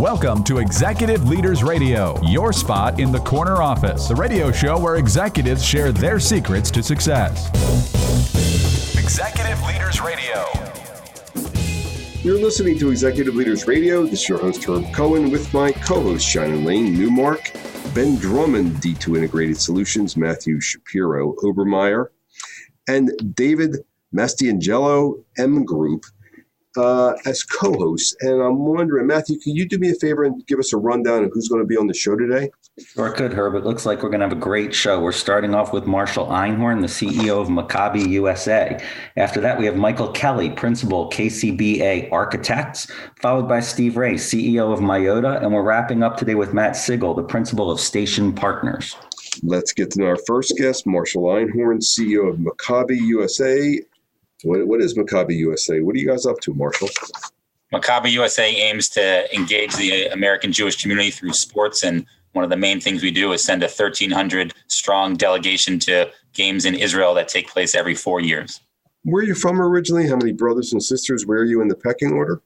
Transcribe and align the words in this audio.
Welcome 0.00 0.44
to 0.44 0.60
Executive 0.60 1.28
Leaders 1.28 1.62
Radio, 1.62 2.18
your 2.22 2.54
spot 2.54 2.98
in 2.98 3.12
the 3.12 3.18
corner 3.18 3.60
office, 3.60 4.08
the 4.08 4.14
radio 4.14 4.50
show 4.50 4.78
where 4.78 4.96
executives 4.96 5.62
share 5.62 5.92
their 5.92 6.18
secrets 6.18 6.70
to 6.70 6.82
success. 6.82 7.50
Executive 8.98 9.62
Leaders 9.66 10.00
Radio. 10.00 10.46
You're 12.22 12.40
listening 12.40 12.78
to 12.78 12.90
Executive 12.90 13.34
Leaders 13.34 13.66
Radio. 13.66 14.04
This 14.04 14.22
is 14.22 14.28
your 14.30 14.38
host, 14.38 14.64
Herb 14.64 14.90
Cohen, 14.94 15.30
with 15.30 15.52
my 15.52 15.70
co 15.70 16.00
host, 16.00 16.26
Shannon 16.26 16.64
Lane 16.64 16.94
Newmark, 16.94 17.52
Ben 17.94 18.16
Drummond, 18.16 18.76
D2 18.76 19.18
Integrated 19.18 19.60
Solutions, 19.60 20.16
Matthew 20.16 20.62
Shapiro 20.62 21.34
Obermayer, 21.42 22.06
and 22.88 23.10
David 23.34 23.76
Mastrangelo, 24.14 25.22
M 25.36 25.62
Group, 25.66 26.06
uh, 26.76 27.14
as 27.26 27.42
co-hosts. 27.42 28.14
And 28.20 28.40
I'm 28.40 28.58
wondering, 28.58 29.06
Matthew, 29.06 29.38
can 29.38 29.56
you 29.56 29.66
do 29.66 29.78
me 29.78 29.90
a 29.90 29.94
favor 29.94 30.24
and 30.24 30.46
give 30.46 30.58
us 30.58 30.72
a 30.72 30.76
rundown 30.76 31.24
of 31.24 31.30
who's 31.32 31.48
going 31.48 31.62
to 31.62 31.66
be 31.66 31.76
on 31.76 31.86
the 31.86 31.94
show 31.94 32.16
today? 32.16 32.50
Sure 32.78 33.10
could, 33.10 33.32
Herb. 33.32 33.54
It 33.56 33.64
looks 33.64 33.84
like 33.84 34.02
we're 34.02 34.08
going 34.08 34.20
to 34.20 34.28
have 34.28 34.36
a 34.36 34.40
great 34.40 34.74
show. 34.74 35.00
We're 35.00 35.12
starting 35.12 35.54
off 35.54 35.72
with 35.72 35.86
Marshall 35.86 36.26
Einhorn, 36.26 36.80
the 36.80 36.86
CEO 36.86 37.40
of 37.40 37.48
Maccabi 37.48 38.08
USA. 38.08 38.82
After 39.16 39.40
that, 39.40 39.58
we 39.58 39.66
have 39.66 39.76
Michael 39.76 40.12
Kelly, 40.12 40.50
principal 40.50 41.10
KCBA 41.10 42.10
Architects, 42.10 42.90
followed 43.20 43.48
by 43.48 43.60
Steve 43.60 43.96
Wray, 43.96 44.14
CEO 44.14 44.72
of 44.72 44.80
Myota, 44.80 45.42
and 45.42 45.52
we're 45.52 45.62
wrapping 45.62 46.02
up 46.02 46.16
today 46.16 46.34
with 46.34 46.54
Matt 46.54 46.76
Sigel, 46.76 47.14
the 47.14 47.22
principal 47.22 47.70
of 47.70 47.80
Station 47.80 48.32
Partners. 48.32 48.96
Let's 49.42 49.72
get 49.72 49.90
to 49.92 50.06
our 50.06 50.18
first 50.26 50.54
guest, 50.56 50.86
Marshall 50.86 51.22
Einhorn, 51.22 51.80
CEO 51.80 52.30
of 52.30 52.38
Maccabi 52.38 52.98
USA. 53.00 53.80
What, 54.42 54.66
what 54.66 54.80
is 54.80 54.96
Maccabi 54.96 55.36
USA? 55.36 55.80
What 55.80 55.94
are 55.94 55.98
you 55.98 56.08
guys 56.08 56.26
up 56.26 56.40
to, 56.40 56.54
Marshall? 56.54 56.88
Maccabi 57.72 58.10
USA 58.12 58.52
aims 58.54 58.88
to 58.90 59.34
engage 59.34 59.74
the 59.76 60.06
American 60.06 60.52
Jewish 60.52 60.80
community 60.80 61.10
through 61.10 61.32
sports. 61.32 61.84
And 61.84 62.06
one 62.32 62.44
of 62.44 62.50
the 62.50 62.56
main 62.56 62.80
things 62.80 63.02
we 63.02 63.10
do 63.10 63.32
is 63.32 63.44
send 63.44 63.62
a 63.62 63.66
1,300 63.66 64.54
strong 64.66 65.16
delegation 65.16 65.78
to 65.80 66.10
games 66.32 66.64
in 66.64 66.74
Israel 66.74 67.14
that 67.14 67.28
take 67.28 67.48
place 67.48 67.74
every 67.74 67.94
four 67.94 68.20
years. 68.20 68.60
Where 69.04 69.22
are 69.22 69.26
you 69.26 69.34
from 69.34 69.60
originally? 69.60 70.08
How 70.08 70.16
many 70.16 70.32
brothers 70.32 70.72
and 70.72 70.82
sisters? 70.82 71.26
Where 71.26 71.38
are 71.38 71.44
you 71.44 71.60
in 71.62 71.68
the 71.68 71.76
pecking 71.76 72.12
order? 72.12 72.42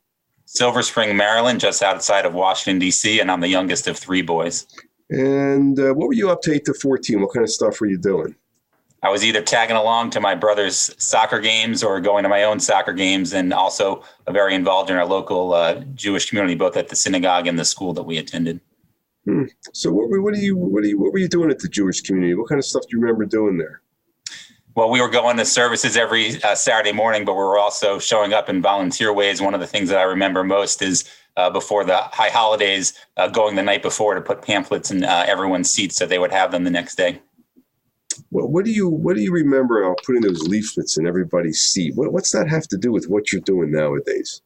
Silver 0.47 0.83
Spring, 0.83 1.17
Maryland, 1.17 1.59
just 1.59 1.83
outside 1.83 2.27
of 2.27 2.35
Washington, 2.35 2.79
D.C., 2.79 3.19
and 3.19 3.31
I'm 3.31 3.41
the 3.41 3.49
youngest 3.49 3.89
of 3.89 3.99
three 3.99 4.23
boys. 4.23 4.67
And 5.11 5.79
uh, 5.81 5.95
what 5.95 6.07
were 6.07 6.15
you 6.15 6.31
up 6.31 6.43
to 6.43 6.53
8 6.53 6.65
to 6.67 6.75
14? 6.75 7.21
What 7.21 7.33
kind 7.33 7.45
of 7.45 7.51
stuff 7.51 7.81
were 7.81 7.87
you 7.87 7.99
doing? 7.99 8.37
I 9.05 9.11
was 9.11 9.23
either 9.23 9.43
tagging 9.43 9.77
along 9.77 10.11
to 10.11 10.21
my 10.21 10.35
brother's 10.35 10.91
soccer 10.97 11.39
games 11.39 11.85
or 11.85 12.01
going 12.01 12.23
to 12.23 12.29
my 12.31 12.45
own 12.45 12.59
soccer 12.59 12.95
games, 12.95 13.35
and 13.35 13.53
also 13.53 14.03
very 14.31 14.55
involved 14.55 14.89
in 14.89 14.97
our 14.97 15.05
local 15.05 15.53
uh, 15.53 15.75
Jewish 15.95 16.27
community, 16.27 16.55
both 16.55 16.75
at 16.79 16.89
the 16.89 16.97
synagogue 16.97 17.47
and 17.47 17.59
the 17.59 17.67
school 17.67 17.93
that 17.93 18.05
we 18.05 18.17
attended. 18.17 18.61
Hmm. 19.27 19.45
So, 19.75 19.93
what, 19.93 20.09
what 20.09 20.33
are 20.33 20.39
you, 20.39 20.57
what 20.57 20.85
are 20.85 20.87
you, 20.87 20.99
what 20.99 21.13
were 21.13 21.19
you 21.19 21.29
doing 21.29 21.51
at 21.51 21.59
the 21.59 21.69
Jewish 21.69 22.01
community? 22.01 22.35
What 22.35 22.49
kind 22.49 22.59
of 22.59 22.65
stuff 22.65 22.85
do 22.85 22.97
you 22.97 23.01
remember 23.01 23.27
doing 23.27 23.59
there? 23.59 23.83
Well, 24.75 24.89
we 24.89 25.03
were 25.03 25.11
going 25.11 25.37
to 25.37 25.45
services 25.45 25.99
every 25.99 26.43
uh, 26.43 26.55
Saturday 26.55 26.93
morning, 26.93 27.27
but 27.27 27.35
we 27.35 27.41
were 27.41 27.59
also 27.59 27.99
showing 27.99 28.33
up 28.33 28.49
in 28.49 28.63
volunteer 28.63 29.13
ways. 29.13 29.41
One 29.41 29.53
of 29.53 29.61
the 29.61 29.67
things 29.67 29.91
that 29.91 29.99
I 29.99 30.05
remember 30.05 30.43
most 30.45 30.81
is 30.81 31.05
uh, 31.37 31.51
before 31.51 31.85
the 31.85 31.99
high 31.99 32.31
holidays, 32.31 32.95
uh, 33.19 33.29
going 33.29 33.55
the 33.55 33.63
night 33.63 33.83
before 33.83 34.15
to 34.15 34.23
put 34.23 34.41
pamphlets 34.41 34.91
in 34.91 35.05
uh, 35.05 35.25
everyone's 35.29 35.69
seats 35.69 35.97
so 35.97 36.07
they 36.07 36.19
would 36.19 36.33
have 36.33 36.53
them 36.53 36.65
the 36.65 36.71
next 36.71 36.95
day. 36.97 37.21
Well, 38.31 38.49
what 38.49 38.65
do 38.65 38.71
you 38.71 38.89
what 38.89 39.17
do 39.17 39.23
you 39.23 39.33
remember 39.33 39.91
uh, 39.91 39.95
putting 40.05 40.23
those 40.23 40.43
leaflets 40.43 40.97
in 40.97 41.07
everybody's 41.07 41.61
seat? 41.61 41.95
What, 41.95 42.13
what's 42.13 42.33
that 42.33 42.49
have 42.49 42.69
to 42.69 42.77
do 42.77 42.93
with 42.93 43.07
what 43.09 43.33
you're 43.33 43.43
doing 43.43 43.71
nowadays? 43.71 44.43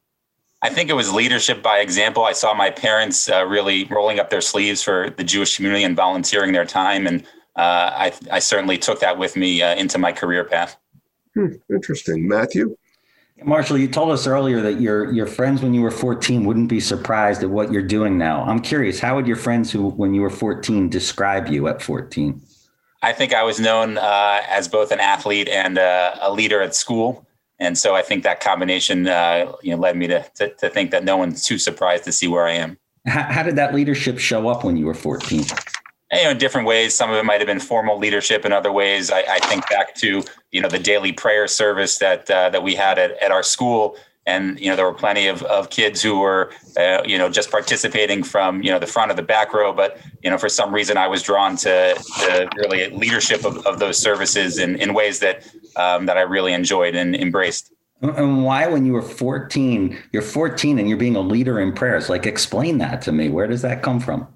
I 0.61 0.71
think 0.71 0.91
it 0.91 0.95
was 0.95 1.13
leadership 1.13 1.63
by 1.63 1.79
example. 1.79 2.25
I 2.25 2.33
saw 2.33 2.53
my 2.53 2.71
parents 2.71 3.31
uh, 3.31 3.47
really 3.47 3.85
rolling 3.85 4.19
up 4.19 4.31
their 4.31 4.41
sleeves 4.41 4.83
for 4.83 5.11
the 5.11 5.23
Jewish 5.23 5.57
community 5.57 5.85
and 5.85 5.95
volunteering 5.95 6.53
their 6.53 6.65
time, 6.65 7.07
and 7.07 7.23
uh, 7.55 7.91
I, 7.95 8.13
I, 8.33 8.39
certainly 8.41 8.77
took 8.77 9.01
that 9.01 9.19
with 9.19 9.37
me 9.37 9.63
uh, 9.63 9.77
into 9.77 9.99
my 9.99 10.13
career 10.13 10.45
path. 10.45 10.77
Hmm, 11.35 11.55
interesting, 11.71 12.27
Matthew. 12.27 12.77
Marshall, 13.45 13.79
you 13.79 13.87
told 13.87 14.11
us 14.11 14.27
earlier 14.27 14.61
that 14.63 14.81
your 14.81 15.13
your 15.13 15.27
friends 15.27 15.63
when 15.63 15.73
you 15.73 15.83
were 15.83 15.93
14 15.93 16.45
wouldn't 16.45 16.69
be 16.69 16.81
surprised 16.81 17.43
at 17.45 17.51
what 17.51 17.71
you're 17.71 17.83
doing 17.83 18.19
now. 18.19 18.43
I'm 18.43 18.61
curious, 18.61 18.99
how 18.99 19.15
would 19.15 19.29
your 19.29 19.37
friends 19.37 19.71
who 19.71 19.91
when 19.91 20.13
you 20.13 20.23
were 20.23 20.31
14 20.31 20.89
describe 20.89 21.47
you 21.47 21.69
at 21.69 21.81
14? 21.81 22.41
I 23.03 23.13
think 23.13 23.33
I 23.33 23.43
was 23.43 23.61
known 23.61 23.99
uh, 23.99 24.41
as 24.49 24.69
both 24.69 24.91
an 24.91 25.01
athlete 25.01 25.49
and 25.49 25.79
uh, 25.79 26.17
a 26.21 26.33
leader 26.33 26.61
at 26.61 26.75
school. 26.75 27.25
And 27.61 27.77
so 27.77 27.95
I 27.95 28.03
think 28.03 28.23
that 28.25 28.41
combination 28.41 29.09
uh, 29.09 29.53
you 29.63 29.73
know, 29.73 29.81
led 29.81 29.97
me 29.97 30.07
to, 30.09 30.25
to, 30.37 30.55
to, 30.55 30.69
think 30.69 30.91
that 30.93 31.05
no 31.05 31.17
one's 31.17 31.45
too 31.45 31.59
surprised 31.59 32.05
to 32.05 32.13
see 32.13 32.29
where 32.29 32.47
I 32.47 32.53
am. 32.53 32.79
How, 33.07 33.23
how 33.23 33.43
did 33.43 33.57
that 33.57 33.75
leadership 33.75 34.19
show 34.19 34.49
up 34.49 34.65
when 34.65 34.77
you 34.77 34.87
were 34.87 34.95
14? 34.95 35.45
you 36.13 36.25
know, 36.25 36.31
in 36.31 36.39
different 36.39 36.67
ways. 36.67 36.95
Some 36.95 37.11
of 37.11 37.17
it 37.17 37.25
might 37.25 37.41
have 37.41 37.47
been 37.47 37.61
formal 37.61 37.99
leadership. 37.99 38.45
In 38.45 38.53
other 38.53 38.73
ways, 38.73 39.11
I, 39.11 39.21
I 39.29 39.39
think 39.41 39.69
back 39.69 39.95
to 39.97 40.23
you 40.53 40.61
know 40.61 40.69
the 40.69 40.79
daily 40.79 41.13
prayer 41.13 41.47
service 41.47 41.99
that 41.99 42.31
uh, 42.31 42.51
that 42.51 42.63
we 42.63 42.75
had 42.75 42.99
at, 42.99 43.23
at 43.23 43.31
our 43.31 43.43
school, 43.43 43.97
and 44.29 44.61
you 44.61 44.69
know 44.69 44.77
there 44.77 44.85
were 44.85 44.95
plenty 44.95 45.27
of, 45.27 45.43
of 45.45 45.71
kids 45.71 46.03
who 46.03 46.21
were 46.21 46.53
uh, 46.77 47.03
you 47.05 47.19
know 47.19 47.29
just 47.29 47.51
participating 47.51 48.23
from 48.23 48.63
you 48.63 48.71
know 48.71 48.79
the 48.79 48.87
front 48.87 49.11
of 49.11 49.17
the 49.17 49.23
back 49.23 49.53
row. 49.53 49.73
But 49.73 49.99
you 50.23 50.31
know 50.31 50.39
for 50.39 50.49
some 50.49 50.75
reason 50.75 50.97
i 50.97 51.09
was 51.09 51.23
drawn 51.23 51.57
to, 51.57 51.95
to 51.95 52.49
really 52.57 52.89
leadership 52.91 53.45
of, 53.45 53.67
of 53.67 53.79
those 53.79 53.99
services 53.99 54.59
in, 54.59 54.77
in 54.77 54.95
ways 54.95 55.21
that 55.21 55.47
um, 55.77 56.07
that 56.07 56.17
i 56.19 56.21
really 56.21 56.53
enjoyed 56.53 56.95
and 56.95 57.17
embraced. 57.17 57.73
And 58.01 58.45
why 58.45 58.69
when 58.69 58.87
you 58.87 58.93
were 58.93 59.03
14 59.03 59.99
you're 60.13 60.23
14 60.23 60.79
and 60.79 60.89
you're 60.89 60.99
being 60.99 61.17
a 61.17 61.21
leader 61.21 61.59
in 61.59 61.73
prayers 61.73 62.09
like 62.09 62.27
explain 62.27 62.79
that 62.79 63.03
to 63.03 63.13
me. 63.13 63.29
Where 63.29 63.47
does 63.47 63.63
that 63.63 63.83
come 63.83 63.99
from 63.99 64.29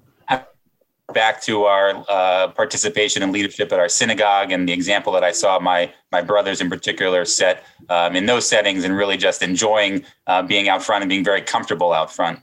back 1.13 1.41
to 1.43 1.63
our 1.63 2.03
uh, 2.09 2.47
participation 2.49 3.23
and 3.23 3.31
leadership 3.31 3.71
at 3.71 3.79
our 3.79 3.89
synagogue 3.89 4.51
and 4.51 4.67
the 4.67 4.73
example 4.73 5.13
that 5.13 5.23
I 5.23 5.31
saw 5.31 5.59
my 5.59 5.91
my 6.11 6.21
brothers 6.21 6.61
in 6.61 6.69
particular 6.69 7.25
set 7.25 7.63
um, 7.89 8.15
in 8.15 8.25
those 8.25 8.47
settings 8.47 8.83
and 8.83 8.95
really 8.95 9.17
just 9.17 9.41
enjoying 9.41 10.03
uh, 10.27 10.41
being 10.43 10.69
out 10.69 10.83
front 10.83 11.03
and 11.03 11.09
being 11.09 11.23
very 11.23 11.41
comfortable 11.41 11.93
out 11.93 12.11
front. 12.11 12.39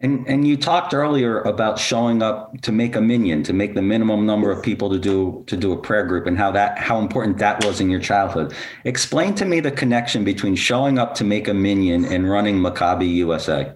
And 0.00 0.24
and 0.28 0.46
you 0.46 0.56
talked 0.56 0.94
earlier 0.94 1.40
about 1.40 1.76
showing 1.78 2.22
up 2.22 2.60
to 2.62 2.70
make 2.70 2.94
a 2.94 3.00
minyan, 3.00 3.42
to 3.42 3.52
make 3.52 3.74
the 3.74 3.82
minimum 3.82 4.24
number 4.26 4.52
of 4.52 4.62
people 4.62 4.88
to 4.90 4.98
do 4.98 5.42
to 5.48 5.56
do 5.56 5.72
a 5.72 5.76
prayer 5.76 6.06
group, 6.06 6.26
and 6.26 6.38
how 6.38 6.52
that 6.52 6.78
how 6.78 7.00
important 7.00 7.38
that 7.38 7.64
was 7.64 7.80
in 7.80 7.90
your 7.90 7.98
childhood. 7.98 8.54
Explain 8.84 9.34
to 9.34 9.44
me 9.44 9.58
the 9.58 9.72
connection 9.72 10.22
between 10.22 10.54
showing 10.54 10.98
up 10.98 11.16
to 11.16 11.24
make 11.24 11.48
a 11.48 11.54
minyan 11.54 12.04
and 12.04 12.30
running 12.30 12.58
Maccabi 12.58 13.12
USA. 13.16 13.72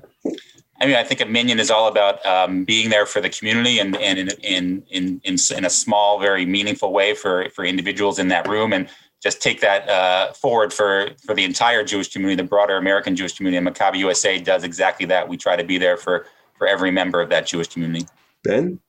I 0.82 0.86
mean, 0.86 0.96
I 0.96 1.04
think 1.04 1.20
a 1.20 1.26
minyan 1.26 1.60
is 1.60 1.70
all 1.70 1.86
about 1.86 2.24
um, 2.26 2.64
being 2.64 2.90
there 2.90 3.06
for 3.06 3.20
the 3.20 3.28
community 3.28 3.78
and, 3.78 3.96
and 3.98 4.18
in, 4.18 4.28
in, 4.42 4.82
in, 4.90 5.20
in, 5.22 5.36
in 5.56 5.64
a 5.64 5.70
small, 5.70 6.18
very 6.18 6.44
meaningful 6.44 6.92
way 6.92 7.14
for, 7.14 7.48
for 7.50 7.64
individuals 7.64 8.18
in 8.18 8.26
that 8.28 8.48
room. 8.48 8.72
And 8.72 8.88
just 9.22 9.40
take 9.40 9.60
that 9.60 9.88
uh, 9.88 10.32
forward 10.32 10.72
for, 10.72 11.10
for 11.24 11.36
the 11.36 11.44
entire 11.44 11.84
Jewish 11.84 12.12
community, 12.12 12.42
the 12.42 12.48
broader 12.48 12.76
American 12.76 13.14
Jewish 13.14 13.36
community. 13.36 13.64
And 13.64 13.76
Maccabi 13.76 13.98
USA 13.98 14.40
does 14.40 14.64
exactly 14.64 15.06
that. 15.06 15.28
We 15.28 15.36
try 15.36 15.54
to 15.54 15.62
be 15.62 15.78
there 15.78 15.96
for, 15.96 16.26
for 16.58 16.66
every 16.66 16.90
member 16.90 17.20
of 17.20 17.28
that 17.28 17.46
Jewish 17.46 17.68
community. 17.68 18.04
Ben? 18.42 18.80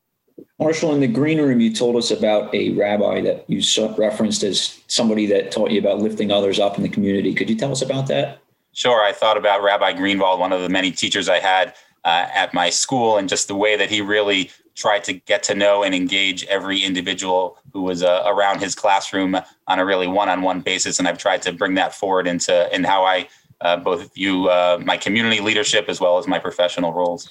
Marshall, 0.58 0.96
in 0.96 1.00
the 1.00 1.08
green 1.08 1.40
room, 1.40 1.60
you 1.60 1.72
told 1.72 1.96
us 1.96 2.10
about 2.10 2.52
a 2.56 2.72
rabbi 2.72 3.22
that 3.22 3.48
you 3.48 3.62
referenced 4.00 4.42
as 4.42 4.82
somebody 4.88 5.28
that 5.28 5.52
taught 5.52 5.70
you 5.70 5.80
about 5.80 6.00
lifting 6.00 6.32
others 6.32 6.60
up 6.60 6.76
in 6.76 6.82
the 6.82 6.90
community. 6.90 7.36
Could 7.36 7.52
you 7.52 7.56
tell 7.56 7.72
us 7.72 7.84
about 7.84 8.08
that? 8.08 8.40
Sure. 8.74 9.04
I 9.04 9.12
thought 9.12 9.38
about 9.38 9.64
Rabbi 9.64 9.94
Greenwald, 9.94 10.40
one 10.40 10.52
of 10.52 10.62
the 10.62 10.70
many 10.70 10.92
teachers 10.92 11.30
I 11.30 11.40
had 11.40 11.76
uh, 12.04 12.28
at 12.34 12.54
my 12.54 12.70
school, 12.70 13.18
and 13.18 13.30
just 13.30 13.48
the 13.48 13.56
way 13.56 13.78
that 13.78 13.90
he 13.90 14.02
really 14.02 14.52
tried 14.76 15.04
to 15.04 15.14
get 15.14 15.44
to 15.44 15.56
know 15.56 15.84
and 15.84 15.94
engage 15.94 16.44
every 16.46 16.84
individual 16.84 17.58
who 17.72 17.84
was 17.84 18.02
uh, 18.02 18.24
around 18.26 18.60
his 18.60 18.74
classroom 18.74 19.38
on 19.68 19.80
a 19.80 19.86
really 19.86 20.08
one-on-one 20.08 20.62
basis. 20.62 20.98
And 20.98 21.08
I've 21.08 21.20
tried 21.20 21.44
to 21.44 21.54
bring 21.54 21.76
that 21.76 21.94
forward 21.94 22.28
into 22.28 22.74
in 22.76 22.84
how 22.84 23.04
I 23.04 23.28
uh, 23.62 23.78
both 23.78 24.14
view 24.16 24.50
uh, 24.50 24.82
my 24.84 24.98
community 24.98 25.40
leadership 25.40 25.86
as 25.88 26.02
well 26.02 26.18
as 26.18 26.28
my 26.28 26.40
professional 26.40 26.92
roles. 26.92 27.30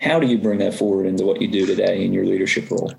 How 0.00 0.20
do 0.20 0.26
you 0.26 0.38
bring 0.38 0.58
that 0.58 0.74
forward 0.74 1.06
into 1.06 1.24
what 1.24 1.42
you 1.42 1.48
do 1.48 1.66
today 1.66 2.04
in 2.04 2.12
your 2.12 2.24
leadership 2.24 2.70
role? 2.70 2.92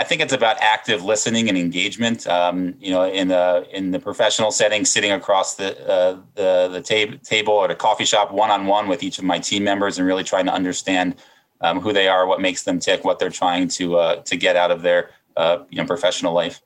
I 0.00 0.02
think 0.02 0.22
it's 0.22 0.32
about 0.32 0.56
active 0.60 1.04
listening 1.04 1.50
and 1.50 1.58
engagement. 1.58 2.26
Um, 2.26 2.74
you 2.80 2.90
know, 2.90 3.04
in 3.04 3.28
the 3.28 3.66
in 3.70 3.90
the 3.90 3.98
professional 3.98 4.50
setting, 4.50 4.86
sitting 4.86 5.12
across 5.12 5.56
the 5.56 5.78
uh, 5.86 6.18
the, 6.36 6.68
the 6.72 6.80
tab- 6.80 7.22
table 7.22 7.62
at 7.64 7.70
a 7.70 7.74
coffee 7.74 8.06
shop 8.06 8.32
one 8.32 8.50
on 8.50 8.66
one 8.66 8.88
with 8.88 9.02
each 9.02 9.18
of 9.18 9.24
my 9.24 9.38
team 9.38 9.62
members, 9.62 9.98
and 9.98 10.06
really 10.06 10.24
trying 10.24 10.46
to 10.46 10.54
understand 10.54 11.16
um, 11.60 11.80
who 11.80 11.92
they 11.92 12.08
are, 12.08 12.26
what 12.26 12.40
makes 12.40 12.62
them 12.62 12.78
tick, 12.78 13.04
what 13.04 13.18
they're 13.18 13.28
trying 13.28 13.68
to 13.68 13.96
uh, 13.96 14.16
to 14.22 14.38
get 14.38 14.56
out 14.56 14.70
of 14.70 14.80
their 14.80 15.10
uh, 15.36 15.64
you 15.68 15.76
know 15.76 15.86
professional 15.86 16.32
life. 16.32 16.62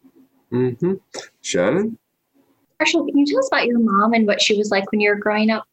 Mm-hmm. 0.52 0.92
Shannon, 1.42 1.98
Marshall, 2.78 3.04
can 3.04 3.19
you 3.19 3.26
tell 3.26 3.40
us 3.40 3.48
about 3.48 3.66
your 3.66 3.80
mom 3.80 4.12
and 4.12 4.28
what 4.28 4.40
she 4.40 4.56
was 4.56 4.70
like 4.70 4.92
when 4.92 5.00
you 5.00 5.10
were 5.10 5.16
growing 5.16 5.50
up? 5.50 5.66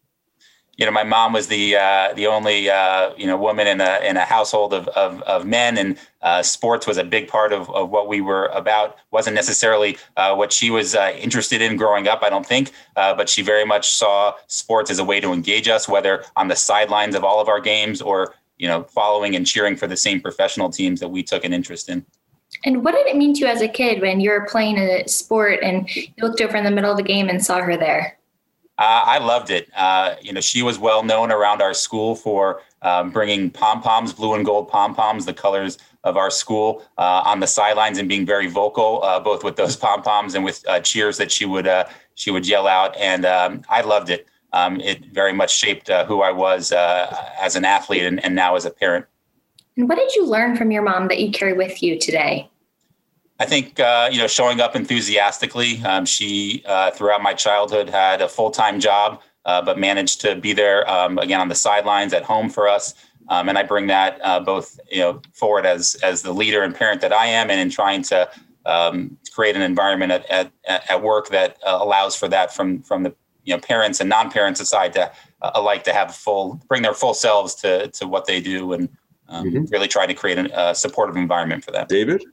You 0.78 0.86
know, 0.86 0.92
my 0.92 1.04
mom 1.04 1.34
was 1.34 1.48
the 1.48 1.76
uh, 1.76 2.14
the 2.14 2.28
only 2.28 2.70
uh, 2.70 3.14
you 3.16 3.28
know 3.28 3.38
woman 3.38 3.68
in 3.68 3.82
a 3.82 4.00
in 4.04 4.18
a 4.18 4.26
household 4.26 4.74
of 4.74 4.88
of, 4.90 5.22
of 5.24 5.46
men, 5.46 5.78
and 5.78 5.98
uh, 6.22 6.42
sports 6.42 6.88
was 6.88 6.98
a 6.98 7.04
big 7.04 7.28
part 7.28 7.54
of, 7.54 7.70
of 7.70 7.90
what 7.90 8.08
we 8.08 8.22
were 8.22 8.46
about. 8.48 8.98
wasn't 9.12 9.36
necessarily 9.36 9.98
uh, 10.18 10.34
what 10.34 10.52
she 10.52 10.72
was 10.72 10.96
uh, 10.96 11.14
interested 11.20 11.62
in 11.62 11.76
growing 11.76 12.08
up, 12.08 12.24
I 12.24 12.30
don't 12.30 12.46
think, 12.46 12.72
uh, 12.96 13.14
but 13.14 13.30
she 13.30 13.42
very 13.42 13.66
much 13.66 13.92
saw 13.92 14.34
sports 14.48 14.90
as 14.90 15.00
a 15.00 15.04
way 15.04 15.20
to 15.20 15.34
engage 15.34 15.68
us, 15.68 15.88
whether 15.88 16.24
on 16.36 16.48
the 16.48 16.56
sidelines 16.56 17.16
of 17.16 17.24
all 17.24 17.42
of 17.42 17.50
our 17.50 17.60
games 17.60 18.02
or 18.02 18.34
you 18.62 18.68
know, 18.68 18.84
following 18.84 19.36
and 19.36 19.48
cheering 19.48 19.76
for 19.76 19.88
the 19.88 19.98
same 19.98 20.22
professional 20.22 20.70
teams 20.70 21.00
that 21.00 21.10
we 21.10 21.24
took 21.24 21.44
an 21.44 21.52
interest 21.52 21.90
in. 21.90 22.06
And 22.64 22.84
what 22.84 22.92
did 22.92 23.08
it 23.08 23.18
mean 23.18 23.34
to 23.34 23.40
you 23.40 23.48
as 23.48 23.62
a 23.62 23.68
kid 23.68 24.02
when 24.02 24.20
you 24.20 24.30
were 24.30 24.46
playing 24.46 24.78
a 24.78 25.08
sport 25.08 25.62
and 25.64 25.94
you 25.96 26.06
looked 26.20 26.42
over 26.42 26.56
in 26.56 26.64
the 26.64 26.70
middle 26.70 26.92
of 26.92 26.98
the 26.98 27.04
game 27.04 27.28
and 27.28 27.44
saw 27.44 27.60
her 27.60 27.76
there? 27.76 28.20
Uh, 28.82 29.04
I 29.06 29.20
loved 29.20 29.52
it. 29.52 29.70
Uh, 29.76 30.16
you 30.24 30.34
know, 30.34 30.42
she 30.42 30.64
was 30.64 30.80
well 30.80 31.04
known 31.04 31.32
around 31.32 31.62
our 31.62 31.72
school 31.72 32.16
for 32.16 32.64
um, 32.82 33.12
bringing 33.12 33.52
pom 33.52 33.80
poms, 33.80 34.12
blue 34.12 34.34
and 34.34 34.44
gold 34.44 34.70
pom 34.70 34.96
poms, 34.96 35.28
the 35.28 35.36
colors 35.36 35.78
of 36.04 36.18
our 36.18 36.32
school, 36.32 36.84
uh, 36.98 37.22
on 37.24 37.40
the 37.42 37.46
sidelines 37.46 38.00
and 38.00 38.10
being 38.10 38.26
very 38.26 38.48
vocal, 38.48 39.04
uh, 39.04 39.20
both 39.20 39.44
with 39.44 39.56
those 39.56 39.76
pom 39.76 40.02
poms 40.02 40.34
and 40.34 40.44
with 40.44 40.68
uh, 40.68 40.80
cheers 40.80 41.18
that 41.18 41.32
she 41.32 41.46
would 41.46 41.70
she 42.16 42.32
would 42.32 42.48
yell 42.48 42.68
out. 42.68 42.98
And 42.98 43.24
um, 43.24 43.62
I 43.70 43.82
loved 43.82 44.10
it. 44.10 44.28
Um, 44.52 44.82
it 44.82 45.06
very 45.14 45.32
much 45.32 45.56
shaped 45.56 45.88
who 46.08 46.24
I 46.24 46.32
was 46.32 46.72
as 46.72 47.56
an 47.56 47.66
athlete 47.66 48.04
and, 48.04 48.24
and 48.26 48.34
now 48.34 48.56
as 48.56 48.66
a 48.66 48.72
parent. 48.72 49.06
And 49.78 49.88
what 49.88 50.00
did 50.00 50.16
you 50.16 50.26
learn 50.26 50.58
from 50.58 50.72
your 50.72 50.82
mom 50.82 51.08
that 51.10 51.20
you 51.20 51.32
carry 51.32 51.54
with 51.54 51.84
you 51.84 52.00
today? 52.00 52.50
I 53.42 53.46
think 53.46 53.80
uh, 53.80 54.08
you 54.12 54.20
know 54.20 54.28
showing 54.28 54.62
up 54.62 54.76
enthusiastically. 54.76 55.82
Um, 55.84 56.06
she 56.06 56.64
uh, 56.68 56.92
throughout 56.92 57.24
my 57.24 57.34
childhood 57.34 57.90
had 57.90 58.22
a 58.22 58.30
full 58.30 58.52
time 58.52 58.80
job, 58.80 59.20
uh, 59.46 59.64
but 59.64 59.80
managed 59.80 60.22
to 60.22 60.36
be 60.36 60.54
there 60.54 60.88
um, 60.88 61.18
again 61.18 61.42
on 61.42 61.50
the 61.50 61.56
sidelines 61.56 62.14
at 62.14 62.22
home 62.22 62.52
for 62.52 62.68
us. 62.68 62.94
Um, 63.30 63.50
and 63.50 63.58
I 63.58 63.64
bring 63.64 63.88
that 63.88 64.20
uh, 64.24 64.42
both 64.42 64.80
you 64.92 65.00
know 65.00 65.22
forward 65.34 65.66
as 65.66 65.96
as 66.04 66.22
the 66.22 66.32
leader 66.32 66.62
and 66.62 66.76
parent 66.76 67.02
that 67.02 67.12
I 67.12 67.26
am, 67.26 67.50
and 67.50 67.60
in 67.60 67.72
trying 67.72 68.04
to 68.04 68.30
um, 68.68 69.18
create 69.34 69.56
an 69.56 69.64
environment 69.64 70.12
at, 70.12 70.30
at, 70.30 70.52
at 70.68 71.02
work 71.02 71.30
that 71.30 71.58
uh, 71.66 71.80
allows 71.82 72.16
for 72.16 72.28
that 72.28 72.54
from 72.54 72.84
from 72.84 73.02
the 73.02 73.16
you 73.44 73.56
know 73.56 73.60
parents 73.60 74.00
and 74.00 74.08
non 74.08 74.30
parents 74.30 74.60
aside 74.60 74.94
to 74.94 75.12
uh, 75.42 75.52
alike 75.56 75.84
to 75.86 75.94
have 75.94 76.14
full 76.14 76.62
bring 76.68 76.84
their 76.84 76.94
full 76.94 77.16
selves 77.16 77.56
to 77.56 77.88
to 77.88 78.08
what 78.08 78.28
they 78.28 78.40
do 78.40 78.74
and 78.74 78.88
um, 79.30 79.48
mm-hmm. 79.48 79.66
really 79.72 79.88
trying 79.88 80.10
to 80.10 80.14
create 80.14 80.38
a 80.38 80.76
supportive 80.76 81.16
environment 81.16 81.64
for 81.64 81.72
them. 81.72 81.88
David. 81.90 82.24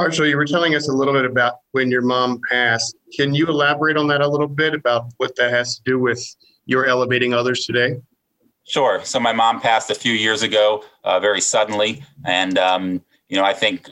Marshall, 0.00 0.26
you 0.26 0.38
were 0.38 0.46
telling 0.46 0.74
us 0.74 0.88
a 0.88 0.92
little 0.94 1.12
bit 1.12 1.26
about 1.26 1.56
when 1.72 1.90
your 1.90 2.00
mom 2.00 2.40
passed. 2.48 2.96
Can 3.14 3.34
you 3.34 3.46
elaborate 3.46 3.98
on 3.98 4.06
that 4.06 4.22
a 4.22 4.26
little 4.26 4.48
bit 4.48 4.72
about 4.72 5.12
what 5.18 5.36
that 5.36 5.50
has 5.50 5.76
to 5.76 5.82
do 5.84 5.98
with 5.98 6.24
your 6.64 6.86
elevating 6.86 7.34
others 7.34 7.66
today? 7.66 8.00
Sure. 8.64 9.04
So 9.04 9.20
my 9.20 9.34
mom 9.34 9.60
passed 9.60 9.90
a 9.90 9.94
few 9.94 10.14
years 10.14 10.42
ago, 10.42 10.84
uh, 11.04 11.20
very 11.20 11.42
suddenly, 11.42 12.02
and 12.24 12.56
um, 12.56 13.04
you 13.28 13.36
know 13.36 13.44
I 13.44 13.52
think 13.52 13.90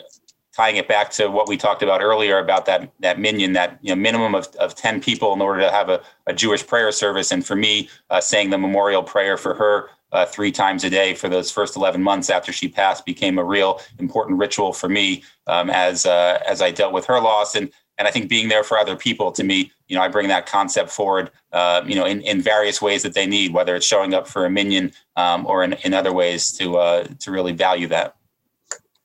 tying 0.56 0.76
it 0.76 0.88
back 0.88 1.10
to 1.10 1.28
what 1.28 1.46
we 1.46 1.58
talked 1.58 1.82
about 1.82 2.00
earlier 2.00 2.38
about 2.38 2.64
that 2.64 2.90
that 3.00 3.18
minyan, 3.18 3.52
that 3.52 3.78
you 3.82 3.94
know 3.94 4.00
minimum 4.00 4.34
of, 4.34 4.46
of 4.58 4.74
ten 4.74 5.02
people 5.02 5.34
in 5.34 5.42
order 5.42 5.60
to 5.60 5.70
have 5.70 5.90
a, 5.90 6.00
a 6.26 6.32
Jewish 6.32 6.66
prayer 6.66 6.90
service, 6.90 7.32
and 7.32 7.44
for 7.44 7.54
me, 7.54 7.90
uh, 8.08 8.18
saying 8.18 8.48
the 8.48 8.56
memorial 8.56 9.02
prayer 9.02 9.36
for 9.36 9.52
her 9.52 9.90
uh, 10.12 10.26
three 10.26 10.50
times 10.50 10.84
a 10.84 10.90
day 10.90 11.14
for 11.14 11.28
those 11.28 11.50
first 11.50 11.76
11 11.76 12.02
months 12.02 12.30
after 12.30 12.52
she 12.52 12.68
passed 12.68 13.04
became 13.04 13.38
a 13.38 13.44
real 13.44 13.80
important 13.98 14.38
ritual 14.38 14.72
for 14.72 14.88
me 14.88 15.22
um, 15.46 15.70
as 15.70 16.06
uh, 16.06 16.42
as 16.46 16.62
I 16.62 16.70
dealt 16.70 16.92
with 16.92 17.06
her 17.06 17.20
loss 17.20 17.54
and 17.54 17.70
and 17.98 18.06
I 18.06 18.10
think 18.12 18.28
being 18.28 18.48
there 18.48 18.62
for 18.62 18.78
other 18.78 18.96
people 18.96 19.32
to 19.32 19.44
me 19.44 19.70
you 19.86 19.96
know 19.96 20.02
I 20.02 20.08
bring 20.08 20.28
that 20.28 20.46
concept 20.46 20.90
forward 20.90 21.30
uh, 21.52 21.82
you 21.86 21.94
know 21.94 22.06
in, 22.06 22.22
in 22.22 22.40
various 22.40 22.80
ways 22.80 23.02
that 23.02 23.14
they 23.14 23.26
need 23.26 23.52
whether 23.52 23.76
it's 23.76 23.86
showing 23.86 24.14
up 24.14 24.26
for 24.26 24.46
a 24.46 24.50
minyan 24.50 24.92
um, 25.16 25.46
or 25.46 25.62
in, 25.62 25.74
in 25.84 25.94
other 25.94 26.12
ways 26.12 26.50
to 26.52 26.78
uh, 26.78 27.04
to 27.20 27.30
really 27.30 27.52
value 27.52 27.88
that. 27.88 28.16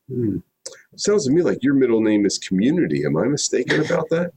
Hmm. 0.07 0.37
Sounds 0.95 1.25
to 1.25 1.31
me 1.31 1.41
like 1.41 1.57
your 1.61 1.73
middle 1.73 2.01
name 2.01 2.25
is 2.25 2.37
Community. 2.37 3.03
Am 3.05 3.17
I 3.17 3.25
mistaken 3.25 3.83
about 3.83 4.09
that? 4.09 4.31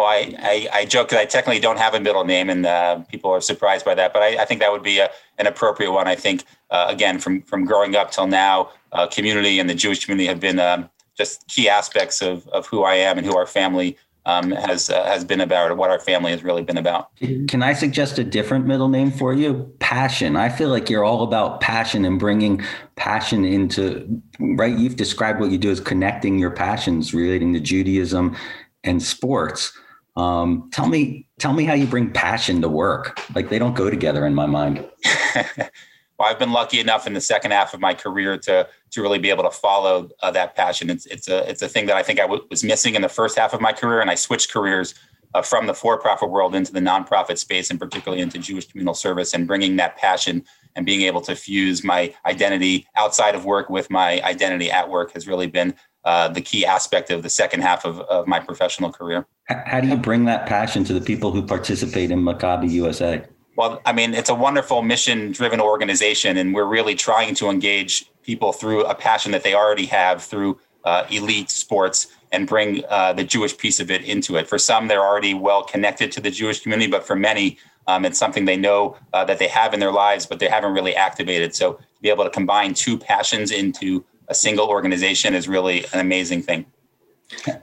Well, 0.00 0.08
I, 0.08 0.34
I, 0.38 0.68
I 0.72 0.84
joke 0.86 1.10
that 1.10 1.20
I 1.20 1.26
technically 1.26 1.60
don't 1.60 1.78
have 1.78 1.92
a 1.92 2.00
middle 2.00 2.24
name, 2.24 2.48
and 2.48 2.64
uh, 2.64 3.00
people 3.10 3.30
are 3.30 3.40
surprised 3.42 3.84
by 3.84 3.94
that. 3.96 4.14
But 4.14 4.22
I, 4.22 4.42
I 4.42 4.44
think 4.46 4.60
that 4.60 4.72
would 4.72 4.82
be 4.82 4.98
a, 4.98 5.10
an 5.36 5.46
appropriate 5.46 5.92
one. 5.92 6.08
I 6.08 6.14
think 6.14 6.44
uh, 6.70 6.86
again, 6.88 7.18
from 7.18 7.42
from 7.42 7.66
growing 7.66 7.94
up 7.94 8.10
till 8.10 8.26
now, 8.26 8.70
uh, 8.92 9.06
community 9.06 9.58
and 9.58 9.68
the 9.68 9.74
Jewish 9.74 10.02
community 10.02 10.26
have 10.26 10.40
been 10.40 10.58
um, 10.58 10.88
just 11.18 11.46
key 11.48 11.68
aspects 11.68 12.22
of 12.22 12.48
of 12.48 12.66
who 12.66 12.82
I 12.82 12.94
am 12.94 13.18
and 13.18 13.26
who 13.26 13.36
our 13.36 13.44
family 13.44 13.98
um, 14.24 14.52
has 14.52 14.88
uh, 14.88 15.04
has 15.04 15.22
been 15.22 15.42
about, 15.42 15.70
or 15.70 15.74
what 15.74 15.90
our 15.90 16.00
family 16.00 16.30
has 16.30 16.42
really 16.42 16.62
been 16.62 16.78
about. 16.78 17.10
Can 17.48 17.62
I 17.62 17.74
suggest 17.74 18.18
a 18.18 18.24
different 18.24 18.66
middle 18.66 18.88
name 18.88 19.10
for 19.10 19.34
you? 19.34 19.70
Passion. 19.80 20.34
I 20.34 20.48
feel 20.48 20.70
like 20.70 20.88
you're 20.88 21.04
all 21.04 21.24
about 21.24 21.60
passion 21.60 22.06
and 22.06 22.18
bringing 22.18 22.62
passion 22.96 23.44
into 23.44 24.22
right. 24.38 24.78
You've 24.78 24.96
described 24.96 25.40
what 25.40 25.50
you 25.50 25.58
do 25.58 25.70
as 25.70 25.78
connecting 25.78 26.38
your 26.38 26.52
passions 26.52 27.12
relating 27.12 27.52
to 27.52 27.60
Judaism 27.60 28.34
and 28.82 29.02
sports. 29.02 29.76
Um, 30.20 30.68
tell 30.70 30.86
me, 30.86 31.26
tell 31.38 31.54
me 31.54 31.64
how 31.64 31.72
you 31.72 31.86
bring 31.86 32.10
passion 32.10 32.60
to 32.60 32.68
work. 32.68 33.18
Like 33.34 33.48
they 33.48 33.58
don't 33.58 33.74
go 33.74 33.88
together 33.88 34.26
in 34.26 34.34
my 34.34 34.46
mind. 34.46 34.86
well, 35.56 36.28
I've 36.28 36.38
been 36.38 36.52
lucky 36.52 36.78
enough 36.78 37.06
in 37.06 37.14
the 37.14 37.20
second 37.22 37.52
half 37.52 37.72
of 37.72 37.80
my 37.80 37.94
career 37.94 38.36
to 38.38 38.68
to 38.90 39.02
really 39.02 39.18
be 39.18 39.30
able 39.30 39.44
to 39.44 39.50
follow 39.50 40.10
uh, 40.22 40.30
that 40.32 40.54
passion. 40.54 40.90
It's 40.90 41.06
it's 41.06 41.28
a 41.28 41.48
it's 41.48 41.62
a 41.62 41.68
thing 41.68 41.86
that 41.86 41.96
I 41.96 42.02
think 42.02 42.20
I 42.20 42.24
w- 42.24 42.44
was 42.50 42.62
missing 42.62 42.94
in 42.94 43.02
the 43.02 43.08
first 43.08 43.38
half 43.38 43.54
of 43.54 43.62
my 43.62 43.72
career, 43.72 44.02
and 44.02 44.10
I 44.10 44.14
switched 44.14 44.52
careers 44.52 44.94
uh, 45.32 45.40
from 45.40 45.66
the 45.66 45.74
for-profit 45.74 46.28
world 46.28 46.54
into 46.54 46.72
the 46.72 46.80
nonprofit 46.80 47.38
space, 47.38 47.70
and 47.70 47.80
particularly 47.80 48.22
into 48.22 48.38
Jewish 48.38 48.68
communal 48.68 48.94
service, 48.94 49.32
and 49.32 49.46
bringing 49.46 49.76
that 49.76 49.96
passion 49.96 50.44
and 50.76 50.84
being 50.84 51.02
able 51.02 51.20
to 51.22 51.34
fuse 51.34 51.82
my 51.82 52.14
identity 52.26 52.86
outside 52.96 53.34
of 53.34 53.44
work 53.44 53.70
with 53.70 53.90
my 53.90 54.20
identity 54.22 54.70
at 54.70 54.88
work 54.88 55.12
has 55.12 55.26
really 55.26 55.46
been 55.46 55.74
uh, 56.04 56.28
the 56.28 56.40
key 56.40 56.64
aspect 56.64 57.10
of 57.10 57.22
the 57.22 57.30
second 57.30 57.60
half 57.62 57.84
of, 57.84 58.00
of 58.00 58.26
my 58.26 58.40
professional 58.40 58.90
career. 58.90 59.26
How 59.44 59.80
do 59.80 59.88
you 59.88 59.96
bring 59.96 60.24
that 60.26 60.46
passion 60.46 60.84
to 60.84 60.92
the 60.92 61.00
people 61.00 61.32
who 61.32 61.42
participate 61.42 62.10
in 62.10 62.20
Maccabi 62.20 62.70
USA? 62.70 63.24
Well, 63.56 63.82
I 63.84 63.92
mean, 63.92 64.14
it's 64.14 64.30
a 64.30 64.34
wonderful 64.34 64.80
mission 64.80 65.32
driven 65.32 65.60
organization, 65.60 66.36
and 66.36 66.54
we're 66.54 66.64
really 66.64 66.94
trying 66.94 67.34
to 67.36 67.50
engage 67.50 68.10
people 68.22 68.52
through 68.52 68.84
a 68.84 68.94
passion 68.94 69.32
that 69.32 69.42
they 69.42 69.54
already 69.54 69.86
have 69.86 70.22
through 70.22 70.58
uh, 70.84 71.04
elite 71.10 71.50
sports 71.50 72.06
and 72.32 72.46
bring 72.46 72.84
uh, 72.88 73.12
the 73.12 73.24
Jewish 73.24 73.56
piece 73.58 73.80
of 73.80 73.90
it 73.90 74.04
into 74.04 74.36
it. 74.36 74.48
For 74.48 74.56
some, 74.56 74.88
they're 74.88 75.04
already 75.04 75.34
well 75.34 75.62
connected 75.62 76.12
to 76.12 76.20
the 76.20 76.30
Jewish 76.30 76.60
community, 76.60 76.90
but 76.90 77.04
for 77.04 77.16
many, 77.16 77.58
um, 77.86 78.04
it's 78.04 78.18
something 78.18 78.44
they 78.44 78.56
know 78.56 78.96
uh, 79.12 79.24
that 79.24 79.38
they 79.38 79.48
have 79.48 79.74
in 79.74 79.80
their 79.80 79.92
lives, 79.92 80.26
but 80.26 80.38
they 80.38 80.48
haven't 80.48 80.72
really 80.72 80.94
activated. 80.94 81.54
So, 81.54 81.74
to 81.74 82.02
be 82.02 82.08
able 82.08 82.24
to 82.24 82.30
combine 82.30 82.72
two 82.72 82.96
passions 82.96 83.50
into 83.50 84.04
a 84.30 84.34
single 84.34 84.68
organization 84.68 85.34
is 85.34 85.48
really 85.48 85.84
an 85.92 86.00
amazing 86.00 86.40
thing. 86.40 86.64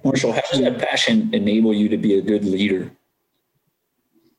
Marshall, 0.04 0.34
how 0.34 0.42
does 0.52 0.62
that 0.62 0.78
passion 0.78 1.30
enable 1.34 1.74
you 1.74 1.90
to 1.90 1.98
be 1.98 2.18
a 2.18 2.22
good 2.22 2.46
leader? 2.46 2.92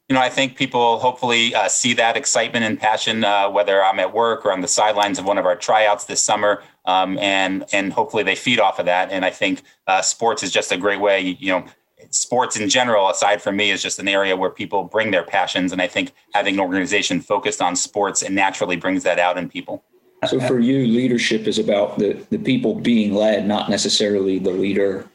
You 0.08 0.14
know, 0.14 0.20
I 0.20 0.30
think 0.30 0.56
people 0.56 0.98
hopefully 1.00 1.54
uh, 1.54 1.68
see 1.68 1.92
that 1.94 2.16
excitement 2.16 2.64
and 2.64 2.80
passion, 2.80 3.24
uh, 3.24 3.50
whether 3.50 3.84
I'm 3.84 3.98
at 3.98 4.14
work 4.14 4.46
or 4.46 4.52
on 4.52 4.62
the 4.62 4.68
sidelines 4.68 5.18
of 5.18 5.26
one 5.26 5.36
of 5.36 5.44
our 5.44 5.56
tryouts 5.56 6.06
this 6.06 6.22
summer, 6.22 6.62
um, 6.86 7.18
and 7.18 7.66
and 7.72 7.92
hopefully 7.92 8.22
they 8.22 8.34
feed 8.34 8.58
off 8.58 8.78
of 8.78 8.86
that. 8.86 9.10
And 9.10 9.22
I 9.22 9.30
think 9.30 9.62
uh, 9.86 10.00
sports 10.00 10.42
is 10.42 10.50
just 10.50 10.72
a 10.72 10.78
great 10.78 11.00
way. 11.00 11.20
You 11.20 11.52
know, 11.52 11.64
sports 12.08 12.58
in 12.58 12.70
general, 12.70 13.10
aside 13.10 13.42
from 13.42 13.56
me, 13.56 13.70
is 13.70 13.82
just 13.82 13.98
an 13.98 14.08
area 14.08 14.34
where 14.34 14.48
people 14.48 14.84
bring 14.84 15.10
their 15.10 15.24
passions, 15.24 15.72
and 15.72 15.82
I 15.82 15.88
think 15.88 16.12
having 16.32 16.54
an 16.54 16.60
organization 16.60 17.20
focused 17.20 17.60
on 17.60 17.76
sports 17.76 18.22
and 18.22 18.34
naturally 18.34 18.76
brings 18.76 19.02
that 19.02 19.18
out 19.18 19.36
in 19.36 19.50
people. 19.50 19.84
So 20.26 20.40
for 20.40 20.58
you, 20.58 20.86
leadership 20.86 21.46
is 21.46 21.58
about 21.58 21.98
the 21.98 22.14
the 22.30 22.38
people 22.38 22.74
being 22.74 23.14
led, 23.14 23.46
not 23.46 23.70
necessarily 23.70 24.38
the 24.38 24.50
leader 24.50 25.08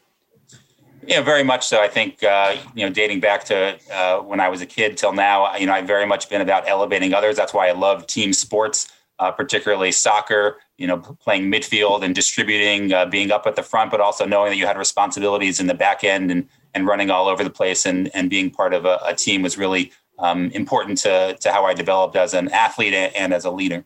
yeah, 1.06 1.20
very 1.20 1.44
much 1.44 1.66
so. 1.66 1.82
I 1.82 1.88
think 1.88 2.22
uh, 2.22 2.56
you 2.74 2.86
know, 2.86 2.92
dating 2.92 3.20
back 3.20 3.44
to 3.44 3.78
uh, 3.92 4.18
when 4.20 4.40
I 4.40 4.48
was 4.48 4.60
a 4.60 4.66
kid 4.66 4.96
till 4.96 5.12
now, 5.12 5.54
you 5.56 5.66
know, 5.66 5.72
I've 5.72 5.86
very 5.86 6.06
much 6.06 6.28
been 6.28 6.40
about 6.40 6.68
elevating 6.68 7.12
others. 7.12 7.36
That's 7.36 7.52
why 7.52 7.68
I 7.68 7.72
love 7.72 8.06
team 8.06 8.32
sports, 8.32 8.90
uh, 9.18 9.30
particularly 9.30 9.92
soccer. 9.92 10.58
You 10.78 10.86
know, 10.86 10.98
playing 10.98 11.52
midfield 11.52 12.02
and 12.02 12.14
distributing, 12.14 12.92
uh, 12.92 13.06
being 13.06 13.30
up 13.30 13.46
at 13.46 13.54
the 13.54 13.62
front, 13.62 13.90
but 13.90 14.00
also 14.00 14.26
knowing 14.26 14.50
that 14.50 14.56
you 14.56 14.66
had 14.66 14.76
responsibilities 14.76 15.60
in 15.60 15.66
the 15.66 15.74
back 15.74 16.04
end 16.04 16.30
and 16.30 16.48
and 16.74 16.86
running 16.86 17.10
all 17.10 17.28
over 17.28 17.44
the 17.44 17.50
place 17.50 17.86
and 17.86 18.10
and 18.14 18.30
being 18.30 18.50
part 18.50 18.74
of 18.74 18.84
a, 18.84 18.98
a 19.04 19.14
team 19.14 19.42
was 19.42 19.58
really 19.58 19.92
um, 20.18 20.50
important 20.50 20.98
to 20.98 21.36
to 21.40 21.52
how 21.52 21.64
I 21.64 21.74
developed 21.74 22.16
as 22.16 22.34
an 22.34 22.48
athlete 22.50 22.94
and 22.94 23.34
as 23.34 23.44
a 23.44 23.50
leader. 23.50 23.84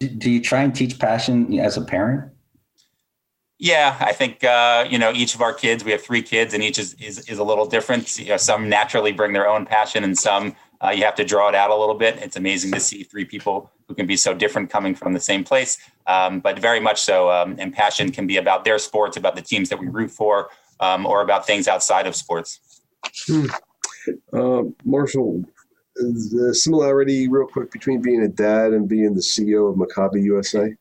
Do 0.00 0.30
you 0.30 0.40
try 0.40 0.62
and 0.62 0.74
teach 0.74 0.98
passion 0.98 1.58
as 1.58 1.76
a 1.76 1.82
parent? 1.82 2.32
Yeah, 3.58 3.96
I 4.00 4.12
think 4.12 4.44
uh, 4.44 4.86
you 4.88 4.98
know 4.98 5.12
each 5.12 5.34
of 5.34 5.42
our 5.42 5.52
kids. 5.52 5.82
We 5.82 5.90
have 5.90 6.02
three 6.02 6.22
kids, 6.22 6.54
and 6.54 6.62
each 6.62 6.78
is 6.78 6.94
is, 6.94 7.28
is 7.28 7.38
a 7.38 7.44
little 7.44 7.66
different. 7.66 8.16
You 8.16 8.28
know, 8.28 8.36
some 8.36 8.68
naturally 8.68 9.10
bring 9.10 9.32
their 9.32 9.48
own 9.48 9.66
passion, 9.66 10.04
and 10.04 10.16
some 10.16 10.54
uh, 10.84 10.90
you 10.90 11.02
have 11.02 11.16
to 11.16 11.24
draw 11.24 11.48
it 11.48 11.56
out 11.56 11.70
a 11.70 11.74
little 11.74 11.96
bit. 11.96 12.16
It's 12.18 12.36
amazing 12.36 12.70
to 12.72 12.80
see 12.80 13.02
three 13.02 13.24
people 13.24 13.72
who 13.88 13.94
can 13.94 14.06
be 14.06 14.16
so 14.16 14.32
different 14.32 14.70
coming 14.70 14.94
from 14.94 15.12
the 15.14 15.20
same 15.20 15.42
place, 15.42 15.78
um, 16.06 16.38
but 16.38 16.60
very 16.60 16.78
much 16.78 17.00
so. 17.00 17.30
Um, 17.30 17.56
and 17.58 17.72
passion 17.74 18.12
can 18.12 18.28
be 18.28 18.36
about 18.36 18.64
their 18.64 18.78
sports, 18.78 19.16
about 19.16 19.34
the 19.34 19.42
teams 19.42 19.68
that 19.70 19.80
we 19.80 19.88
root 19.88 20.12
for, 20.12 20.50
um, 20.78 21.04
or 21.06 21.22
about 21.22 21.44
things 21.44 21.66
outside 21.66 22.06
of 22.06 22.14
sports. 22.14 22.82
Hmm. 23.26 23.46
Uh, 24.32 24.62
Marshall, 24.84 25.42
the 25.98 26.54
similarity, 26.54 27.28
real 27.28 27.46
quick, 27.46 27.70
between 27.70 28.00
being 28.00 28.22
a 28.22 28.28
dad 28.28 28.72
and 28.72 28.88
being 28.88 29.14
the 29.14 29.20
CEO 29.20 29.70
of 29.70 29.76
Maccabi 29.76 30.22
USA. 30.22 30.74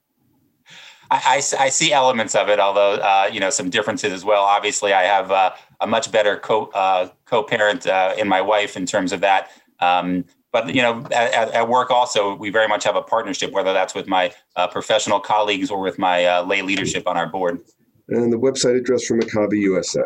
I, 1.09 1.21
I, 1.25 1.35
I, 1.37 1.69
see 1.69 1.93
elements 1.93 2.35
of 2.35 2.49
it, 2.49 2.59
although 2.59 2.95
uh, 2.95 3.29
you 3.31 3.39
know 3.39 3.49
some 3.49 3.69
differences 3.69 4.11
as 4.11 4.25
well. 4.25 4.43
Obviously, 4.43 4.93
I 4.93 5.03
have 5.03 5.31
uh, 5.31 5.51
a 5.79 5.87
much 5.87 6.11
better 6.11 6.37
co 6.37 6.65
uh, 6.67 7.09
co-parent 7.25 7.87
uh, 7.87 8.13
in 8.17 8.27
my 8.27 8.41
wife 8.41 8.75
in 8.75 8.85
terms 8.85 9.11
of 9.11 9.21
that. 9.21 9.51
Um, 9.79 10.25
but 10.51 10.73
you 10.73 10.81
know, 10.81 11.05
at, 11.11 11.53
at, 11.53 11.69
work 11.69 11.91
also, 11.91 12.35
we 12.35 12.49
very 12.49 12.67
much 12.67 12.83
have 12.83 12.95
a 12.95 13.01
partnership, 13.01 13.51
whether 13.51 13.73
that's 13.73 13.93
with 13.93 14.07
my 14.07 14.33
uh, 14.55 14.67
professional 14.67 15.19
colleagues 15.19 15.69
or 15.69 15.79
with 15.79 15.99
my 15.99 16.25
uh, 16.25 16.43
lay 16.43 16.61
leadership 16.61 17.07
on 17.07 17.15
our 17.15 17.27
board. 17.27 17.61
And 18.09 18.31
the 18.31 18.37
website 18.37 18.77
address 18.77 19.05
for 19.05 19.17
Maccabi 19.17 19.59
USA. 19.59 20.01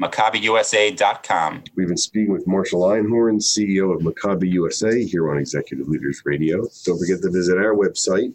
MaccabiUSA.com. 0.00 1.64
We've 1.74 1.88
been 1.88 1.96
speaking 1.96 2.32
with 2.32 2.46
Marshall 2.46 2.82
Einhorn, 2.82 3.40
CEO 3.40 3.92
of 3.94 4.02
Maccabi 4.02 4.52
USA, 4.52 5.04
here 5.04 5.28
on 5.30 5.38
Executive 5.38 5.88
Leaders 5.88 6.20
Radio. 6.24 6.68
Don't 6.84 6.98
forget 6.98 7.22
to 7.22 7.30
visit 7.30 7.56
our 7.56 7.74
website. 7.74 8.34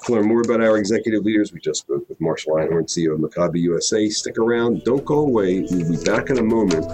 To 0.03 0.13
learn 0.13 0.27
more 0.27 0.41
about 0.41 0.61
our 0.61 0.77
executive 0.77 1.23
leaders, 1.23 1.51
we 1.53 1.59
just 1.59 1.81
spoke 1.81 2.09
with 2.09 2.19
Marshall 2.19 2.53
Einhorn, 2.53 2.85
CEO 2.85 3.13
of 3.13 3.19
Maccabi 3.19 3.59
USA. 3.61 4.09
Stick 4.09 4.37
around, 4.37 4.83
don't 4.83 5.05
go 5.05 5.19
away. 5.19 5.61
We'll 5.69 5.89
be 5.89 6.03
back 6.03 6.31
in 6.31 6.39
a 6.39 6.43
moment 6.43 6.85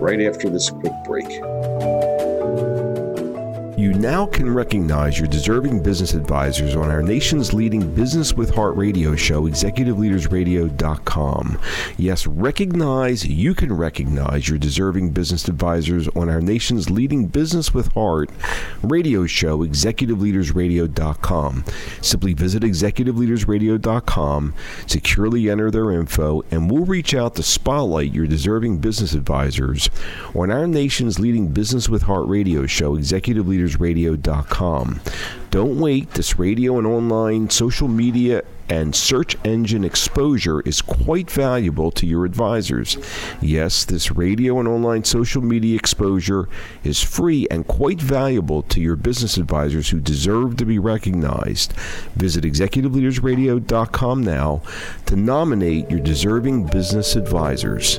right 0.00 0.22
after 0.22 0.48
this 0.48 0.70
quick 0.70 0.94
break. 1.04 1.28
You 3.88 3.94
now 3.94 4.26
can 4.26 4.52
recognize 4.52 5.18
your 5.18 5.28
deserving 5.28 5.82
business 5.82 6.12
advisors 6.12 6.76
on 6.76 6.90
our 6.90 7.02
nation's 7.02 7.54
leading 7.54 7.94
Business 7.94 8.34
with 8.34 8.54
Heart 8.54 8.76
radio 8.76 9.16
show, 9.16 9.48
executiveleadersradio.com. 9.48 11.58
Yes, 11.96 12.26
recognize, 12.26 13.24
you 13.24 13.54
can 13.54 13.72
recognize 13.72 14.46
your 14.46 14.58
deserving 14.58 15.12
business 15.12 15.48
advisors 15.48 16.06
on 16.08 16.28
our 16.28 16.42
nation's 16.42 16.90
leading 16.90 17.28
Business 17.28 17.72
with 17.72 17.90
Heart 17.94 18.28
radio 18.82 19.24
show, 19.24 19.60
executiveleadersradio.com. 19.60 21.64
Simply 22.02 22.34
visit 22.34 22.64
executiveleadersradio.com, 22.64 24.54
securely 24.86 25.48
enter 25.48 25.70
their 25.70 25.92
info, 25.92 26.42
and 26.50 26.70
we'll 26.70 26.84
reach 26.84 27.14
out 27.14 27.36
to 27.36 27.42
spotlight 27.42 28.12
your 28.12 28.26
deserving 28.26 28.80
business 28.80 29.14
advisors 29.14 29.88
on 30.34 30.50
our 30.50 30.66
nation's 30.66 31.18
leading 31.18 31.48
Business 31.48 31.88
with 31.88 32.02
Heart 32.02 32.28
radio 32.28 32.66
show, 32.66 32.94
Executive 32.94 33.48
leadersradio.com. 33.78 35.00
Don't 35.50 35.80
wait. 35.80 36.10
This 36.10 36.38
radio 36.38 36.78
and 36.78 36.86
online 36.86 37.50
social 37.50 37.88
media 37.88 38.42
and 38.68 38.94
search 38.94 39.34
engine 39.44 39.82
exposure 39.82 40.60
is 40.60 40.82
quite 40.82 41.30
valuable 41.30 41.90
to 41.90 42.06
your 42.06 42.26
advisors. 42.26 42.98
Yes, 43.40 43.86
this 43.86 44.12
radio 44.12 44.58
and 44.58 44.68
online 44.68 45.04
social 45.04 45.40
media 45.40 45.74
exposure 45.74 46.50
is 46.84 47.02
free 47.02 47.46
and 47.50 47.66
quite 47.66 48.00
valuable 48.00 48.62
to 48.64 48.80
your 48.82 48.96
business 48.96 49.38
advisors 49.38 49.88
who 49.88 50.00
deserve 50.00 50.58
to 50.58 50.66
be 50.66 50.78
recognized. 50.78 51.72
Visit 52.16 52.44
executiveleadersradio.com 52.44 54.22
now 54.22 54.60
to 55.06 55.16
nominate 55.16 55.90
your 55.90 56.00
deserving 56.00 56.66
business 56.66 57.16
advisors. 57.16 57.98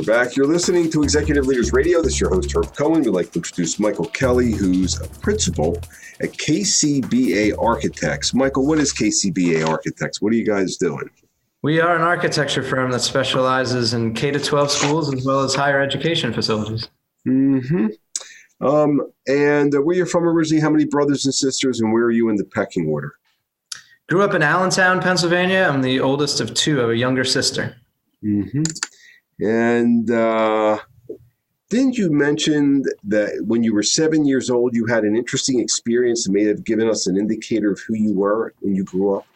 We're 0.00 0.24
back. 0.24 0.34
You're 0.34 0.46
listening 0.46 0.90
to 0.92 1.02
Executive 1.02 1.46
Leaders 1.46 1.74
Radio. 1.74 2.00
This 2.00 2.14
is 2.14 2.20
your 2.20 2.30
host, 2.30 2.56
Herb 2.56 2.74
Cohen. 2.74 3.02
We'd 3.02 3.10
like 3.10 3.32
to 3.32 3.38
introduce 3.38 3.78
Michael 3.78 4.06
Kelly, 4.06 4.52
who's 4.52 4.98
a 4.98 5.06
principal 5.06 5.76
at 6.22 6.32
KCBA 6.32 7.52
Architects. 7.62 8.32
Michael, 8.32 8.66
what 8.66 8.78
is 8.78 8.94
KCBA 8.94 9.68
Architects? 9.68 10.22
What 10.22 10.32
are 10.32 10.36
you 10.36 10.46
guys 10.46 10.78
doing? 10.78 11.10
We 11.60 11.80
are 11.80 11.94
an 11.94 12.00
architecture 12.00 12.62
firm 12.62 12.90
that 12.92 13.00
specializes 13.00 13.92
in 13.92 14.14
K 14.14 14.30
12 14.30 14.70
schools 14.70 15.14
as 15.14 15.22
well 15.22 15.40
as 15.40 15.54
higher 15.54 15.82
education 15.82 16.32
facilities. 16.32 16.88
Mm-hmm. 17.28 17.88
Um, 18.66 19.06
and 19.28 19.74
uh, 19.74 19.82
where 19.82 19.92
are 19.92 19.96
you're 19.98 20.06
from 20.06 20.26
originally, 20.26 20.62
how 20.62 20.70
many 20.70 20.86
brothers 20.86 21.26
and 21.26 21.34
sisters, 21.34 21.82
and 21.82 21.92
where 21.92 22.04
are 22.04 22.10
you 22.10 22.30
in 22.30 22.36
the 22.36 22.46
pecking 22.46 22.88
order? 22.88 23.16
Grew 24.08 24.22
up 24.22 24.32
in 24.32 24.42
Allentown, 24.42 25.02
Pennsylvania. 25.02 25.68
I'm 25.70 25.82
the 25.82 26.00
oldest 26.00 26.40
of 26.40 26.54
two. 26.54 26.78
I 26.78 26.80
have 26.84 26.90
a 26.90 26.96
younger 26.96 27.24
sister. 27.24 27.76
Mm-hmm. 28.24 28.62
And 29.40 30.10
uh, 30.10 30.78
didn't 31.70 31.96
you 31.96 32.10
mention 32.10 32.84
that 33.04 33.44
when 33.46 33.62
you 33.62 33.72
were 33.72 33.82
seven 33.82 34.26
years 34.26 34.50
old, 34.50 34.74
you 34.74 34.86
had 34.86 35.04
an 35.04 35.16
interesting 35.16 35.60
experience 35.60 36.24
that 36.24 36.32
may 36.32 36.44
have 36.44 36.64
given 36.64 36.88
us 36.88 37.06
an 37.06 37.16
indicator 37.16 37.72
of 37.72 37.80
who 37.86 37.94
you 37.94 38.12
were 38.12 38.52
when 38.60 38.74
you 38.74 38.84
grew 38.84 39.16
up? 39.16 39.26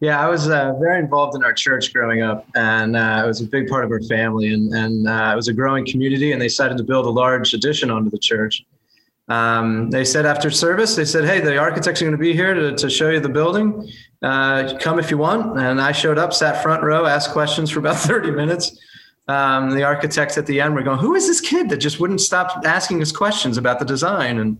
Yeah, 0.00 0.24
I 0.24 0.28
was 0.28 0.48
uh, 0.48 0.74
very 0.78 1.00
involved 1.00 1.34
in 1.36 1.42
our 1.42 1.52
church 1.52 1.92
growing 1.92 2.22
up, 2.22 2.46
and 2.54 2.96
uh, 2.96 3.22
it 3.24 3.26
was 3.26 3.40
a 3.40 3.46
big 3.46 3.68
part 3.68 3.84
of 3.84 3.90
our 3.90 4.00
family. 4.02 4.52
And, 4.52 4.72
and 4.72 5.08
uh, 5.08 5.30
it 5.32 5.36
was 5.36 5.48
a 5.48 5.52
growing 5.52 5.86
community, 5.86 6.32
and 6.32 6.40
they 6.40 6.46
decided 6.46 6.76
to 6.78 6.84
build 6.84 7.06
a 7.06 7.10
large 7.10 7.52
addition 7.54 7.90
onto 7.90 8.10
the 8.10 8.18
church. 8.18 8.64
Um, 9.28 9.90
they 9.90 10.04
said 10.04 10.24
after 10.24 10.50
service, 10.50 10.94
they 10.94 11.04
said, 11.04 11.24
"Hey, 11.24 11.40
the 11.40 11.58
architects 11.58 12.00
are 12.00 12.04
going 12.04 12.16
to 12.16 12.18
be 12.18 12.32
here 12.32 12.54
to, 12.54 12.74
to 12.76 12.88
show 12.88 13.10
you 13.10 13.20
the 13.20 13.28
building. 13.28 13.90
Uh, 14.22 14.78
come 14.80 14.98
if 14.98 15.10
you 15.10 15.18
want." 15.18 15.58
And 15.58 15.80
I 15.80 15.92
showed 15.92 16.16
up, 16.16 16.32
sat 16.32 16.62
front 16.62 16.82
row, 16.82 17.04
asked 17.04 17.32
questions 17.32 17.68
for 17.68 17.80
about 17.80 17.96
30 17.98 18.30
minutes 18.30 18.78
um, 19.28 19.70
the 19.70 19.84
architects 19.84 20.38
at 20.38 20.46
the 20.46 20.60
end 20.60 20.74
were 20.74 20.82
going, 20.82 20.98
"Who 20.98 21.14
is 21.14 21.26
this 21.26 21.40
kid 21.40 21.68
that 21.68 21.78
just 21.78 22.00
wouldn't 22.00 22.20
stop 22.20 22.64
asking 22.64 23.02
us 23.02 23.12
questions 23.12 23.58
about 23.58 23.78
the 23.78 23.84
design?" 23.84 24.38
And 24.38 24.58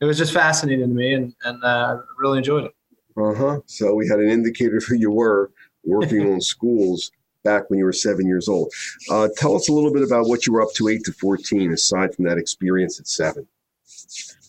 it 0.00 0.04
was 0.04 0.18
just 0.18 0.32
fascinating 0.32 0.88
to 0.88 0.94
me, 0.94 1.14
and 1.14 1.34
and 1.44 1.62
uh, 1.62 1.98
really 2.18 2.38
enjoyed 2.38 2.64
it. 2.64 2.74
Uh 3.16 3.34
huh. 3.34 3.60
So 3.66 3.94
we 3.94 4.08
had 4.08 4.18
an 4.18 4.28
indicator 4.28 4.76
of 4.76 4.84
who 4.84 4.96
you 4.96 5.10
were 5.10 5.50
working 5.84 6.32
on 6.32 6.40
schools 6.54 7.10
back 7.44 7.70
when 7.70 7.78
you 7.78 7.84
were 7.84 7.92
seven 7.92 8.26
years 8.26 8.48
old. 8.48 8.72
Uh, 9.10 9.28
tell 9.36 9.54
us 9.54 9.68
a 9.68 9.72
little 9.72 9.92
bit 9.92 10.02
about 10.02 10.28
what 10.28 10.46
you 10.46 10.52
were 10.52 10.62
up 10.62 10.72
to 10.74 10.88
eight 10.88 11.04
to 11.04 11.12
fourteen, 11.12 11.72
aside 11.72 12.14
from 12.14 12.24
that 12.24 12.38
experience 12.38 12.98
at 12.98 13.06
seven. 13.06 13.46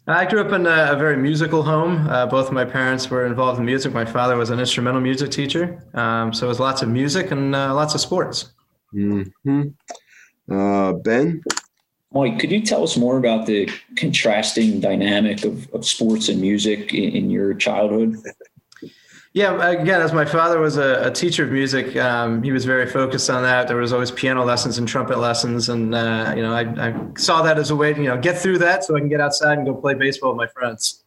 I 0.08 0.26
grew 0.26 0.42
up 0.42 0.52
in 0.54 0.66
a, 0.66 0.94
a 0.94 0.96
very 0.96 1.18
musical 1.18 1.62
home. 1.62 2.08
Uh, 2.10 2.26
both 2.26 2.48
of 2.48 2.54
my 2.54 2.66
parents 2.66 3.12
were 3.12 3.28
involved 3.28 3.60
in 3.60 3.66
music. 3.66 3.94
My 3.94 4.06
father 4.06 4.36
was 4.38 4.50
an 4.50 4.60
instrumental 4.60 5.02
music 5.02 5.30
teacher, 5.30 5.84
um, 5.94 6.34
so 6.34 6.48
it 6.48 6.50
was 6.50 6.60
lots 6.60 6.82
of 6.82 6.90
music 6.90 7.30
and 7.30 7.56
uh, 7.56 7.76
lots 7.76 7.94
of 7.94 8.02
sports. 8.02 8.52
Mm-hmm. 8.94 9.70
Uh, 10.52 10.94
ben? 10.94 11.42
Mike, 12.12 12.40
could 12.40 12.52
you 12.52 12.62
tell 12.62 12.84
us 12.84 12.98
more 12.98 13.18
about 13.18 13.46
the 13.46 13.70
contrasting 13.96 14.80
dynamic 14.80 15.46
of, 15.46 15.72
of 15.74 15.86
sports 15.86 16.28
and 16.28 16.42
music 16.42 16.94
in, 16.94 17.16
in 17.16 17.30
your 17.30 17.54
childhood? 17.54 18.16
Yeah, 19.34 19.70
again, 19.70 20.02
as 20.02 20.12
my 20.12 20.26
father 20.26 20.60
was 20.60 20.78
a, 20.78 21.08
a 21.08 21.12
teacher 21.12 21.44
of 21.44 21.52
music, 21.52 21.96
um, 21.98 22.42
he 22.42 22.52
was 22.52 22.66
very 22.66 22.88
focused 22.88 23.30
on 23.30 23.44
that. 23.44 23.68
There 23.68 23.78
was 23.78 23.94
always 23.94 24.10
piano 24.10 24.44
lessons 24.44 24.80
and 24.80 24.88
trumpet 24.88 25.20
lessons, 25.20 25.70
and 25.70 25.94
uh, 25.94 26.34
you 26.36 26.42
know, 26.42 26.52
I, 26.52 26.90
I, 26.90 26.96
saw 27.16 27.44
that 27.44 27.60
as 27.60 27.70
a 27.70 27.76
way 27.76 27.94
to 27.94 28.02
you 28.02 28.08
know 28.08 28.18
get 28.18 28.40
through 28.40 28.58
that 28.58 28.84
so 28.84 28.96
I 28.96 29.00
can 29.00 29.08
get 29.08 29.22
outside 29.22 29.60
and 29.60 29.68
go 29.68 29.76
play 29.76 29.94
baseball 29.94 30.32
with 30.32 30.38
my 30.38 30.48
friends. 30.48 31.04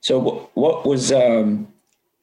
So, 0.00 0.48
what 0.54 0.86
was 0.86 1.10
um, 1.10 1.66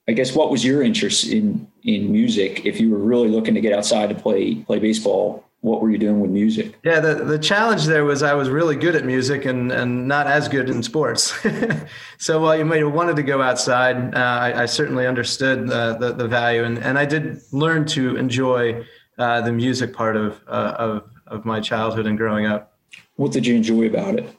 I 0.07 0.11
guess 0.11 0.35
what 0.35 0.51
was 0.51 0.65
your 0.65 0.83
interest 0.83 1.27
in 1.27 1.67
in 1.83 2.11
music? 2.11 2.65
If 2.65 2.79
you 2.79 2.89
were 2.89 2.97
really 2.97 3.29
looking 3.29 3.53
to 3.55 3.61
get 3.61 3.73
outside 3.73 4.09
to 4.09 4.15
play 4.15 4.55
play 4.55 4.79
baseball, 4.79 5.45
what 5.63 5.81
were 5.81 5.89
you 5.89 5.97
doing 5.97 6.19
with 6.19 6.29
music? 6.29 6.77
Yeah, 6.83 6.99
the, 6.99 7.15
the 7.15 7.39
challenge 7.39 7.85
there 7.85 8.03
was 8.03 8.21
I 8.21 8.33
was 8.33 8.49
really 8.49 8.75
good 8.75 8.95
at 8.95 9.05
music 9.05 9.45
and, 9.45 9.71
and 9.71 10.09
not 10.09 10.27
as 10.27 10.49
good 10.49 10.69
in 10.69 10.83
sports. 10.83 11.33
so 12.17 12.41
while 12.41 12.57
you 12.57 12.65
might 12.65 12.81
have 12.81 12.91
wanted 12.91 13.15
to 13.15 13.23
go 13.23 13.41
outside, 13.41 14.13
uh, 14.13 14.17
I, 14.17 14.63
I, 14.63 14.65
certainly 14.65 15.07
understood 15.07 15.71
uh, 15.71 15.93
the, 15.93 16.11
the 16.11 16.27
value 16.27 16.65
and, 16.65 16.79
and 16.79 16.99
I 16.99 17.05
did 17.05 17.39
learn 17.53 17.85
to 17.87 18.17
enjoy 18.17 18.85
uh, 19.17 19.39
the 19.39 19.53
music 19.53 19.93
part 19.93 20.17
of, 20.17 20.41
uh, 20.49 20.75
of, 20.77 21.09
of 21.27 21.45
my 21.45 21.61
childhood 21.61 22.07
and 22.07 22.17
growing 22.17 22.45
up. 22.45 22.77
What 23.15 23.31
did 23.31 23.47
you 23.47 23.55
enjoy 23.55 23.87
about 23.87 24.15
it? 24.15 24.35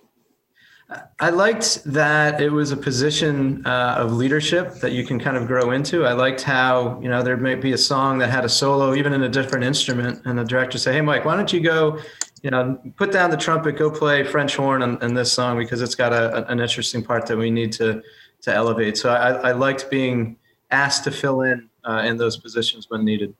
I 1.18 1.30
liked 1.30 1.82
that 1.84 2.40
it 2.42 2.50
was 2.50 2.70
a 2.70 2.76
position 2.76 3.64
uh, 3.64 3.96
of 3.98 4.12
leadership 4.12 4.74
that 4.76 4.92
you 4.92 5.04
can 5.04 5.18
kind 5.18 5.36
of 5.36 5.46
grow 5.46 5.70
into. 5.70 6.04
I 6.04 6.12
liked 6.12 6.42
how, 6.42 7.00
you 7.00 7.08
know, 7.08 7.22
there 7.22 7.38
might 7.38 7.62
be 7.62 7.72
a 7.72 7.78
song 7.78 8.18
that 8.18 8.28
had 8.28 8.44
a 8.44 8.48
solo, 8.48 8.94
even 8.94 9.14
in 9.14 9.22
a 9.22 9.28
different 9.28 9.64
instrument, 9.64 10.20
and 10.26 10.38
the 10.38 10.44
director 10.44 10.76
say, 10.76 10.92
Hey, 10.92 11.00
Mike, 11.00 11.24
why 11.24 11.36
don't 11.36 11.52
you 11.52 11.60
go, 11.60 11.98
you 12.42 12.50
know, 12.50 12.78
put 12.96 13.12
down 13.12 13.30
the 13.30 13.36
trumpet, 13.36 13.78
go 13.78 13.90
play 13.90 14.24
French 14.24 14.56
horn 14.56 14.82
in, 14.82 15.02
in 15.02 15.14
this 15.14 15.32
song 15.32 15.56
because 15.56 15.80
it's 15.80 15.94
got 15.94 16.12
a, 16.12 16.46
an 16.50 16.60
interesting 16.60 17.02
part 17.02 17.26
that 17.26 17.38
we 17.38 17.50
need 17.50 17.72
to, 17.72 18.02
to 18.42 18.54
elevate. 18.54 18.98
So 18.98 19.10
I, 19.10 19.30
I 19.48 19.52
liked 19.52 19.88
being 19.90 20.36
asked 20.70 21.04
to 21.04 21.10
fill 21.10 21.40
in 21.42 21.70
uh, 21.84 22.02
in 22.04 22.18
those 22.18 22.36
positions 22.36 22.90
when 22.90 23.04
needed. 23.04 23.34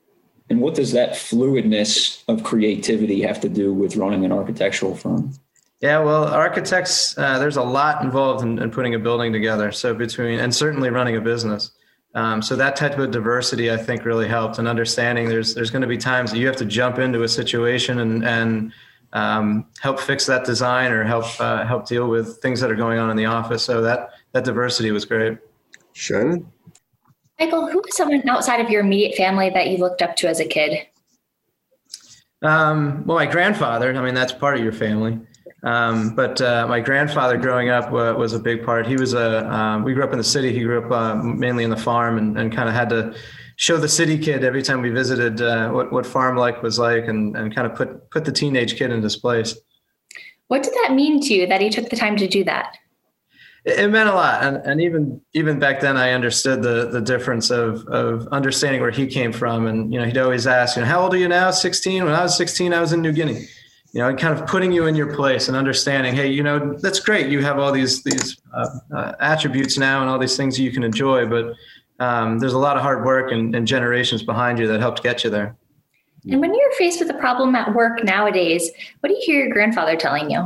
And 0.49 0.61
what 0.61 0.73
does 0.73 0.91
that 0.93 1.13
fluidness 1.13 2.23
of 2.27 2.43
creativity 2.43 3.21
have 3.21 3.39
to 3.41 3.49
do 3.49 3.73
with 3.73 3.95
running 3.95 4.25
an 4.25 4.31
architectural 4.31 4.95
firm? 4.95 5.33
Yeah, 5.85 5.99
well, 5.99 6.23
architects, 6.23 7.15
uh, 7.15 7.37
there's 7.37 7.57
a 7.57 7.61
lot 7.61 8.03
involved 8.03 8.43
in, 8.43 8.57
in, 8.57 8.71
putting 8.71 8.95
a 8.95 8.99
building 8.99 9.31
together. 9.31 9.71
So 9.71 9.93
between 9.93 10.39
and 10.39 10.53
certainly 10.53 10.89
running 10.89 11.15
a 11.15 11.21
business. 11.21 11.73
Um, 12.15 12.41
so 12.41 12.55
that 12.55 12.75
type 12.75 12.97
of 12.97 13.11
diversity, 13.11 13.71
I 13.71 13.77
think, 13.77 14.03
really 14.03 14.27
helped. 14.27 14.57
And 14.57 14.67
understanding 14.67 15.29
there's 15.29 15.53
there's 15.53 15.69
going 15.69 15.83
to 15.83 15.87
be 15.87 15.97
times 15.99 16.31
that 16.31 16.39
you 16.39 16.47
have 16.47 16.55
to 16.55 16.65
jump 16.65 16.97
into 16.97 17.21
a 17.21 17.27
situation 17.27 17.99
and 17.99 18.25
and 18.25 18.73
um, 19.13 19.67
help 19.79 19.99
fix 19.99 20.25
that 20.25 20.43
design 20.43 20.91
or 20.91 21.03
help 21.03 21.25
uh, 21.39 21.63
help 21.67 21.87
deal 21.87 22.09
with 22.09 22.39
things 22.41 22.59
that 22.61 22.71
are 22.71 22.75
going 22.75 22.97
on 22.97 23.11
in 23.11 23.15
the 23.15 23.25
office. 23.25 23.61
So 23.61 23.83
that 23.83 24.09
that 24.31 24.43
diversity 24.43 24.89
was 24.89 25.05
great. 25.05 25.37
Shannon. 25.93 26.51
Michael, 27.39 27.69
who 27.69 27.77
was 27.85 27.95
someone 27.95 28.27
outside 28.27 28.59
of 28.59 28.71
your 28.71 28.81
immediate 28.81 29.15
family 29.15 29.51
that 29.51 29.67
you 29.67 29.77
looked 29.77 30.01
up 30.01 30.15
to 30.15 30.27
as 30.27 30.39
a 30.39 30.45
kid? 30.45 30.87
Um, 32.41 33.05
well, 33.05 33.17
my 33.17 33.27
grandfather. 33.27 33.95
I 33.95 34.01
mean, 34.01 34.15
that's 34.15 34.31
part 34.31 34.57
of 34.57 34.63
your 34.63 34.73
family. 34.73 35.19
Um, 35.65 36.13
but 36.13 36.39
uh, 36.41 36.67
my 36.67 36.79
grandfather, 36.79 37.37
growing 37.37 37.69
up, 37.69 37.85
uh, 37.87 38.13
was 38.15 38.33
a 38.33 38.39
big 38.39 38.63
part. 38.63 38.85
He 38.85 38.95
was 38.95 39.13
a. 39.13 39.51
Um, 39.51 39.83
we 39.83 39.93
grew 39.93 40.03
up 40.03 40.11
in 40.11 40.19
the 40.19 40.23
city. 40.23 40.53
He 40.53 40.63
grew 40.63 40.85
up 40.85 40.91
uh, 40.91 41.15
mainly 41.15 41.63
in 41.63 41.71
the 41.71 41.77
farm, 41.77 42.19
and, 42.19 42.37
and 42.37 42.55
kind 42.55 42.69
of 42.69 42.75
had 42.75 42.89
to 42.89 43.15
show 43.55 43.77
the 43.77 43.89
city 43.89 44.17
kid 44.17 44.43
every 44.43 44.61
time 44.61 44.81
we 44.81 44.89
visited 44.89 45.41
uh, 45.41 45.69
what 45.71 45.91
what 45.91 46.05
farm 46.05 46.37
life 46.37 46.61
was 46.61 46.77
like, 46.77 47.07
and 47.07 47.35
and 47.35 47.53
kind 47.53 47.65
of 47.65 47.75
put 47.75 48.11
put 48.11 48.25
the 48.25 48.31
teenage 48.31 48.77
kid 48.77 48.91
in 48.91 49.01
his 49.01 49.15
place. 49.15 49.57
What 50.47 50.61
did 50.61 50.73
that 50.83 50.93
mean 50.93 51.19
to 51.21 51.33
you 51.33 51.47
that 51.47 51.61
he 51.61 51.71
took 51.71 51.89
the 51.89 51.95
time 51.95 52.15
to 52.17 52.27
do 52.27 52.43
that? 52.43 52.77
it 53.65 53.89
meant 53.89 54.07
a 54.07 54.13
lot 54.13 54.43
and, 54.43 54.57
and 54.57 54.79
even 54.79 55.19
even 55.33 55.57
back 55.57 55.79
then 55.79 55.97
i 55.97 56.11
understood 56.11 56.61
the 56.61 56.87
the 56.91 57.01
difference 57.01 57.49
of 57.49 57.83
of 57.87 58.27
understanding 58.27 58.79
where 58.79 58.91
he 58.91 59.07
came 59.07 59.33
from 59.33 59.65
and 59.65 59.91
you 59.91 59.99
know 59.99 60.05
he'd 60.05 60.19
always 60.19 60.45
ask 60.45 60.75
you 60.75 60.83
know 60.83 60.87
how 60.87 61.01
old 61.01 61.13
are 61.15 61.17
you 61.17 61.27
now 61.27 61.49
16 61.49 62.03
when 62.05 62.13
i 62.13 62.21
was 62.21 62.37
16 62.37 62.73
i 62.73 62.79
was 62.79 62.93
in 62.93 63.01
new 63.01 63.11
guinea 63.11 63.47
you 63.95 64.01
know 64.01 64.09
and 64.09 64.19
kind 64.19 64.37
of 64.37 64.45
putting 64.45 64.73
you 64.73 64.85
in 64.87 64.95
your 64.95 65.15
place 65.15 65.47
and 65.47 65.55
understanding 65.55 66.13
hey 66.13 66.27
you 66.27 66.43
know 66.43 66.73
that's 66.73 66.99
great 66.99 67.27
you 67.27 67.41
have 67.41 67.57
all 67.57 67.71
these 67.71 68.03
these 68.03 68.37
uh, 68.53 68.67
uh, 68.93 69.13
attributes 69.21 69.77
now 69.77 70.01
and 70.01 70.09
all 70.09 70.19
these 70.19 70.35
things 70.35 70.59
you 70.59 70.69
can 70.69 70.83
enjoy 70.83 71.25
but 71.25 71.53
um, 71.97 72.37
there's 72.39 72.53
a 72.53 72.59
lot 72.59 72.75
of 72.75 72.83
hard 72.83 73.05
work 73.05 73.31
and, 73.31 73.55
and 73.55 73.65
generations 73.65 74.21
behind 74.21 74.59
you 74.59 74.67
that 74.67 74.81
helped 74.81 75.01
get 75.01 75.23
you 75.23 75.29
there 75.29 75.55
and 76.29 76.41
when 76.41 76.53
you're 76.53 76.71
faced 76.73 76.99
with 76.99 77.09
a 77.09 77.13
problem 77.13 77.55
at 77.55 77.73
work 77.73 78.03
nowadays 78.03 78.69
what 78.99 79.09
do 79.09 79.15
you 79.15 79.21
hear 79.25 79.45
your 79.45 79.53
grandfather 79.53 79.95
telling 79.95 80.29
you 80.29 80.45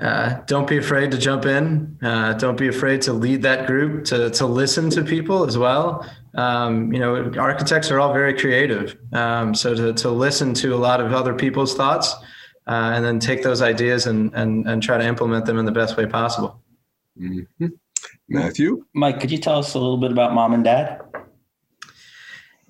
uh, 0.00 0.40
don't 0.46 0.68
be 0.68 0.76
afraid 0.76 1.10
to 1.10 1.18
jump 1.18 1.44
in. 1.44 1.98
Uh, 2.00 2.32
don't 2.34 2.56
be 2.56 2.68
afraid 2.68 3.02
to 3.02 3.12
lead 3.12 3.42
that 3.42 3.66
group, 3.66 4.04
to, 4.04 4.30
to 4.30 4.46
listen 4.46 4.88
to 4.88 5.02
people 5.02 5.44
as 5.44 5.58
well. 5.58 6.08
Um, 6.36 6.92
you 6.92 7.00
know, 7.00 7.32
architects 7.36 7.90
are 7.90 7.98
all 7.98 8.12
very 8.12 8.32
creative. 8.32 8.96
Um, 9.12 9.56
so 9.56 9.74
to, 9.74 9.92
to 9.94 10.08
listen 10.08 10.54
to 10.54 10.72
a 10.72 10.76
lot 10.76 11.00
of 11.00 11.12
other 11.12 11.34
people's 11.34 11.74
thoughts 11.74 12.14
uh, 12.68 12.92
and 12.94 13.04
then 13.04 13.18
take 13.18 13.42
those 13.42 13.62
ideas 13.62 14.06
and, 14.06 14.32
and, 14.34 14.68
and 14.68 14.82
try 14.82 14.98
to 14.98 15.04
implement 15.04 15.46
them 15.46 15.58
in 15.58 15.64
the 15.64 15.72
best 15.72 15.96
way 15.96 16.06
possible. 16.06 16.60
Mm-hmm. 17.18 17.66
Matthew? 18.28 18.84
Mike, 18.94 19.20
could 19.20 19.30
you 19.30 19.38
tell 19.38 19.58
us 19.58 19.74
a 19.74 19.78
little 19.78 19.96
bit 19.96 20.12
about 20.12 20.34
mom 20.34 20.52
and 20.52 20.62
dad? 20.62 21.00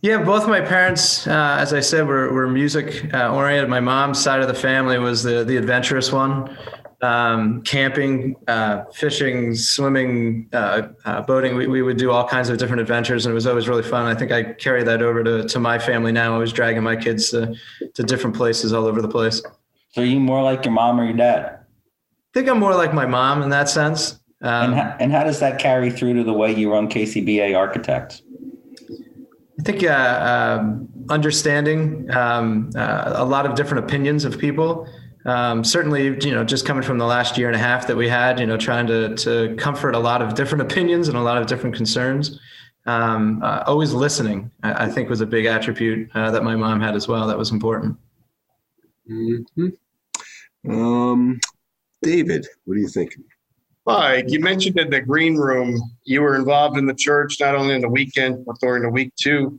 Yeah, 0.00 0.22
both 0.22 0.46
my 0.46 0.60
parents, 0.60 1.26
uh, 1.26 1.56
as 1.58 1.72
I 1.72 1.80
said, 1.80 2.06
were, 2.06 2.32
were 2.32 2.48
music 2.48 3.12
uh, 3.12 3.34
oriented. 3.34 3.68
My 3.68 3.80
mom's 3.80 4.22
side 4.22 4.40
of 4.40 4.46
the 4.46 4.54
family 4.54 4.98
was 4.98 5.24
the, 5.24 5.42
the 5.42 5.56
adventurous 5.56 6.12
one 6.12 6.56
um, 7.00 7.62
camping, 7.62 8.36
uh, 8.48 8.84
fishing, 8.92 9.54
swimming, 9.54 10.48
uh, 10.52 10.88
uh, 11.04 11.22
boating. 11.22 11.56
We, 11.56 11.66
we 11.66 11.82
would 11.82 11.96
do 11.96 12.10
all 12.10 12.26
kinds 12.26 12.48
of 12.48 12.58
different 12.58 12.80
adventures, 12.80 13.24
and 13.24 13.32
it 13.32 13.34
was 13.34 13.46
always 13.46 13.68
really 13.68 13.82
fun. 13.82 14.06
I 14.06 14.14
think 14.14 14.32
I 14.32 14.42
carry 14.54 14.82
that 14.84 15.02
over 15.02 15.22
to, 15.22 15.46
to 15.46 15.60
my 15.60 15.78
family 15.78 16.12
now. 16.12 16.34
I 16.34 16.38
was 16.38 16.52
dragging 16.52 16.82
my 16.82 16.96
kids 16.96 17.30
to, 17.30 17.54
to 17.94 18.02
different 18.02 18.34
places 18.34 18.72
all 18.72 18.86
over 18.86 19.00
the 19.00 19.08
place. 19.08 19.42
So, 19.90 20.02
are 20.02 20.04
you 20.04 20.20
more 20.20 20.42
like 20.42 20.64
your 20.64 20.74
mom 20.74 21.00
or 21.00 21.04
your 21.04 21.16
dad? 21.16 21.44
I 21.46 21.58
think 22.34 22.48
I'm 22.48 22.58
more 22.58 22.74
like 22.74 22.92
my 22.92 23.06
mom 23.06 23.42
in 23.42 23.50
that 23.50 23.68
sense. 23.68 24.20
Um, 24.40 24.72
and, 24.72 24.74
how, 24.74 24.96
and 25.00 25.12
how 25.12 25.24
does 25.24 25.40
that 25.40 25.58
carry 25.58 25.90
through 25.90 26.14
to 26.14 26.24
the 26.24 26.32
way 26.32 26.54
you 26.54 26.72
run 26.72 26.88
KCBA 26.88 27.56
Architects? 27.56 28.22
I 29.58 29.62
think 29.64 29.82
uh, 29.82 30.58
um, 30.60 30.88
understanding 31.08 32.08
um, 32.14 32.70
uh, 32.76 33.14
a 33.16 33.24
lot 33.24 33.46
of 33.46 33.56
different 33.56 33.84
opinions 33.84 34.24
of 34.24 34.38
people 34.38 34.86
um, 35.28 35.62
certainly, 35.62 36.16
you 36.24 36.32
know, 36.32 36.42
just 36.42 36.64
coming 36.64 36.82
from 36.82 36.96
the 36.96 37.04
last 37.04 37.36
year 37.36 37.48
and 37.48 37.56
a 37.56 37.58
half 37.58 37.86
that 37.86 37.96
we 37.96 38.08
had, 38.08 38.40
you 38.40 38.46
know, 38.46 38.56
trying 38.56 38.86
to 38.86 39.14
to 39.16 39.54
comfort 39.56 39.94
a 39.94 39.98
lot 39.98 40.22
of 40.22 40.34
different 40.34 40.62
opinions 40.70 41.08
and 41.08 41.16
a 41.16 41.20
lot 41.20 41.38
of 41.38 41.46
different 41.46 41.76
concerns. 41.76 42.40
Um, 42.86 43.42
uh, 43.42 43.64
always 43.66 43.92
listening, 43.92 44.50
I, 44.62 44.86
I, 44.86 44.88
think, 44.88 45.10
was 45.10 45.20
a 45.20 45.26
big 45.26 45.44
attribute 45.44 46.08
uh, 46.14 46.30
that 46.30 46.42
my 46.42 46.56
mom 46.56 46.80
had 46.80 46.96
as 46.96 47.06
well. 47.06 47.26
That 47.26 47.36
was 47.36 47.50
important. 47.50 47.98
Mm-hmm. 49.08 50.70
Um, 50.70 51.40
David, 52.02 52.46
what 52.64 52.74
are 52.74 52.80
you 52.80 52.88
thinking? 52.88 53.24
Mike, 53.86 54.26
you 54.28 54.40
mentioned 54.40 54.78
in 54.78 54.90
the 54.90 55.00
green 55.00 55.36
room 55.36 55.80
you 56.04 56.20
were 56.20 56.36
involved 56.36 56.76
in 56.76 56.86
the 56.86 56.94
church 56.94 57.40
not 57.40 57.54
only 57.54 57.74
in 57.74 57.80
the 57.80 57.88
weekend 57.88 58.44
but 58.44 58.56
during 58.60 58.82
the 58.82 58.90
week 58.90 59.14
too 59.16 59.58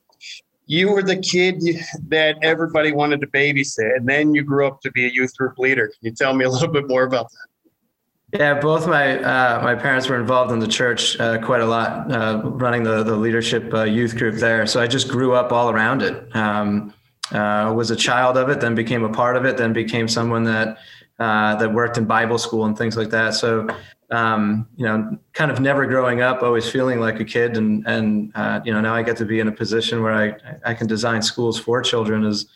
you 0.70 0.92
were 0.92 1.02
the 1.02 1.18
kid 1.18 1.64
that 2.10 2.38
everybody 2.44 2.92
wanted 2.92 3.20
to 3.22 3.28
babysit, 3.28 3.98
and 3.98 4.08
then 4.08 4.36
you 4.36 4.44
grew 4.44 4.68
up 4.68 4.80
to 4.82 4.92
be 4.92 5.08
a 5.08 5.10
youth 5.10 5.36
group 5.36 5.58
leader. 5.58 5.88
Can 5.88 5.98
you 6.02 6.12
tell 6.12 6.36
me 6.36 6.46
a 6.46 6.50
little 6.50 6.68
bit 6.68 6.88
more 6.88 7.04
about 7.04 7.28
that? 7.32 8.40
Yeah, 8.40 8.60
both 8.60 8.86
my 8.86 9.18
uh, 9.18 9.62
my 9.64 9.74
parents 9.74 10.08
were 10.08 10.20
involved 10.20 10.52
in 10.52 10.60
the 10.60 10.68
church 10.68 11.20
uh, 11.20 11.40
quite 11.40 11.62
a 11.62 11.66
lot, 11.66 12.12
uh, 12.12 12.42
running 12.44 12.84
the 12.84 13.02
the 13.02 13.16
leadership 13.16 13.74
uh, 13.74 13.84
youth 13.84 14.16
group 14.16 14.36
there. 14.36 14.68
So 14.68 14.80
I 14.80 14.86
just 14.86 15.10
grew 15.10 15.34
up 15.34 15.52
all 15.52 15.72
around 15.72 16.04
it. 16.04 16.36
Um, 16.36 16.94
uh, 17.32 17.74
was 17.76 17.92
a 17.92 17.96
child 17.96 18.38
of 18.38 18.50
it, 18.50 18.60
then 18.60 18.76
became 18.76 19.04
a 19.04 19.10
part 19.10 19.36
of 19.36 19.46
it, 19.46 19.58
then 19.58 19.74
became 19.74 20.08
someone 20.08 20.44
that 20.44 20.78
uh, 21.20 21.56
that 21.56 21.74
worked 21.74 21.98
in 21.98 22.06
Bible 22.06 22.38
school 22.38 22.66
and 22.66 22.78
things 22.78 22.96
like 22.96 23.10
that. 23.10 23.34
So 23.34 23.68
um, 24.12 24.68
you 24.76 24.86
know, 24.86 25.18
kind 25.34 25.52
of 25.52 25.60
never 25.60 25.86
growing 25.86 26.22
up, 26.22 26.42
always 26.42 26.70
feeling 26.70 27.00
like 27.00 27.20
a 27.20 27.26
kid, 27.26 27.58
and 27.58 27.86
and 27.86 28.32
uh, 28.36 28.60
you 28.66 28.74
know 28.74 28.82
now 28.82 28.96
I 28.96 29.04
get 29.04 29.18
to 29.18 29.26
be 29.26 29.40
in 29.40 29.48
a 29.48 29.52
position 29.52 30.02
where 30.02 30.14
I 30.14 30.70
I 30.72 30.74
can 30.74 30.88
design 30.88 31.22
schools 31.22 31.60
for 31.60 31.82
children 31.82 32.26
is 32.26 32.48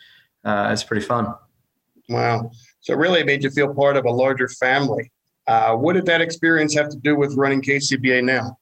uh, 0.44 0.70
is 0.72 0.82
pretty 0.82 1.06
fun. 1.06 1.32
Wow! 2.08 2.50
So 2.80 2.94
really, 2.94 3.20
it 3.20 3.22
really 3.22 3.24
made 3.24 3.44
you 3.44 3.50
feel 3.50 3.72
part 3.72 3.96
of 3.96 4.04
a 4.04 4.10
larger 4.10 4.48
family. 4.48 5.12
Uh, 5.46 5.76
what 5.76 5.92
did 5.92 6.06
that 6.06 6.20
experience 6.20 6.74
have 6.74 6.88
to 6.88 6.96
do 6.96 7.16
with 7.16 7.36
running 7.36 7.62
KCBA 7.62 8.24
now? 8.24 8.58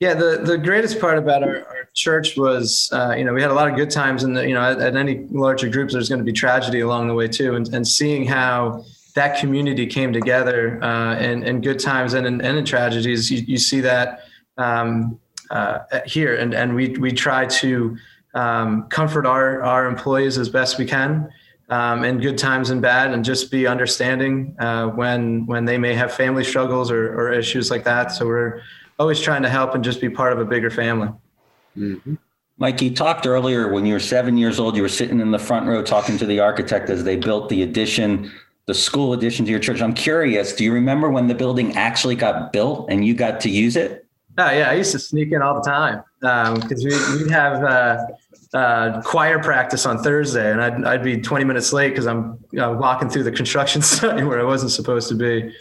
Yeah, 0.00 0.14
the 0.14 0.42
the 0.44 0.58
greatest 0.58 1.00
part 1.00 1.18
about 1.18 1.42
our, 1.44 1.64
our 1.68 1.85
church 1.96 2.36
was, 2.36 2.90
uh, 2.92 3.14
you 3.16 3.24
know, 3.24 3.32
we 3.32 3.42
had 3.42 3.50
a 3.50 3.54
lot 3.54 3.68
of 3.68 3.74
good 3.74 3.90
times, 3.90 4.22
and 4.22 4.36
you 4.36 4.54
know, 4.54 4.62
at, 4.62 4.78
at, 4.80 4.96
any 4.96 5.26
larger 5.30 5.68
groups, 5.68 5.94
there's 5.94 6.08
going 6.08 6.18
to 6.18 6.24
be 6.24 6.32
tragedy 6.32 6.80
along 6.80 7.08
the 7.08 7.14
way 7.14 7.26
too, 7.26 7.56
and 7.56 7.66
and 7.74 7.88
seeing 7.88 8.24
how 8.26 8.84
that 9.14 9.40
community 9.40 9.86
came 9.86 10.12
together 10.12 10.82
uh, 10.84 11.16
in, 11.18 11.42
in 11.42 11.62
good 11.62 11.78
times 11.78 12.12
and 12.12 12.26
in, 12.26 12.40
and 12.42 12.58
in 12.58 12.64
tragedies. 12.66 13.30
You, 13.30 13.38
you 13.48 13.56
see 13.56 13.80
that 13.80 14.24
um, 14.58 15.18
uh, 15.50 15.78
here, 16.04 16.36
and 16.36 16.54
and 16.54 16.74
we 16.74 16.90
we 16.98 17.10
try 17.12 17.46
to 17.46 17.96
um, 18.34 18.88
comfort 18.88 19.26
our 19.26 19.62
our 19.62 19.86
employees 19.86 20.38
as 20.38 20.48
best 20.48 20.78
we 20.78 20.84
can. 20.84 21.28
Um, 21.68 22.04
in 22.04 22.20
good 22.20 22.38
times 22.38 22.70
and 22.70 22.80
bad, 22.80 23.12
and 23.12 23.24
just 23.24 23.50
be 23.50 23.66
understanding 23.66 24.54
uh, 24.60 24.86
when 24.86 25.46
when 25.46 25.64
they 25.64 25.78
may 25.78 25.94
have 25.94 26.14
family 26.14 26.44
struggles 26.44 26.92
or, 26.92 27.18
or 27.18 27.32
issues 27.32 27.72
like 27.72 27.82
that. 27.84 28.12
So 28.12 28.24
we're 28.26 28.62
always 29.00 29.20
trying 29.20 29.42
to 29.42 29.48
help 29.48 29.74
and 29.74 29.82
just 29.82 30.00
be 30.00 30.08
part 30.08 30.32
of 30.32 30.38
a 30.38 30.44
bigger 30.44 30.70
family. 30.70 31.08
Mm-hmm. 31.76 32.14
Mike, 32.58 32.80
you 32.80 32.94
talked 32.94 33.26
earlier 33.26 33.70
when 33.70 33.84
you 33.84 33.92
were 33.92 34.00
seven 34.00 34.38
years 34.38 34.58
old, 34.58 34.76
you 34.76 34.82
were 34.82 34.88
sitting 34.88 35.20
in 35.20 35.30
the 35.30 35.38
front 35.38 35.66
row 35.66 35.82
talking 35.82 36.16
to 36.18 36.26
the 36.26 36.40
architect 36.40 36.88
as 36.88 37.04
they 37.04 37.16
built 37.16 37.48
the 37.48 37.62
addition 37.62 38.32
the 38.66 38.74
school 38.74 39.12
addition 39.12 39.44
to 39.44 39.50
your 39.50 39.60
church. 39.60 39.80
I'm 39.80 39.94
curious, 39.94 40.52
do 40.52 40.64
you 40.64 40.72
remember 40.72 41.08
when 41.08 41.28
the 41.28 41.34
building 41.34 41.76
actually 41.76 42.16
got 42.16 42.52
built 42.52 42.90
and 42.90 43.04
you 43.04 43.14
got 43.14 43.40
to 43.42 43.48
use 43.48 43.76
it? 43.76 44.04
Oh, 44.38 44.50
yeah. 44.50 44.70
I 44.70 44.74
used 44.74 44.92
to 44.92 44.98
sneak 44.98 45.32
in 45.32 45.40
all 45.40 45.54
the 45.54 45.70
time 45.70 46.02
because 46.20 46.84
um, 46.84 47.16
we, 47.16 47.22
we'd 47.22 47.30
have 47.30 47.62
uh, 47.62 48.06
uh, 48.52 49.02
choir 49.02 49.38
practice 49.38 49.86
on 49.86 50.02
Thursday 50.02 50.50
and 50.50 50.60
I'd, 50.60 50.84
I'd 50.84 51.04
be 51.04 51.20
20 51.20 51.44
minutes 51.44 51.72
late 51.72 51.90
because 51.90 52.06
I'm 52.06 52.38
you 52.50 52.58
know, 52.58 52.72
walking 52.72 53.08
through 53.08 53.22
the 53.22 53.32
construction 53.32 53.82
site 53.82 54.26
where 54.26 54.40
I 54.40 54.44
wasn't 54.44 54.72
supposed 54.72 55.08
to 55.08 55.14
be 55.14 55.54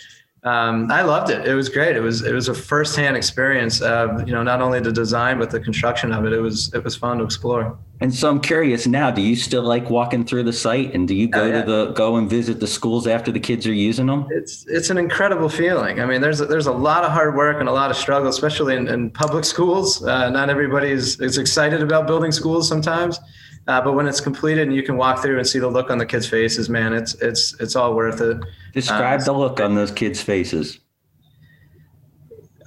um, 0.45 0.91
I 0.91 1.01
loved 1.01 1.31
it. 1.31 1.47
It 1.47 1.55
was 1.55 1.69
great. 1.69 1.95
It 1.95 2.01
was 2.01 2.21
it 2.21 2.31
was 2.31 2.49
a 2.49 2.53
firsthand 2.53 3.17
experience 3.17 3.81
of 3.81 4.27
you 4.27 4.33
know 4.33 4.43
not 4.43 4.61
only 4.61 4.79
the 4.79 4.91
design 4.91 5.39
but 5.39 5.49
the 5.49 5.59
construction 5.59 6.11
of 6.11 6.23
it. 6.25 6.33
It 6.33 6.39
was 6.39 6.71
it 6.75 6.83
was 6.83 6.95
fun 6.95 7.17
to 7.17 7.23
explore. 7.23 7.77
And 7.99 8.13
so 8.13 8.29
I'm 8.29 8.39
curious 8.39 8.85
now. 8.85 9.09
Do 9.09 9.21
you 9.21 9.35
still 9.35 9.63
like 9.63 9.89
walking 9.89 10.23
through 10.23 10.43
the 10.43 10.53
site, 10.53 10.93
and 10.93 11.07
do 11.07 11.15
you 11.15 11.27
go 11.27 11.43
oh, 11.43 11.47
yeah. 11.47 11.63
to 11.63 11.71
the 11.71 11.91
go 11.93 12.17
and 12.17 12.29
visit 12.29 12.59
the 12.59 12.67
schools 12.67 13.07
after 13.07 13.31
the 13.31 13.39
kids 13.39 13.65
are 13.65 13.73
using 13.73 14.05
them? 14.05 14.27
It's 14.29 14.67
it's 14.67 14.91
an 14.91 14.99
incredible 14.99 15.49
feeling. 15.49 15.99
I 15.99 16.05
mean, 16.05 16.21
there's 16.21 16.41
a, 16.41 16.45
there's 16.45 16.67
a 16.67 16.73
lot 16.73 17.03
of 17.03 17.11
hard 17.11 17.35
work 17.35 17.59
and 17.59 17.67
a 17.67 17.71
lot 17.71 17.89
of 17.89 17.97
struggle, 17.97 18.29
especially 18.29 18.75
in, 18.75 18.87
in 18.87 19.09
public 19.09 19.45
schools. 19.45 20.03
Uh, 20.03 20.29
not 20.29 20.51
everybody 20.51 20.91
is, 20.91 21.19
is 21.21 21.39
excited 21.39 21.81
about 21.81 22.05
building 22.05 22.31
schools 22.31 22.67
sometimes. 22.67 23.19
Uh, 23.67 23.81
but 23.81 23.93
when 23.93 24.07
it's 24.07 24.21
completed 24.21 24.67
and 24.67 24.75
you 24.75 24.83
can 24.83 24.95
walk 24.95 25.23
through 25.23 25.39
and 25.39 25.47
see 25.47 25.57
the 25.57 25.67
look 25.67 25.89
on 25.89 25.97
the 25.97 26.05
kids' 26.05 26.27
faces, 26.27 26.69
man, 26.69 26.93
it's 26.93 27.15
it's 27.15 27.59
it's 27.59 27.75
all 27.75 27.95
worth 27.95 28.21
it. 28.21 28.37
Describe 28.75 29.21
uh, 29.21 29.23
the 29.23 29.31
look 29.31 29.61
on 29.61 29.73
those 29.73 29.89
kids' 29.89 30.21
faces. 30.21 30.79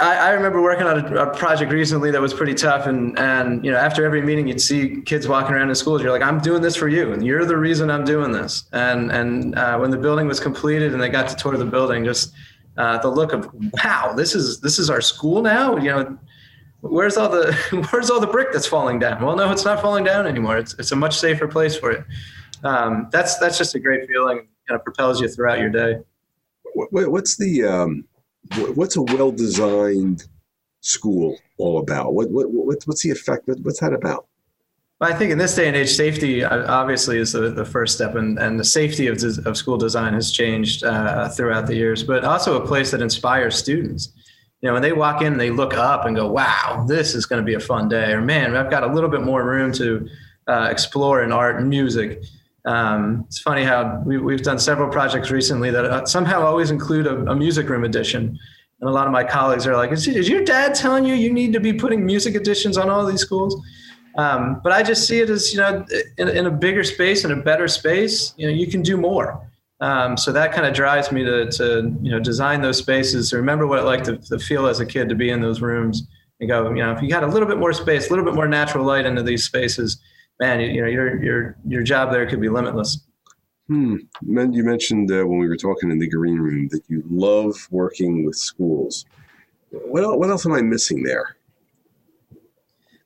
I, 0.01 0.17
I 0.17 0.31
remember 0.31 0.63
working 0.63 0.87
on 0.87 1.13
a, 1.13 1.25
a, 1.25 1.37
project 1.37 1.71
recently 1.71 2.11
that 2.13 2.21
was 2.21 2.33
pretty 2.33 2.55
tough, 2.55 2.87
and 2.87 3.19
and 3.19 3.63
you 3.63 3.71
know 3.71 3.77
after 3.77 4.07
every 4.07 4.23
meeting 4.23 4.49
you'd 4.49 4.61
see 4.61 5.03
kids 5.03 5.29
walking 5.29 5.55
around 5.55 5.69
in 5.69 5.75
schools. 5.75 6.03
You're 6.03 6.13
like, 6.13 6.23
I'm 6.23 6.41
doing 6.41 6.63
this 6.63 6.77
for 6.77 6.89
you, 6.89 7.13
and 7.13 7.25
you're 7.25 7.45
the 7.45 7.59
reason 7.59 7.91
I'm 7.91 8.05
doing 8.05 8.33
this. 8.33 8.65
And 8.73 9.13
and 9.13 9.55
uh, 9.59 9.77
when 9.77 9.91
the 9.91 9.99
building 9.99 10.27
was 10.27 10.41
completed 10.41 10.95
and 10.95 11.03
they 11.03 11.11
got 11.11 11.29
to 11.29 11.37
tour 11.37 11.57
the 11.59 11.67
building, 11.67 12.05
just 12.05 12.33
uh, 12.79 12.97
the 12.99 13.09
look 13.09 13.35
of 13.35 13.51
wow, 13.85 14.15
this 14.17 14.35
is 14.35 14.61
this 14.61 14.79
is 14.79 14.89
our 14.89 15.03
school 15.03 15.43
now. 15.43 15.77
You 15.77 15.91
know, 15.91 16.19
where's 16.81 17.19
all 17.19 17.29
the 17.29 17.53
where's 17.91 18.09
all 18.09 18.21
the 18.21 18.27
brick 18.27 18.51
that's 18.51 18.67
falling 18.67 18.99
down? 18.99 19.23
Well, 19.23 19.37
no, 19.37 19.53
it's 19.53 19.67
not 19.67 19.83
falling 19.83 20.05
down 20.05 20.27
anymore. 20.27 20.57
It's 20.57 20.75
it's 20.79 20.93
a 20.93 20.97
much 20.97 21.19
safer 21.19 21.49
place 21.49 21.77
for 21.77 21.91
it. 21.91 22.05
Um, 22.65 23.09
that's 23.11 23.37
that's 23.37 23.59
just 23.59 23.75
a 23.75 23.79
great 23.79 24.09
feeling. 24.09 24.47
Kind 24.69 24.79
of 24.79 24.85
propels 24.85 25.21
you 25.21 25.29
throughout 25.29 25.59
your 25.59 25.71
day. 25.71 25.99
What, 26.75 27.11
what's 27.11 27.37
the 27.37 27.65
um, 27.65 28.05
what's 28.75 28.97
a 28.97 29.03
well 29.03 29.33
designed 29.33 30.25
school 30.81 31.39
all 31.57 31.79
about? 31.79 32.15
What, 32.15 32.31
what, 32.31 32.51
what 32.51 32.79
what's 32.85 33.03
the 33.03 33.11
effect? 33.11 33.49
What's 33.63 33.81
that 33.81 33.95
about? 33.95 34.27
I 35.01 35.13
think 35.13 35.31
in 35.31 35.39
this 35.39 35.55
day 35.55 35.69
and 35.69 35.77
age, 35.77 35.91
safety 35.91 36.43
uh, 36.43 36.71
obviously 36.71 37.19
is 37.19 37.33
the, 37.33 37.51
the 37.51 37.65
first 37.65 37.95
step, 37.95 38.17
and, 38.17 38.37
and 38.39 38.59
the 38.59 38.65
safety 38.65 39.07
of, 39.07 39.23
of 39.47 39.57
school 39.57 39.77
design 39.77 40.13
has 40.15 40.33
changed 40.33 40.83
uh, 40.85 41.29
throughout 41.29 41.69
the 41.69 41.75
years, 41.77 42.03
but 42.03 42.25
also 42.25 42.61
a 42.61 42.67
place 42.67 42.91
that 42.91 43.01
inspires 43.01 43.57
students. 43.57 44.13
You 44.61 44.67
know, 44.67 44.73
when 44.73 44.83
they 44.83 44.93
walk 44.93 45.23
in, 45.23 45.39
they 45.39 45.51
look 45.51 45.75
up 45.75 46.05
and 46.05 46.17
go, 46.17 46.27
wow, 46.27 46.85
this 46.89 47.15
is 47.15 47.27
going 47.27 47.41
to 47.41 47.47
be 47.47 47.55
a 47.55 47.61
fun 47.61 47.89
day. 47.89 48.11
Or, 48.11 48.21
man, 48.21 48.57
I've 48.57 48.71
got 48.71 48.83
a 48.83 48.93
little 48.93 49.09
bit 49.09 49.23
more 49.23 49.45
room 49.45 49.73
to 49.75 50.09
uh, 50.49 50.67
explore 50.69 51.23
in 51.23 51.31
art 51.31 51.61
and 51.61 51.71
music. 51.71 52.25
Um, 52.69 53.25
it's 53.27 53.41
funny 53.41 53.65
how 53.65 54.03
we, 54.05 54.35
have 54.35 54.43
done 54.43 54.59
several 54.59 54.91
projects 54.91 55.31
recently 55.31 55.71
that 55.71 55.87
uh, 55.87 56.05
somehow 56.05 56.43
always 56.43 56.71
include 56.71 57.07
a, 57.07 57.17
a, 57.31 57.35
music 57.35 57.67
room 57.71 57.83
edition. 57.83 58.39
And 58.81 58.91
a 58.91 58.93
lot 58.93 59.07
of 59.07 59.13
my 59.13 59.25
colleagues 59.25 59.67
are 59.67 59.75
like, 59.75 59.91
is, 59.91 60.07
is 60.07 60.29
your 60.29 60.45
dad 60.45 60.75
telling 60.75 61.07
you 61.07 61.15
you 61.15 61.33
need 61.33 61.55
to 61.55 61.61
be 61.61 61.73
putting 61.73 62.05
music 62.05 62.35
editions 62.35 62.77
on 62.77 62.91
all 62.91 63.07
these 63.07 63.23
schools? 63.23 63.59
Um, 64.19 64.61
but 64.63 64.73
I 64.73 64.83
just 64.83 65.07
see 65.07 65.21
it 65.21 65.31
as 65.31 65.51
you 65.51 65.61
know, 65.61 65.87
in, 66.19 66.29
in, 66.29 66.45
a 66.45 66.51
bigger 66.51 66.85
space, 66.85 67.25
in 67.25 67.31
a 67.31 67.37
better 67.37 67.69
space, 67.69 68.35
you 68.37 68.47
know, 68.47 68.53
you 68.53 68.67
can 68.67 68.83
do 68.83 68.99
more. 68.99 69.41
Um, 69.81 70.19
so 70.19 70.31
that 70.33 70.53
kind 70.53 70.67
of 70.67 70.75
drives 70.75 71.11
me 71.11 71.25
to, 71.25 71.51
to 71.53 71.97
you 72.03 72.11
know 72.11 72.19
design 72.19 72.61
those 72.61 72.77
spaces. 72.77 73.33
Remember 73.33 73.67
what 73.67 73.79
it 73.79 73.85
like 73.85 74.05
to, 74.05 74.19
to, 74.19 74.39
feel 74.39 74.67
as 74.67 74.81
a 74.81 74.85
kid 74.85 75.09
to 75.09 75.15
be 75.15 75.31
in 75.31 75.41
those 75.41 75.63
rooms 75.63 76.07
and 76.41 76.51
go, 76.51 76.69
you 76.69 76.83
know, 76.83 76.93
if 76.93 77.01
you 77.01 77.09
got 77.09 77.25
a 77.25 77.29
little 77.29 77.49
bit 77.49 77.59
more 77.59 77.73
space, 77.73 78.09
a 78.09 78.11
little 78.11 78.27
bit 78.27 78.35
more 78.35 78.49
natural 78.49 78.85
light 78.85 79.07
into 79.07 79.23
these 79.23 79.45
spaces, 79.45 80.01
man, 80.41 80.61
you, 80.61 80.69
you 80.69 80.81
know, 80.81 80.89
your 80.89 81.23
your 81.23 81.57
your 81.67 81.83
job 81.83 82.13
there 82.13 82.27
could 82.27 82.41
be 82.41 82.49
limitless. 82.49 83.07
Hmm. 83.69 83.97
You 84.23 84.65
mentioned 84.65 85.11
uh, 85.11 85.27
when 85.27 85.39
we 85.39 85.47
were 85.47 85.57
talking 85.57 85.91
in 85.91 85.99
the 85.99 86.09
green 86.09 86.39
room 86.39 86.69
that 86.69 86.83
you 86.89 87.03
love 87.11 87.55
working 87.71 88.25
with 88.25 88.37
schools. 88.37 89.05
What 89.71 90.03
else, 90.03 90.17
what 90.17 90.31
else 90.31 90.47
am 90.47 90.53
I 90.53 90.63
missing 90.63 91.03
there? 91.03 91.37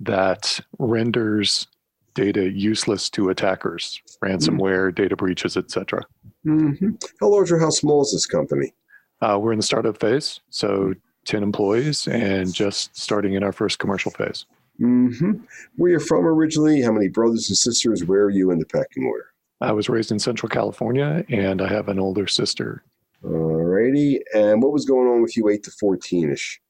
that 0.00 0.60
renders 0.78 1.68
data 2.12 2.50
useless 2.50 3.08
to 3.10 3.30
attackers, 3.30 4.02
ransomware, 4.22 4.88
mm-hmm. 4.88 5.02
data 5.02 5.16
breaches, 5.16 5.56
etc. 5.56 6.02
Mm-hmm. 6.44 6.96
How 7.18 7.28
large 7.28 7.50
or 7.50 7.58
how 7.58 7.70
small 7.70 8.02
is 8.02 8.12
this 8.12 8.26
company? 8.26 8.74
Uh, 9.22 9.38
we're 9.40 9.52
in 9.52 9.58
the 9.58 9.62
startup 9.62 9.98
phase, 9.98 10.40
so 10.50 10.92
10 11.24 11.42
employees 11.42 12.06
and 12.06 12.52
just 12.52 12.94
starting 12.94 13.32
in 13.32 13.42
our 13.42 13.52
first 13.52 13.78
commercial 13.78 14.10
phase. 14.10 14.44
Mm-hmm. 14.80 15.32
Where 15.76 15.90
you're 15.90 16.00
from 16.00 16.26
originally? 16.26 16.82
How 16.82 16.92
many 16.92 17.08
brothers 17.08 17.48
and 17.48 17.56
sisters? 17.56 18.04
Where 18.04 18.24
are 18.24 18.30
you 18.30 18.50
in 18.50 18.58
the 18.58 18.66
pecking 18.66 19.04
order? 19.04 19.26
I 19.60 19.72
was 19.72 19.88
raised 19.88 20.12
in 20.12 20.18
Central 20.18 20.50
California, 20.50 21.24
and 21.30 21.62
I 21.62 21.68
have 21.68 21.88
an 21.88 21.98
older 21.98 22.26
sister. 22.26 22.82
Alrighty. 23.24 24.20
And 24.34 24.62
what 24.62 24.72
was 24.72 24.84
going 24.84 25.08
on 25.08 25.22
with 25.22 25.36
you, 25.36 25.48
eight 25.48 25.62
to 25.64 25.70
fourteen-ish? 25.70 26.60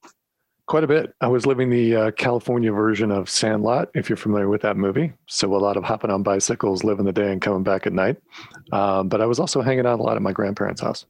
Quite 0.66 0.84
a 0.84 0.88
bit. 0.88 1.14
I 1.20 1.28
was 1.28 1.46
living 1.46 1.70
the 1.70 1.96
uh, 1.96 2.10
California 2.12 2.72
version 2.72 3.12
of 3.12 3.28
Sandlot, 3.28 3.88
if 3.94 4.08
you're 4.08 4.16
familiar 4.16 4.48
with 4.48 4.62
that 4.62 4.76
movie. 4.76 5.12
So 5.26 5.54
a 5.54 5.58
lot 5.58 5.76
of 5.76 5.84
hopping 5.84 6.10
on 6.10 6.24
bicycles, 6.24 6.82
living 6.82 7.04
the 7.04 7.12
day, 7.12 7.30
and 7.30 7.40
coming 7.40 7.62
back 7.62 7.86
at 7.86 7.92
night. 7.92 8.16
Um, 8.72 9.08
but 9.08 9.20
I 9.20 9.26
was 9.26 9.38
also 9.38 9.62
hanging 9.62 9.86
out 9.86 10.00
a 10.00 10.02
lot 10.02 10.16
at 10.16 10.22
my 10.22 10.32
grandparents' 10.32 10.80
house. 10.80 11.06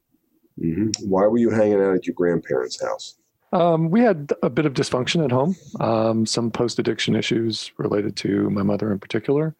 Mm-hmm. 0.58 1.08
Why 1.08 1.26
were 1.26 1.38
you 1.38 1.50
hanging 1.50 1.80
out 1.82 1.94
at 1.94 2.06
your 2.06 2.14
grandparents' 2.14 2.82
house? 2.82 3.16
Um, 3.56 3.90
we 3.90 4.00
had 4.02 4.32
a 4.42 4.50
bit 4.50 4.66
of 4.66 4.74
dysfunction 4.74 5.24
at 5.24 5.32
home, 5.32 5.56
um, 5.80 6.26
some 6.26 6.50
post 6.50 6.78
addiction 6.78 7.16
issues 7.16 7.72
related 7.78 8.14
to 8.16 8.50
my 8.50 8.62
mother 8.62 8.92
in 8.92 8.98
particular. 8.98 9.54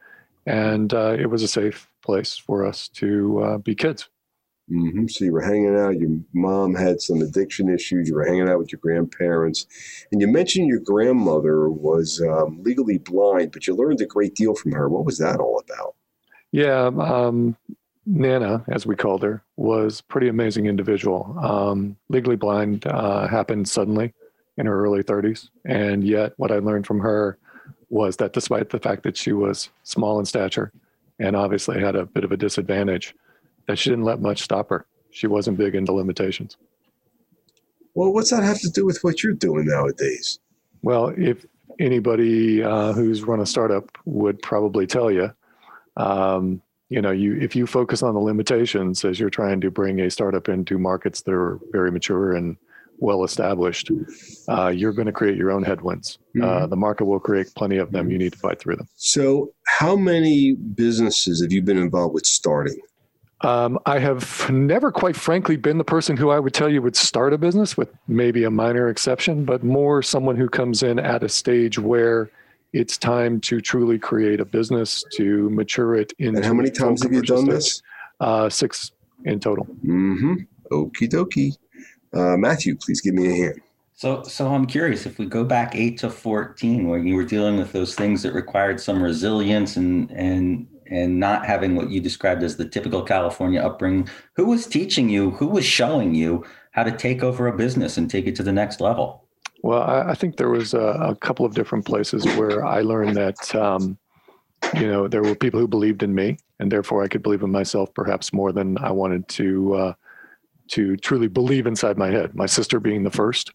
And 0.44 0.92
uh, 0.92 1.16
it 1.18 1.30
was 1.30 1.42
a 1.42 1.48
safe 1.48 1.88
place 2.02 2.36
for 2.36 2.66
us 2.66 2.88
to 2.88 3.42
uh, 3.42 3.58
be 3.58 3.74
kids. 3.74 4.08
Mm-hmm. 4.70 5.06
So 5.06 5.24
you 5.24 5.32
were 5.32 5.40
hanging 5.40 5.78
out. 5.78 5.98
Your 5.98 6.10
mom 6.34 6.74
had 6.74 7.00
some 7.00 7.22
addiction 7.22 7.70
issues. 7.70 8.08
You 8.08 8.16
were 8.16 8.26
hanging 8.26 8.48
out 8.50 8.58
with 8.58 8.70
your 8.70 8.80
grandparents, 8.80 9.66
and 10.12 10.20
you 10.20 10.26
mentioned 10.26 10.66
your 10.66 10.80
grandmother 10.80 11.70
was 11.70 12.20
um, 12.20 12.62
legally 12.62 12.98
blind, 12.98 13.52
but 13.52 13.66
you 13.66 13.74
learned 13.74 14.00
a 14.02 14.06
great 14.06 14.34
deal 14.34 14.54
from 14.54 14.72
her. 14.72 14.88
What 14.88 15.06
was 15.06 15.18
that 15.18 15.40
all 15.40 15.60
about? 15.60 15.94
Yeah, 16.50 16.86
um, 16.86 17.56
Nana, 18.06 18.64
as 18.68 18.86
we 18.86 18.94
called 18.94 19.22
her, 19.22 19.42
was 19.56 20.00
pretty 20.00 20.28
amazing 20.28 20.66
individual. 20.66 21.36
Um, 21.42 21.96
legally 22.08 22.36
blind 22.36 22.86
uh, 22.86 23.26
happened 23.26 23.68
suddenly 23.68 24.14
in 24.56 24.66
her 24.66 24.84
early 24.84 25.02
30s, 25.02 25.50
and 25.64 26.04
yet 26.04 26.32
what 26.36 26.52
I 26.52 26.58
learned 26.58 26.86
from 26.86 27.00
her 27.00 27.36
was 27.90 28.16
that 28.16 28.32
despite 28.32 28.70
the 28.70 28.78
fact 28.78 29.02
that 29.02 29.16
she 29.16 29.32
was 29.32 29.70
small 29.82 30.18
in 30.18 30.24
stature 30.24 30.72
and 31.18 31.34
obviously 31.34 31.80
had 31.80 31.96
a 31.96 32.06
bit 32.06 32.24
of 32.24 32.32
a 32.32 32.36
disadvantage, 32.36 33.14
that 33.66 33.78
she 33.78 33.90
didn't 33.90 34.04
let 34.04 34.20
much 34.20 34.42
stop 34.42 34.70
her. 34.70 34.86
She 35.10 35.26
wasn't 35.26 35.58
big 35.58 35.74
into 35.74 35.92
limitations. 35.92 36.56
Well, 37.94 38.12
what's 38.12 38.30
that 38.30 38.42
have 38.42 38.60
to 38.60 38.70
do 38.70 38.84
with 38.84 39.02
what 39.02 39.22
you're 39.22 39.32
doing 39.32 39.66
nowadays? 39.66 40.38
Well, 40.82 41.12
if 41.16 41.46
anybody 41.80 42.62
uh, 42.62 42.92
who's 42.92 43.22
run 43.22 43.40
a 43.40 43.46
startup 43.46 43.90
would 44.04 44.40
probably 44.42 44.86
tell 44.86 45.10
you, 45.10 45.32
um, 45.96 46.60
you 46.88 47.00
know 47.00 47.10
you 47.10 47.36
if 47.40 47.56
you 47.56 47.66
focus 47.66 48.02
on 48.02 48.14
the 48.14 48.20
limitations 48.20 49.04
as 49.04 49.18
you're 49.18 49.30
trying 49.30 49.60
to 49.60 49.70
bring 49.70 50.00
a 50.00 50.10
startup 50.10 50.48
into 50.48 50.78
markets 50.78 51.22
that 51.22 51.32
are 51.32 51.58
very 51.72 51.90
mature 51.90 52.34
and 52.34 52.56
well 52.98 53.24
established 53.24 53.90
uh, 54.48 54.68
you're 54.68 54.92
going 54.92 55.06
to 55.06 55.12
create 55.12 55.36
your 55.36 55.50
own 55.50 55.62
headwinds 55.62 56.18
uh, 56.36 56.38
mm-hmm. 56.38 56.64
uh, 56.64 56.66
the 56.66 56.76
market 56.76 57.04
will 57.04 57.20
create 57.20 57.46
plenty 57.54 57.76
of 57.76 57.92
them. 57.92 58.10
You 58.10 58.18
need 58.18 58.32
to 58.32 58.38
fight 58.38 58.58
through 58.58 58.76
them. 58.76 58.88
So 58.96 59.52
how 59.66 59.96
many 59.96 60.54
businesses 60.54 61.42
have 61.42 61.52
you 61.52 61.62
been 61.62 61.78
involved 61.78 62.14
with 62.14 62.26
starting? 62.26 62.78
Um, 63.42 63.78
I 63.84 63.98
have 63.98 64.50
never, 64.50 64.90
quite 64.90 65.14
frankly, 65.14 65.56
been 65.56 65.76
the 65.76 65.84
person 65.84 66.16
who 66.16 66.30
I 66.30 66.38
would 66.38 66.54
tell 66.54 66.70
you 66.70 66.80
would 66.80 66.96
start 66.96 67.34
a 67.34 67.38
business, 67.38 67.76
with 67.76 67.90
maybe 68.08 68.44
a 68.44 68.50
minor 68.50 68.88
exception, 68.88 69.44
but 69.44 69.62
more 69.62 70.02
someone 70.02 70.36
who 70.36 70.48
comes 70.48 70.82
in 70.82 70.98
at 70.98 71.22
a 71.22 71.28
stage 71.28 71.78
where 71.78 72.30
it's 72.72 72.98
time 72.98 73.40
to 73.42 73.60
truly 73.60 73.98
create 73.98 74.40
a 74.40 74.44
business 74.44 75.04
to 75.12 75.48
mature 75.50 75.94
it 75.94 76.12
into. 76.18 76.38
And 76.38 76.44
how 76.44 76.54
many 76.54 76.70
times 76.70 77.02
have 77.02 77.12
you 77.12 77.22
done 77.22 77.46
this? 77.48 77.82
Uh, 78.20 78.48
six 78.48 78.92
in 79.24 79.40
total. 79.40 79.66
Mm-hmm. 79.84 80.34
Okie 80.72 81.08
dokie. 81.08 81.56
Uh, 82.12 82.36
Matthew, 82.36 82.76
please 82.76 83.00
give 83.00 83.14
me 83.14 83.26
a 83.28 83.34
hand. 83.34 83.60
So, 83.94 84.22
so 84.24 84.48
I'm 84.48 84.66
curious 84.66 85.06
if 85.06 85.18
we 85.18 85.26
go 85.26 85.42
back 85.42 85.74
eight 85.74 85.98
to 85.98 86.10
fourteen, 86.10 86.88
when 86.88 87.06
you 87.06 87.14
were 87.14 87.24
dealing 87.24 87.56
with 87.56 87.72
those 87.72 87.94
things 87.94 88.22
that 88.22 88.34
required 88.34 88.78
some 88.80 89.02
resilience 89.02 89.76
and 89.76 90.10
and 90.10 90.66
and 90.88 91.18
not 91.18 91.44
having 91.44 91.74
what 91.76 91.90
you 91.90 92.00
described 92.00 92.42
as 92.42 92.56
the 92.56 92.68
typical 92.68 93.02
California 93.02 93.60
upbringing. 93.60 94.08
Who 94.34 94.46
was 94.46 94.66
teaching 94.66 95.08
you? 95.08 95.30
Who 95.32 95.46
was 95.46 95.64
showing 95.64 96.14
you 96.14 96.44
how 96.72 96.84
to 96.84 96.92
take 96.92 97.22
over 97.22 97.46
a 97.46 97.56
business 97.56 97.96
and 97.96 98.10
take 98.10 98.26
it 98.26 98.36
to 98.36 98.42
the 98.42 98.52
next 98.52 98.80
level? 98.80 99.25
Well, 99.66 99.82
I, 99.82 100.10
I 100.10 100.14
think 100.14 100.36
there 100.36 100.48
was 100.48 100.74
a, 100.74 100.78
a, 100.78 101.16
couple 101.16 101.44
of 101.44 101.54
different 101.54 101.84
places 101.84 102.24
where 102.36 102.64
I 102.64 102.82
learned 102.82 103.16
that, 103.16 103.52
um, 103.56 103.98
you 104.74 104.86
know, 104.86 105.08
there 105.08 105.24
were 105.24 105.34
people 105.34 105.58
who 105.58 105.66
believed 105.66 106.04
in 106.04 106.14
me 106.14 106.38
and 106.60 106.70
therefore 106.70 107.02
I 107.02 107.08
could 107.08 107.24
believe 107.24 107.42
in 107.42 107.50
myself 107.50 107.92
perhaps 107.92 108.32
more 108.32 108.52
than 108.52 108.78
I 108.78 108.92
wanted 108.92 109.26
to 109.28 109.74
uh, 109.74 109.92
to 110.68 110.96
truly 110.98 111.26
believe 111.26 111.66
inside 111.66 111.98
my 111.98 112.10
head. 112.10 112.36
My 112.36 112.46
sister 112.46 112.78
being 112.78 113.02
the 113.02 113.10
first, 113.10 113.52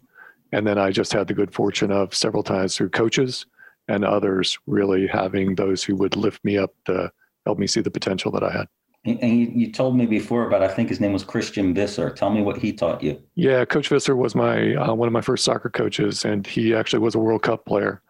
and 0.51 0.67
then 0.67 0.77
I 0.77 0.91
just 0.91 1.13
had 1.13 1.27
the 1.27 1.33
good 1.33 1.53
fortune 1.53 1.93
of 1.93 2.13
several 2.13 2.43
times 2.43 2.75
through 2.75 2.89
coaches 2.89 3.45
and 3.87 4.03
others 4.03 4.59
really 4.67 5.07
having 5.07 5.55
those 5.55 5.81
who 5.81 5.95
would 5.95 6.17
lift 6.17 6.43
me 6.43 6.57
up 6.57 6.73
to 6.87 7.09
help 7.45 7.57
me 7.57 7.67
see 7.67 7.79
the 7.79 7.89
potential 7.89 8.31
that 8.31 8.43
I 8.43 8.51
had. 8.51 8.67
And 9.03 9.39
you, 9.39 9.51
you 9.53 9.71
told 9.71 9.97
me 9.97 10.05
before 10.05 10.45
about 10.45 10.61
I 10.61 10.67
think 10.67 10.89
his 10.89 10.99
name 10.99 11.11
was 11.11 11.23
Christian 11.23 11.73
Visser. 11.73 12.11
Tell 12.11 12.29
me 12.29 12.43
what 12.43 12.57
he 12.57 12.71
taught 12.71 13.01
you. 13.01 13.19
Yeah, 13.33 13.65
Coach 13.65 13.87
Visser 13.87 14.15
was 14.15 14.35
my 14.35 14.75
uh, 14.75 14.93
one 14.93 15.07
of 15.07 15.13
my 15.13 15.21
first 15.21 15.43
soccer 15.43 15.69
coaches, 15.69 16.23
and 16.23 16.45
he 16.45 16.75
actually 16.75 16.99
was 16.99 17.15
a 17.15 17.19
World 17.19 17.41
Cup 17.41 17.65
player. 17.65 18.01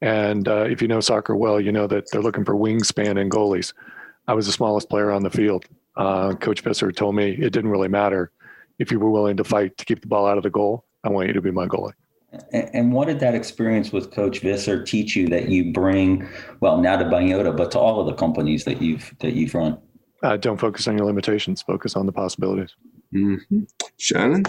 And 0.00 0.48
uh, 0.48 0.64
if 0.64 0.80
you 0.80 0.88
know 0.88 1.00
soccer 1.00 1.36
well, 1.36 1.60
you 1.60 1.72
know 1.72 1.86
that 1.88 2.10
they're 2.10 2.22
looking 2.22 2.44
for 2.44 2.54
wingspan 2.54 3.20
and 3.20 3.30
goalies. 3.30 3.74
I 4.26 4.34
was 4.34 4.46
the 4.46 4.52
smallest 4.52 4.88
player 4.88 5.10
on 5.10 5.22
the 5.22 5.30
field. 5.30 5.66
Uh, 5.96 6.32
Coach 6.34 6.60
Visser 6.60 6.92
told 6.92 7.14
me 7.14 7.32
it 7.32 7.52
didn't 7.52 7.70
really 7.70 7.88
matter 7.88 8.30
if 8.78 8.90
you 8.90 9.00
were 9.00 9.10
willing 9.10 9.36
to 9.36 9.44
fight 9.44 9.76
to 9.78 9.84
keep 9.84 10.00
the 10.00 10.06
ball 10.06 10.26
out 10.26 10.36
of 10.38 10.44
the 10.44 10.50
goal. 10.50 10.84
I 11.04 11.10
want 11.10 11.26
you 11.26 11.34
to 11.34 11.42
be 11.42 11.50
my 11.50 11.66
goalie. 11.66 11.92
And 12.52 12.92
what 12.92 13.08
did 13.08 13.20
that 13.20 13.34
experience 13.34 13.90
with 13.90 14.10
Coach 14.10 14.40
Visser 14.40 14.82
teach 14.84 15.16
you 15.16 15.28
that 15.28 15.48
you 15.48 15.72
bring, 15.72 16.28
well, 16.60 16.76
now 16.76 16.96
to 16.96 17.04
Myota, 17.04 17.56
but 17.56 17.70
to 17.70 17.78
all 17.78 18.00
of 18.00 18.06
the 18.06 18.12
companies 18.12 18.64
that 18.64 18.82
you've 18.82 19.14
that 19.20 19.32
you've 19.32 19.54
run? 19.54 19.78
Uh, 20.22 20.36
don't 20.36 20.58
focus 20.58 20.88
on 20.88 20.96
your 20.96 21.06
limitations. 21.06 21.62
Focus 21.62 21.96
on 21.96 22.06
the 22.06 22.12
possibilities. 22.12 22.74
Mm-hmm. 23.14 23.60
Shannon. 23.98 24.44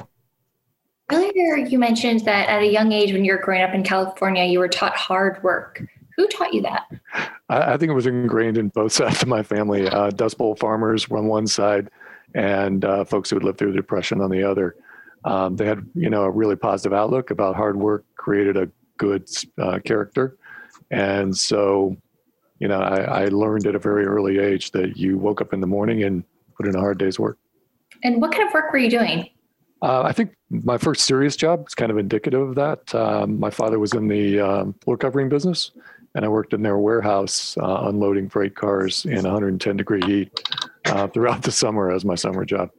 Earlier, 1.12 1.58
you 1.58 1.79
mentioned 1.79 2.25
that 2.25 2.49
at 2.49 2.62
a 2.62 2.67
young 2.67 2.91
age, 2.91 3.12
when 3.12 3.25
you 3.25 3.34
were 3.34 3.39
growing 3.39 3.62
up 3.62 3.73
in 3.73 3.84
California, 3.84 4.45
you 4.45 4.60
were 4.60 4.67
taught 4.67 4.95
hard 4.95 5.41
work. 5.43 5.84
Who 6.17 6.27
taught 6.27 6.53
you 6.53 6.62
that? 6.63 6.86
I, 7.49 7.73
I 7.73 7.77
think 7.77 7.89
it 7.89 7.95
was 7.95 8.05
ingrained 8.05 8.58
in 8.58 8.69
both 8.69 8.91
sides 8.93 9.21
of 9.21 9.27
my 9.27 9.41
family. 9.41 9.88
Uh, 9.88 10.10
Dust 10.12 10.38
Bowl 10.38 10.55
farmers 10.55 11.08
on 11.10 11.27
one 11.27 11.47
side, 11.47 11.89
and 12.36 12.86
uh, 12.86 13.05
folks 13.05 13.29
who 13.29 13.38
had 13.38 13.43
lived 13.43 13.58
through 13.58 13.71
the 13.71 13.77
Depression 13.77 14.21
on 14.21 14.29
the 14.29 14.43
other. 14.43 14.75
Um, 15.25 15.55
they 15.55 15.65
had, 15.65 15.86
you 15.95 16.10
know, 16.10 16.23
a 16.23 16.29
really 16.29 16.55
positive 16.55 16.93
outlook 16.93 17.32
about 17.32 17.55
hard 17.55 17.77
work, 17.77 18.05
created 18.15 18.55
a 18.55 18.69
good 18.97 19.27
uh, 19.58 19.79
character, 19.79 20.38
and 20.91 21.36
so, 21.36 21.97
you 22.60 22.67
know, 22.67 22.80
I, 22.80 23.24
I 23.24 23.26
learned 23.26 23.65
at 23.67 23.76
a 23.76 23.80
very 23.80 24.06
early 24.06 24.39
age 24.39 24.72
that 24.72 24.98
you 24.98 25.17
woke 25.17 25.41
up 25.41 25.54
in 25.54 25.62
the 25.62 25.67
morning 25.67 26.04
and 26.04 26.24
put 26.56 26.67
in 26.67 26.76
a 26.76 26.80
hard 26.80 26.98
day's 26.98 27.19
work. 27.19 27.38
And 28.04 28.22
what 28.22 28.32
kind 28.32 28.48
of 28.48 28.54
work 28.54 28.72
were 28.72 28.80
you 28.80 28.89
doing? 28.89 29.30
Uh, 29.82 30.02
I 30.04 30.12
think 30.12 30.36
my 30.50 30.78
first 30.78 31.06
serious 31.06 31.36
job 31.38 31.65
is 31.67 31.74
kind 31.74 31.89
of 31.89 31.98
indicative 31.98 32.41
of 32.41 32.56
that. 32.56 32.93
Um, 32.93 33.39
my 33.39 33.50
father 33.50 33.80
was 33.80 33.93
in 33.93 34.08
the 34.08 34.39
um, 34.39 34.74
floor 34.82 34.98
covering 34.98 35.30
business, 35.30 35.72
and 36.15 36.26
I 36.26 36.28
worked 36.28 36.54
in 36.54 36.62
their 36.62 36.78
warehouse 36.78 37.58
uh, 37.58 37.84
unloading 37.88 38.30
freight 38.30 38.56
cars 38.56 39.06
in 39.06 39.24
110 39.24 39.78
degree 39.78 40.02
heat 40.06 40.32
uh, 40.86 41.08
throughout 41.08 41.43
the 41.43 41.52
summer 41.52 41.91
as 41.91 42.04
my 42.04 42.15
summer 42.15 42.43
job. 42.43 42.72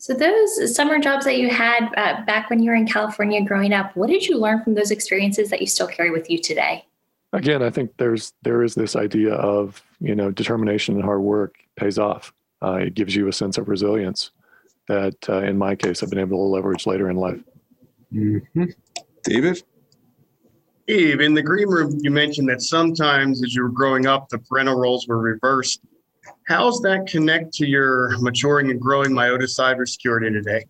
So 0.00 0.14
those 0.14 0.74
summer 0.74 1.00
jobs 1.00 1.24
that 1.24 1.38
you 1.38 1.50
had 1.50 1.92
uh, 1.96 2.24
back 2.24 2.48
when 2.48 2.62
you 2.62 2.70
were 2.70 2.76
in 2.76 2.86
California 2.86 3.42
growing 3.42 3.72
up, 3.72 3.96
what 3.96 4.08
did 4.08 4.24
you 4.24 4.38
learn 4.38 4.62
from 4.62 4.74
those 4.74 4.92
experiences 4.92 5.50
that 5.50 5.60
you 5.60 5.66
still 5.66 5.88
carry 5.88 6.12
with 6.12 6.30
you 6.30 6.38
today? 6.38 6.86
Again, 7.32 7.62
I 7.62 7.70
think 7.70 7.92
there's 7.98 8.32
there 8.42 8.62
is 8.62 8.74
this 8.74 8.96
idea 8.96 9.34
of 9.34 9.82
you 10.00 10.14
know 10.14 10.30
determination 10.30 10.94
and 10.94 11.04
hard 11.04 11.20
work 11.20 11.56
pays 11.76 11.98
off. 11.98 12.32
Uh, 12.62 12.74
it 12.74 12.94
gives 12.94 13.14
you 13.14 13.28
a 13.28 13.32
sense 13.32 13.58
of 13.58 13.68
resilience 13.68 14.30
that, 14.88 15.16
uh, 15.28 15.42
in 15.42 15.56
my 15.56 15.76
case, 15.76 16.02
I've 16.02 16.10
been 16.10 16.18
able 16.18 16.38
to 16.38 16.54
leverage 16.54 16.86
later 16.86 17.08
in 17.08 17.16
life. 17.16 17.40
Mm-hmm. 18.12 18.64
David. 19.22 19.62
Eve, 20.88 21.20
in 21.20 21.34
the 21.34 21.42
green 21.42 21.68
room, 21.68 21.98
you 22.00 22.10
mentioned 22.10 22.48
that 22.48 22.62
sometimes 22.62 23.44
as 23.44 23.54
you 23.54 23.62
were 23.62 23.68
growing 23.68 24.06
up, 24.06 24.30
the 24.30 24.38
parental 24.38 24.74
roles 24.74 25.06
were 25.06 25.18
reversed. 25.18 25.82
How's 26.46 26.80
that 26.80 27.06
connect 27.06 27.52
to 27.54 27.66
your 27.66 28.18
maturing 28.20 28.70
and 28.70 28.80
growing 28.80 29.10
Myota 29.10 29.42
cybersecurity 29.42 30.32
today? 30.32 30.64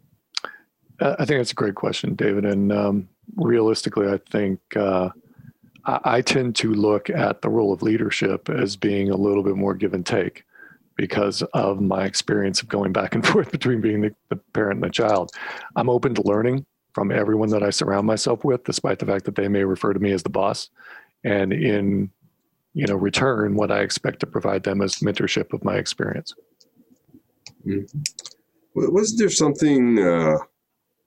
Uh, 1.01 1.15
I 1.21 1.25
think 1.25 1.39
that's 1.39 1.53
a 1.53 1.55
great 1.55 1.77
question, 1.77 2.17
David. 2.17 2.45
And 2.45 2.73
um, 2.73 3.09
realistically, 3.37 4.09
I 4.09 4.19
think 4.29 4.59
uh, 4.75 5.11
I, 6.05 6.21
tend 6.21 6.55
to 6.57 6.73
look 6.75 7.09
at 7.09 7.41
the 7.43 7.49
role 7.49 7.73
of 7.73 7.83
leadership 7.83 8.49
as 8.51 8.77
being 8.77 9.11
a 9.11 9.17
little 9.17 9.43
bit 9.43 9.57
more 9.57 9.75
give 9.75 9.95
and 9.95 10.05
take 10.05 10.45
because 10.97 11.43
of 11.55 11.81
my 11.81 12.05
experience 12.05 12.61
of 12.61 12.69
going 12.69 12.93
back 12.93 13.15
and 13.15 13.27
forth 13.27 13.51
between 13.51 13.81
being 13.81 14.03
the, 14.03 14.15
the 14.29 14.37
parent 14.37 14.83
and 14.83 14.85
the 14.85 14.91
child. 14.93 15.31
I'm 15.77 15.89
open 15.89 16.15
to 16.15 16.23
learning 16.23 16.67
from 16.93 17.11
everyone 17.11 17.51
that 17.51 17.63
I 17.63 17.71
surround 17.71 18.07
myself 18.07 18.45
with, 18.45 18.65
despite 18.65 18.99
the 18.99 19.07
fact 19.07 19.25
that 19.25 19.37
they 19.37 19.49
may 19.49 19.65
refer 19.65 19.93
to 19.93 20.01
me 20.01 20.13
as 20.13 20.23
the 20.23 20.31
boss. 20.31 20.69
And 21.25 21.53
in 21.53 22.11
you 22.79 22.87
know 22.87 22.95
return 22.95 23.57
what 23.57 23.73
i 23.73 23.81
expect 23.81 24.21
to 24.21 24.27
provide 24.27 24.63
them 24.63 24.81
as 24.81 24.97
mentorship 24.97 25.53
of 25.53 25.65
my 25.65 25.77
experience 25.77 26.35
mm-hmm. 27.67 27.99
wasn't 28.75 29.19
there 29.19 29.31
something 29.31 29.99
uh, 29.99 30.39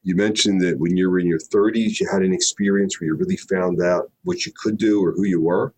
you 0.04 0.16
mentioned 0.16 0.62
that 0.62 0.80
when 0.80 0.98
you 0.98 1.10
were 1.10 1.20
in 1.20 1.28
your 1.28 1.40
30s 1.40 2.00
you 2.00 2.08
had 2.12 2.22
an 2.22 2.34
experience 2.34 3.00
where 3.00 3.08
you 3.08 3.16
really 3.16 3.38
found 3.38 3.82
out 3.82 4.12
what 4.24 4.46
you 4.46 4.52
could 4.56 4.78
do 4.78 5.04
or 5.04 5.12
who 5.12 5.26
you 5.26 5.42
were 5.42 5.74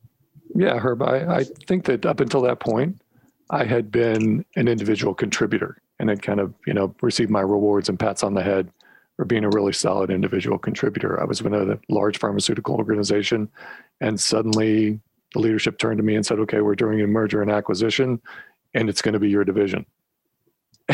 yeah 0.56 0.78
herb 0.78 1.02
i, 1.02 1.40
I 1.40 1.44
think 1.68 1.86
that 1.86 2.06
up 2.06 2.20
until 2.20 2.42
that 2.42 2.60
point 2.60 3.02
i 3.50 3.64
had 3.64 3.92
been 3.92 4.46
an 4.56 4.68
individual 4.68 5.14
contributor 5.14 5.82
and 6.00 6.10
had 6.10 6.22
kind 6.22 6.40
of 6.40 6.54
you 6.66 6.74
know 6.74 6.96
received 7.02 7.30
my 7.30 7.42
rewards 7.42 7.90
and 7.90 8.00
pats 8.00 8.24
on 8.24 8.34
the 8.34 8.44
head 8.44 8.72
for 9.16 9.26
being 9.26 9.44
a 9.44 9.50
really 9.50 9.74
solid 9.74 10.10
individual 10.10 10.58
contributor 10.58 11.20
i 11.22 11.26
was 11.26 11.42
in 11.42 11.54
a 11.54 11.80
large 11.90 12.18
pharmaceutical 12.18 12.76
organization 12.76 13.50
and 14.02 14.20
suddenly 14.20 15.00
the 15.34 15.40
leadership 15.40 15.78
turned 15.78 15.98
to 15.98 16.04
me 16.04 16.16
and 16.16 16.26
said, 16.26 16.40
okay, 16.40 16.62
we're 16.62 16.76
doing 16.76 17.02
a 17.02 17.08
merger 17.08 17.42
and 17.42 17.52
acquisition 17.52 18.22
and 18.74 18.90
it's 18.90 19.02
going 19.02 19.14
to 19.14 19.20
be 19.20 19.30
your 19.30 19.44
division. 19.44 19.86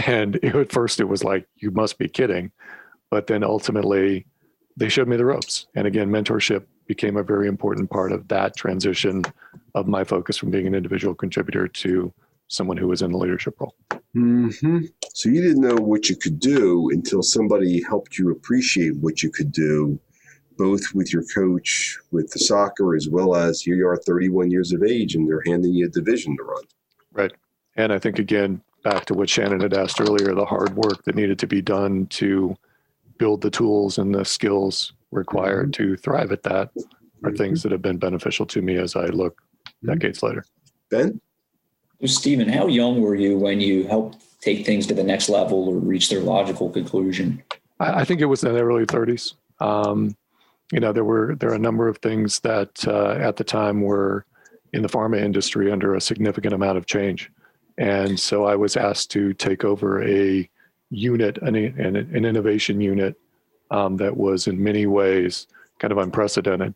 And 0.06 0.36
it, 0.38 0.56
at 0.56 0.72
first 0.72 1.00
it 1.00 1.06
was 1.06 1.24
like, 1.24 1.48
you 1.56 1.72
must 1.72 1.98
be 1.98 2.08
kidding. 2.08 2.52
But 3.10 3.28
then 3.28 3.44
ultimately 3.44 4.26
they 4.78 4.90
showed 4.90 5.08
me 5.08 5.18
the 5.18 5.26
ropes. 5.26 5.68
And 5.76 5.88
again, 5.88 6.10
mentorship 6.10 6.66
became 6.88 7.18
a 7.18 7.24
very 7.24 7.48
important 7.48 7.90
part 7.90 8.12
of 8.12 8.28
that 8.30 8.56
transition 8.56 9.24
of 9.76 9.88
my 9.88 10.04
focus 10.04 10.38
from 10.38 10.52
being 10.52 10.68
an 10.68 10.76
individual 10.76 11.14
contributor 11.14 11.68
to 11.68 12.14
someone 12.48 12.78
who 12.78 12.88
was 12.88 13.02
in 13.02 13.12
the 13.12 13.18
leadership 13.18 13.56
role. 13.60 13.76
Mm-hmm. 14.16 14.86
So 15.14 15.30
you 15.30 15.42
didn't 15.42 15.62
know 15.62 15.76
what 15.76 16.10
you 16.10 16.16
could 16.16 16.40
do 16.40 16.90
until 16.92 17.22
somebody 17.22 17.84
helped 17.84 18.18
you 18.18 18.32
appreciate 18.32 18.96
what 18.98 19.22
you 19.22 19.30
could 19.30 19.52
do 19.52 20.00
both 20.58 20.94
with 20.94 21.14
your 21.14 21.24
coach 21.34 21.98
with 22.12 22.30
the 22.32 22.40
soccer 22.40 22.94
as 22.94 23.08
well 23.08 23.34
as 23.34 23.62
here 23.62 23.76
you 23.76 23.88
are 23.88 23.96
31 23.96 24.52
years 24.52 24.74
of 24.74 24.84
age 24.84 25.16
and 25.16 25.28
they're 25.28 25.42
handing 25.46 25.74
you 25.74 25.86
a 25.86 25.90
division 25.90 26.36
to 26.36 26.44
run. 26.44 26.64
Right. 27.14 27.32
And 27.78 27.94
I 27.94 27.98
think 27.98 28.20
again, 28.20 28.62
back 28.84 29.06
to 29.06 29.14
what 29.14 29.30
Shannon 29.30 29.62
had 29.62 29.74
asked 29.74 30.02
earlier, 30.02 30.36
the 30.36 30.44
hard 30.46 30.76
work 30.76 31.06
that 31.06 31.16
needed 31.16 31.40
to 31.40 31.48
be 31.48 31.62
done 31.62 32.08
to 32.08 32.58
build 33.20 33.42
the 33.42 33.52
tools 33.52 34.00
and 34.00 34.16
the 34.16 34.26
skills 34.26 34.94
required 35.12 35.72
mm-hmm. 35.72 35.92
to 35.92 35.98
thrive 35.98 36.32
at 36.32 36.42
that 36.44 36.72
are 37.24 37.30
mm-hmm. 37.30 37.36
things 37.36 37.62
that 37.62 37.72
have 37.72 37.84
been 37.84 37.98
beneficial 37.98 38.48
to 38.48 38.62
me 38.64 38.78
as 38.78 38.96
I 38.96 39.06
look 39.08 39.42
mm-hmm. 39.68 39.94
decades 39.94 40.24
later. 40.24 40.44
Ben? 40.90 41.22
Stephen, 42.06 42.48
how 42.48 42.68
young 42.68 43.02
were 43.02 43.16
you 43.16 43.38
when 43.38 43.60
you 43.60 43.86
helped 43.86 44.24
take 44.42 44.66
things 44.66 44.88
to 44.88 44.94
the 44.94 45.04
next 45.04 45.28
level 45.30 45.68
or 45.68 45.76
reach 45.76 46.10
their 46.10 46.22
logical 46.22 46.70
conclusion? 46.70 47.44
I, 47.80 48.02
I 48.02 48.06
think 48.06 48.22
it 48.22 48.26
was 48.26 48.44
in 48.44 48.54
the 48.54 48.62
early 48.62 48.86
30s. 48.86 49.36
Um, 49.60 50.16
you 50.72 50.80
know, 50.80 50.94
there 50.94 51.04
were 51.04 51.36
there 51.36 51.50
are 51.50 51.56
a 51.56 51.60
number 51.60 51.88
of 51.88 51.98
things 51.98 52.40
that 52.42 52.88
uh, 52.88 53.12
at 53.20 53.36
the 53.36 53.44
time 53.44 53.82
were 53.82 54.26
in 54.72 54.82
the 54.82 54.88
pharma 54.88 55.20
industry 55.20 55.72
under 55.72 55.96
a 55.96 56.02
significant 56.02 56.54
amount 56.54 56.78
of 56.78 56.86
change, 56.86 57.32
and 57.78 58.20
so 58.20 58.46
I 58.46 58.56
was 58.56 58.78
asked 58.78 59.10
to 59.12 59.34
take 59.34 59.66
over 59.66 60.04
a 60.04 60.48
unit, 60.90 61.38
an, 61.42 61.56
an, 61.56 61.96
an 61.96 62.26
innovation 62.26 62.82
unit 62.82 63.20
um, 63.72 63.98
that 63.98 64.18
was 64.18 64.48
in 64.48 64.62
many 64.62 64.86
ways 64.86 65.48
kind 65.80 65.92
of 65.92 65.98
unprecedented, 65.98 66.76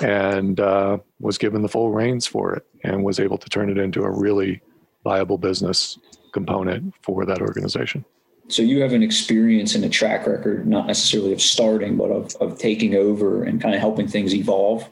and 0.00 0.58
uh, 0.58 0.98
was 1.20 1.38
given 1.38 1.62
the 1.62 1.68
full 1.68 1.90
reins 1.90 2.26
for 2.26 2.54
it, 2.54 2.66
and 2.82 3.04
was 3.04 3.20
able 3.20 3.38
to 3.38 3.48
turn 3.48 3.70
it 3.70 3.78
into 3.78 4.02
a 4.02 4.10
really 4.10 4.60
viable 5.04 5.38
business 5.38 5.98
component 6.32 6.94
for 7.02 7.24
that 7.24 7.40
organization. 7.40 8.04
So 8.48 8.62
you 8.62 8.80
have 8.80 8.92
an 8.92 9.02
experience 9.02 9.74
and 9.74 9.84
a 9.84 9.88
track 9.88 10.26
record, 10.26 10.66
not 10.66 10.86
necessarily 10.86 11.32
of 11.32 11.40
starting, 11.40 11.96
but 11.96 12.10
of, 12.10 12.34
of 12.36 12.58
taking 12.58 12.94
over 12.94 13.44
and 13.44 13.60
kind 13.60 13.74
of 13.74 13.80
helping 13.80 14.08
things 14.08 14.34
evolve. 14.34 14.88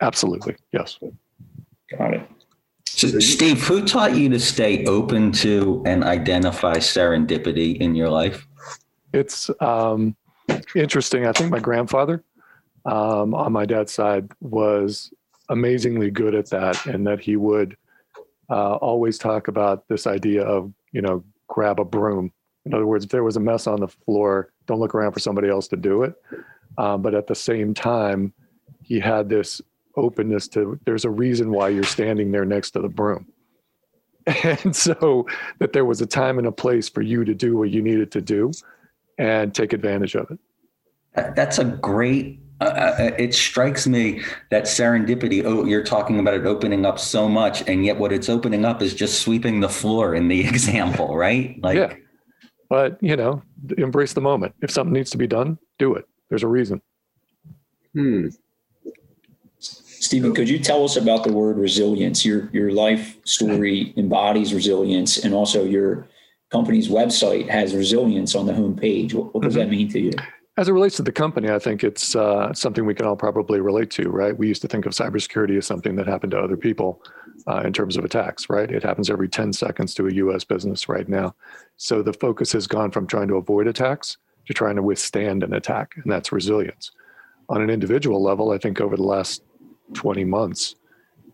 Absolutely. 0.00 0.56
Yes. 0.72 0.98
Got 1.96 2.14
it. 2.14 2.28
So, 2.96 3.18
Steve, 3.20 3.62
who 3.62 3.84
taught 3.84 4.14
you 4.16 4.28
to 4.28 4.38
stay 4.38 4.84
open 4.86 5.32
to 5.32 5.82
and 5.86 6.04
identify 6.04 6.76
serendipity 6.76 7.78
in 7.78 7.94
your 7.94 8.08
life? 8.08 8.46
It's 9.12 9.50
um, 9.60 10.16
interesting. 10.74 11.26
I 11.26 11.32
think 11.32 11.50
my 11.50 11.58
grandfather 11.58 12.22
um, 12.84 13.34
on 13.34 13.52
my 13.52 13.66
dad's 13.66 13.92
side 13.92 14.30
was 14.40 15.12
amazingly 15.48 16.10
good 16.10 16.34
at 16.34 16.50
that, 16.50 16.86
and 16.86 17.06
that 17.06 17.20
he 17.20 17.36
would 17.36 17.76
uh, 18.50 18.74
always 18.76 19.18
talk 19.18 19.48
about 19.48 19.88
this 19.88 20.06
idea 20.06 20.42
of, 20.42 20.72
you 20.92 21.02
know, 21.02 21.24
grab 21.48 21.80
a 21.80 21.84
broom 21.84 22.32
in 22.64 22.74
other 22.74 22.86
words, 22.86 23.04
if 23.04 23.10
there 23.10 23.24
was 23.24 23.36
a 23.36 23.40
mess 23.40 23.66
on 23.66 23.80
the 23.80 23.88
floor, 23.88 24.52
don't 24.66 24.80
look 24.80 24.94
around 24.94 25.12
for 25.12 25.20
somebody 25.20 25.48
else 25.48 25.68
to 25.68 25.76
do 25.76 26.02
it. 26.02 26.14
Um, 26.78 27.02
but 27.02 27.14
at 27.14 27.26
the 27.26 27.34
same 27.34 27.74
time, 27.74 28.32
he 28.82 29.00
had 29.00 29.28
this 29.28 29.60
openness 29.96 30.48
to 30.48 30.78
there's 30.84 31.04
a 31.04 31.10
reason 31.10 31.50
why 31.50 31.68
you're 31.68 31.82
standing 31.82 32.32
there 32.32 32.44
next 32.44 32.72
to 32.72 32.80
the 32.80 32.88
broom. 32.88 33.26
And 34.44 34.76
so 34.76 35.26
that 35.58 35.72
there 35.72 35.84
was 35.84 36.00
a 36.00 36.06
time 36.06 36.38
and 36.38 36.46
a 36.46 36.52
place 36.52 36.88
for 36.88 37.02
you 37.02 37.24
to 37.24 37.34
do 37.34 37.56
what 37.56 37.70
you 37.70 37.82
needed 37.82 38.12
to 38.12 38.20
do 38.20 38.52
and 39.18 39.52
take 39.52 39.72
advantage 39.72 40.14
of 40.14 40.30
it. 40.30 40.38
That's 41.34 41.58
a 41.58 41.64
great 41.64 42.40
uh, 42.60 42.64
uh, 43.00 43.10
it 43.18 43.34
strikes 43.34 43.88
me 43.88 44.22
that 44.52 44.64
serendipity 44.64 45.42
oh 45.44 45.64
you're 45.64 45.82
talking 45.82 46.20
about 46.20 46.34
it 46.34 46.46
opening 46.46 46.86
up 46.86 46.96
so 47.00 47.28
much 47.28 47.66
and 47.68 47.84
yet 47.84 47.98
what 47.98 48.12
it's 48.12 48.28
opening 48.28 48.64
up 48.64 48.80
is 48.80 48.94
just 48.94 49.20
sweeping 49.20 49.58
the 49.58 49.68
floor 49.68 50.14
in 50.14 50.28
the 50.28 50.40
example 50.46 51.16
right? 51.16 51.60
Like 51.60 51.76
yeah. 51.76 51.94
But 52.70 52.98
you 53.02 53.16
know 53.16 53.42
embrace 53.76 54.12
the 54.12 54.20
moment. 54.20 54.54
If 54.62 54.70
something 54.70 54.92
needs 54.92 55.10
to 55.10 55.18
be 55.18 55.26
done 55.26 55.58
do 55.80 55.94
it. 55.94 56.06
There's 56.28 56.44
a 56.44 56.48
reason. 56.48 56.80
Hmm 57.94 58.28
Stephen, 60.02 60.34
could 60.34 60.48
you 60.48 60.58
tell 60.58 60.84
us 60.84 60.96
about 60.96 61.22
the 61.22 61.32
word 61.32 61.56
resilience? 61.56 62.24
Your 62.24 62.50
your 62.52 62.72
life 62.72 63.18
story 63.24 63.94
embodies 63.96 64.52
resilience, 64.52 65.24
and 65.24 65.32
also 65.32 65.62
your 65.62 66.08
company's 66.50 66.88
website 66.88 67.48
has 67.48 67.72
resilience 67.72 68.34
on 68.34 68.46
the 68.46 68.52
homepage. 68.52 69.14
What, 69.14 69.32
what 69.32 69.44
does 69.44 69.54
mm-hmm. 69.54 69.60
that 69.60 69.70
mean 69.70 69.88
to 69.90 70.00
you? 70.00 70.10
As 70.56 70.68
it 70.68 70.72
relates 70.72 70.96
to 70.96 71.02
the 71.02 71.12
company, 71.12 71.50
I 71.50 71.60
think 71.60 71.84
it's 71.84 72.16
uh, 72.16 72.52
something 72.52 72.84
we 72.84 72.94
can 72.94 73.06
all 73.06 73.14
probably 73.14 73.60
relate 73.60 73.90
to, 73.92 74.10
right? 74.10 74.36
We 74.36 74.48
used 74.48 74.60
to 74.62 74.68
think 74.68 74.86
of 74.86 74.92
cybersecurity 74.92 75.56
as 75.56 75.66
something 75.66 75.94
that 75.94 76.08
happened 76.08 76.32
to 76.32 76.40
other 76.40 76.56
people 76.56 77.00
uh, 77.46 77.62
in 77.64 77.72
terms 77.72 77.96
of 77.96 78.04
attacks, 78.04 78.50
right? 78.50 78.70
It 78.70 78.82
happens 78.82 79.08
every 79.08 79.28
10 79.28 79.52
seconds 79.52 79.94
to 79.94 80.08
a 80.08 80.12
US 80.14 80.42
business 80.42 80.88
right 80.88 81.08
now. 81.08 81.34
So 81.76 82.02
the 82.02 82.12
focus 82.12 82.52
has 82.52 82.66
gone 82.66 82.90
from 82.90 83.06
trying 83.06 83.28
to 83.28 83.36
avoid 83.36 83.68
attacks 83.68 84.18
to 84.46 84.52
trying 84.52 84.76
to 84.76 84.82
withstand 84.82 85.44
an 85.44 85.54
attack, 85.54 85.92
and 85.94 86.12
that's 86.12 86.32
resilience. 86.32 86.90
On 87.48 87.62
an 87.62 87.70
individual 87.70 88.20
level, 88.20 88.50
I 88.50 88.58
think 88.58 88.80
over 88.80 88.96
the 88.96 89.04
last 89.04 89.42
20 89.94 90.24
months, 90.24 90.74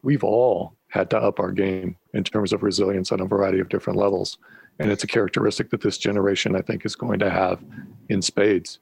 we've 0.03 0.25
all 0.25 0.75
had 0.88 1.11
to 1.11 1.18
up 1.18 1.38
our 1.38 1.53
game 1.53 1.97
in 2.14 2.25
terms 2.25 2.53
of 2.53 2.62
resilience 2.62 3.12
on 3.12 3.21
a 3.21 3.27
variety 3.27 3.61
of 3.61 3.68
different 3.68 3.99
levels. 3.99 4.38
And 4.79 4.90
it's 4.90 5.05
a 5.05 5.09
characteristic 5.09 5.71
that 5.71 5.81
this 5.81 5.99
generation, 5.99 6.57
I 6.57 6.62
think, 6.62 6.87
is 6.87 6.94
going 6.94 7.18
to 7.18 7.31
have 7.31 7.62
in 8.09 8.23
spades 8.23 8.79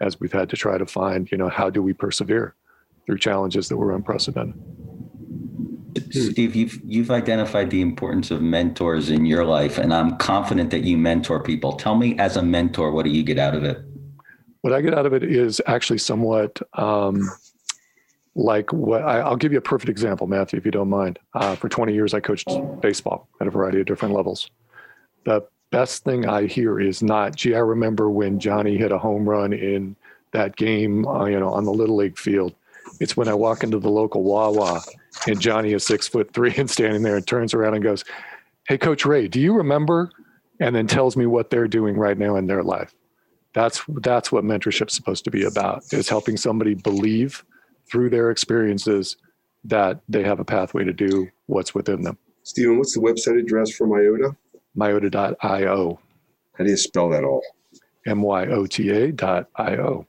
as 0.00 0.20
we've 0.20 0.32
had 0.32 0.50
to 0.50 0.56
try 0.56 0.76
to 0.76 0.86
find, 0.86 1.30
you 1.30 1.38
know, 1.38 1.48
how 1.48 1.70
do 1.70 1.82
we 1.82 1.92
persevere 1.92 2.54
through 3.06 3.18
challenges 3.18 3.68
that 3.68 3.76
were 3.76 3.94
unprecedented. 3.94 4.60
Steve, 6.10 6.54
you've 6.54 6.78
you've 6.84 7.10
identified 7.10 7.70
the 7.70 7.80
importance 7.80 8.30
of 8.30 8.42
mentors 8.42 9.08
in 9.08 9.24
your 9.24 9.46
life, 9.46 9.78
and 9.78 9.94
I'm 9.94 10.18
confident 10.18 10.70
that 10.70 10.82
you 10.84 10.98
mentor 10.98 11.42
people. 11.42 11.72
Tell 11.72 11.96
me, 11.96 12.18
as 12.18 12.36
a 12.36 12.42
mentor, 12.42 12.90
what 12.90 13.06
do 13.06 13.10
you 13.10 13.22
get 13.22 13.38
out 13.38 13.54
of 13.54 13.64
it? 13.64 13.78
What 14.60 14.74
I 14.74 14.82
get 14.82 14.92
out 14.92 15.06
of 15.06 15.14
it 15.14 15.22
is 15.22 15.62
actually 15.66 15.98
somewhat 15.98 16.60
um, 16.74 17.30
like 18.36 18.70
what 18.70 19.02
I, 19.02 19.26
will 19.28 19.36
give 19.36 19.52
you 19.52 19.58
a 19.58 19.62
perfect 19.62 19.88
example, 19.88 20.26
Matthew, 20.26 20.58
if 20.58 20.66
you 20.66 20.70
don't 20.70 20.90
mind. 20.90 21.18
Uh, 21.34 21.56
for 21.56 21.70
20 21.70 21.94
years, 21.94 22.12
I 22.12 22.20
coached 22.20 22.48
baseball 22.82 23.28
at 23.40 23.46
a 23.46 23.50
variety 23.50 23.80
of 23.80 23.86
different 23.86 24.14
levels. 24.14 24.50
The 25.24 25.42
best 25.70 26.04
thing 26.04 26.28
I 26.28 26.46
hear 26.46 26.78
is 26.78 27.02
not, 27.02 27.34
gee, 27.34 27.54
I 27.54 27.60
remember 27.60 28.10
when 28.10 28.38
Johnny 28.38 28.76
hit 28.76 28.92
a 28.92 28.98
home 28.98 29.28
run 29.28 29.54
in 29.54 29.96
that 30.32 30.56
game, 30.56 31.06
uh, 31.06 31.24
you 31.24 31.40
know, 31.40 31.48
on 31.48 31.64
the 31.64 31.72
little 31.72 31.96
league 31.96 32.18
field. 32.18 32.54
It's 33.00 33.16
when 33.16 33.26
I 33.26 33.34
walk 33.34 33.64
into 33.64 33.78
the 33.78 33.88
local 33.88 34.22
Wawa 34.22 34.82
and 35.26 35.40
Johnny 35.40 35.72
is 35.72 35.84
six 35.84 36.06
foot 36.06 36.32
three 36.34 36.54
and 36.56 36.70
standing 36.70 37.02
there 37.02 37.16
and 37.16 37.26
turns 37.26 37.54
around 37.54 37.74
and 37.74 37.82
goes, 37.82 38.04
"Hey, 38.68 38.78
Coach 38.78 39.04
Wray, 39.04 39.28
do 39.28 39.40
you 39.40 39.54
remember?" 39.54 40.10
And 40.60 40.74
then 40.76 40.86
tells 40.86 41.16
me 41.16 41.26
what 41.26 41.50
they're 41.50 41.68
doing 41.68 41.96
right 41.96 42.16
now 42.16 42.36
in 42.36 42.46
their 42.46 42.62
life. 42.62 42.94
That's 43.54 43.82
that's 44.02 44.30
what 44.30 44.44
mentorship's 44.44 44.94
supposed 44.94 45.24
to 45.24 45.30
be 45.30 45.44
about: 45.44 45.82
is 45.92 46.08
helping 46.08 46.36
somebody 46.36 46.74
believe 46.74 47.44
through 47.90 48.10
their 48.10 48.30
experiences 48.30 49.16
that 49.64 50.00
they 50.08 50.22
have 50.22 50.40
a 50.40 50.44
pathway 50.44 50.84
to 50.84 50.92
do 50.92 51.28
what's 51.46 51.74
within 51.74 52.02
them. 52.02 52.18
Stephen, 52.42 52.78
what's 52.78 52.94
the 52.94 53.00
website 53.00 53.38
address 53.38 53.74
for 53.74 53.86
Myota? 53.86 54.36
Myota.io. 54.76 55.98
How 56.56 56.64
do 56.64 56.70
you 56.70 56.76
spell 56.76 57.08
that 57.10 57.24
all? 57.24 57.42
M 58.06 58.22
Y 58.22 58.46
O 58.46 58.66
T 58.66 58.90
A 58.90 59.10
dot 59.10 59.48
I 59.56 59.76
O. 59.76 60.06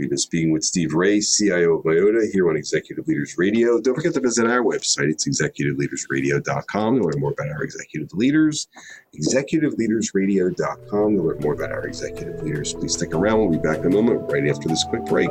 We've 0.00 0.08
been 0.08 0.18
speaking 0.18 0.50
with 0.50 0.64
Steve 0.64 0.94
Wray, 0.94 1.20
CIO 1.20 1.76
of 1.76 1.84
Myota, 1.84 2.32
here 2.32 2.48
on 2.48 2.56
Executive 2.56 3.06
Leaders 3.06 3.36
Radio. 3.36 3.78
Don't 3.78 3.94
forget 3.94 4.14
to 4.14 4.20
visit 4.20 4.46
our 4.46 4.62
website. 4.62 5.10
It's 5.10 5.28
executiveleadersradio.com 5.28 6.96
to 6.96 7.04
learn 7.04 7.20
more 7.20 7.32
about 7.32 7.50
our 7.50 7.62
executive 7.62 8.10
leaders. 8.14 8.68
Executiveleadersradio.com 9.14 11.16
to 11.16 11.22
learn 11.22 11.40
more 11.40 11.52
about 11.52 11.72
our 11.72 11.86
executive 11.86 12.42
leaders. 12.42 12.72
Please 12.72 12.94
stick 12.94 13.12
around. 13.12 13.40
We'll 13.40 13.50
be 13.50 13.58
back 13.58 13.80
in 13.80 13.86
a 13.86 13.90
moment 13.90 14.32
right 14.32 14.48
after 14.48 14.68
this 14.68 14.84
quick 14.84 15.04
break. 15.04 15.28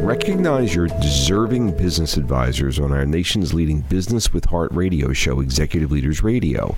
Recognize 0.00 0.74
your 0.74 0.86
deserving 0.86 1.76
business 1.76 2.16
advisors 2.16 2.78
on 2.78 2.92
our 2.92 3.06
nation's 3.06 3.52
leading 3.54 3.80
Business 3.80 4.32
with 4.32 4.44
Heart 4.44 4.70
radio 4.72 5.12
show, 5.12 5.40
Executive 5.40 5.90
Leaders 5.90 6.22
Radio. 6.22 6.76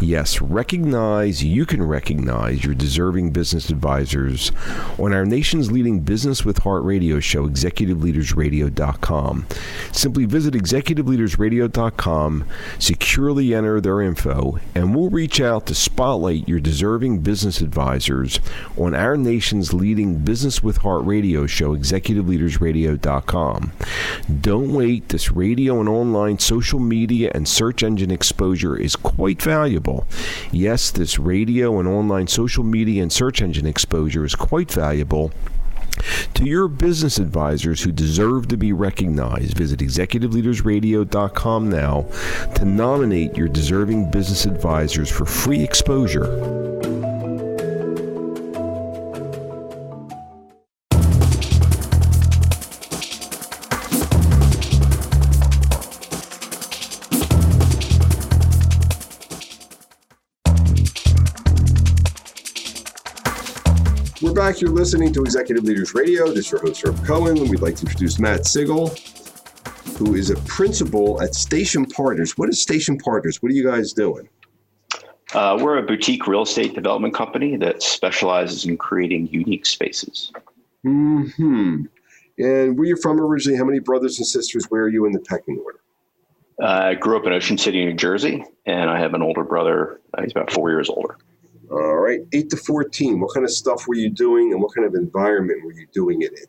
Yes, 0.00 0.40
recognize, 0.40 1.44
you 1.44 1.66
can 1.66 1.82
recognize 1.82 2.64
your 2.64 2.74
deserving 2.74 3.32
business 3.32 3.70
advisors 3.70 4.52
on 4.98 5.12
our 5.12 5.26
nation's 5.26 5.70
leading 5.70 6.00
Business 6.00 6.44
with 6.44 6.58
Heart 6.58 6.84
radio 6.84 7.20
show, 7.20 7.48
executiveleadersradio.com. 7.48 9.46
Simply 9.92 10.24
visit 10.24 10.54
executiveleadersradio.com, 10.54 12.44
securely 12.78 13.54
enter 13.54 13.80
their 13.80 14.00
info, 14.00 14.58
and 14.74 14.94
we'll 14.94 15.10
reach 15.10 15.40
out 15.40 15.66
to 15.66 15.74
spotlight 15.74 16.48
your 16.48 16.60
deserving 16.60 17.18
business 17.18 17.60
advisors 17.60 18.40
on 18.78 18.94
our 18.94 19.16
nation's 19.16 19.74
leading 19.74 20.18
Business 20.20 20.62
with 20.62 20.78
Heart 20.78 21.04
radio 21.04 21.46
show, 21.46 21.74
Executive 21.74 22.28
Leaders 22.28 22.59
Radio 22.60 22.90
radio.com. 22.90 23.72
Don't 24.40 24.72
wait. 24.72 25.08
This 25.08 25.32
radio 25.32 25.80
and 25.80 25.88
online 25.88 26.38
social 26.38 26.78
media 26.78 27.30
and 27.34 27.48
search 27.48 27.82
engine 27.82 28.10
exposure 28.10 28.76
is 28.76 28.96
quite 28.96 29.42
valuable. 29.42 30.06
Yes, 30.52 30.90
this 30.90 31.18
radio 31.18 31.78
and 31.78 31.88
online 31.88 32.28
social 32.28 32.64
media 32.64 33.02
and 33.02 33.12
search 33.12 33.42
engine 33.42 33.66
exposure 33.66 34.24
is 34.24 34.34
quite 34.34 34.70
valuable. 34.70 35.32
To 36.34 36.44
your 36.44 36.68
business 36.68 37.18
advisors 37.18 37.82
who 37.82 37.92
deserve 37.92 38.48
to 38.48 38.56
be 38.56 38.72
recognized, 38.72 39.56
visit 39.56 39.80
executiveleadersradio.com 39.80 41.68
now 41.68 42.06
to 42.54 42.64
nominate 42.64 43.36
your 43.36 43.48
deserving 43.48 44.10
business 44.10 44.46
advisors 44.46 45.10
for 45.10 45.26
free 45.26 45.62
exposure. 45.62 46.79
You're 64.60 64.70
listening 64.72 65.10
to 65.14 65.22
Executive 65.22 65.64
Leaders 65.64 65.94
Radio. 65.94 66.26
This 66.26 66.44
is 66.44 66.50
your 66.50 66.60
host, 66.60 66.86
Herb 66.86 67.02
Cohen. 67.06 67.48
We'd 67.48 67.62
like 67.62 67.76
to 67.76 67.86
introduce 67.86 68.18
Matt 68.18 68.44
Sigel, 68.44 68.88
who 69.96 70.14
is 70.14 70.28
a 70.28 70.36
principal 70.40 71.22
at 71.22 71.34
Station 71.34 71.86
Partners. 71.86 72.36
What 72.36 72.50
is 72.50 72.60
Station 72.60 72.98
Partners? 72.98 73.42
What 73.42 73.50
are 73.52 73.54
you 73.54 73.66
guys 73.66 73.94
doing? 73.94 74.28
Uh, 75.32 75.58
we're 75.58 75.78
a 75.78 75.82
boutique 75.82 76.26
real 76.26 76.42
estate 76.42 76.74
development 76.74 77.14
company 77.14 77.56
that 77.56 77.82
specializes 77.82 78.66
in 78.66 78.76
creating 78.76 79.28
unique 79.28 79.64
spaces. 79.64 80.30
Hmm. 80.82 81.84
And 82.36 82.78
where 82.78 82.86
you 82.86 82.96
from 82.96 83.18
originally? 83.18 83.56
How 83.56 83.64
many 83.64 83.78
brothers 83.78 84.18
and 84.18 84.26
sisters? 84.26 84.66
Where 84.66 84.82
are 84.82 84.90
you 84.90 85.06
in 85.06 85.12
the 85.12 85.20
pecking 85.20 85.56
order? 85.64 85.80
Uh, 86.62 86.90
I 86.90 86.94
grew 86.96 87.16
up 87.16 87.24
in 87.24 87.32
Ocean 87.32 87.56
City, 87.56 87.82
New 87.82 87.94
Jersey, 87.94 88.44
and 88.66 88.90
I 88.90 88.98
have 88.98 89.14
an 89.14 89.22
older 89.22 89.42
brother. 89.42 90.02
Uh, 90.12 90.20
he's 90.20 90.32
about 90.32 90.52
four 90.52 90.68
years 90.68 90.90
older. 90.90 91.16
All 91.70 91.96
right, 91.96 92.20
eight 92.32 92.50
to 92.50 92.56
14. 92.56 93.20
What 93.20 93.32
kind 93.32 93.44
of 93.44 93.52
stuff 93.52 93.86
were 93.86 93.94
you 93.94 94.10
doing 94.10 94.52
and 94.52 94.60
what 94.60 94.74
kind 94.74 94.86
of 94.86 94.94
environment 94.94 95.64
were 95.64 95.72
you 95.72 95.86
doing 95.92 96.22
it 96.22 96.32
in? 96.32 96.46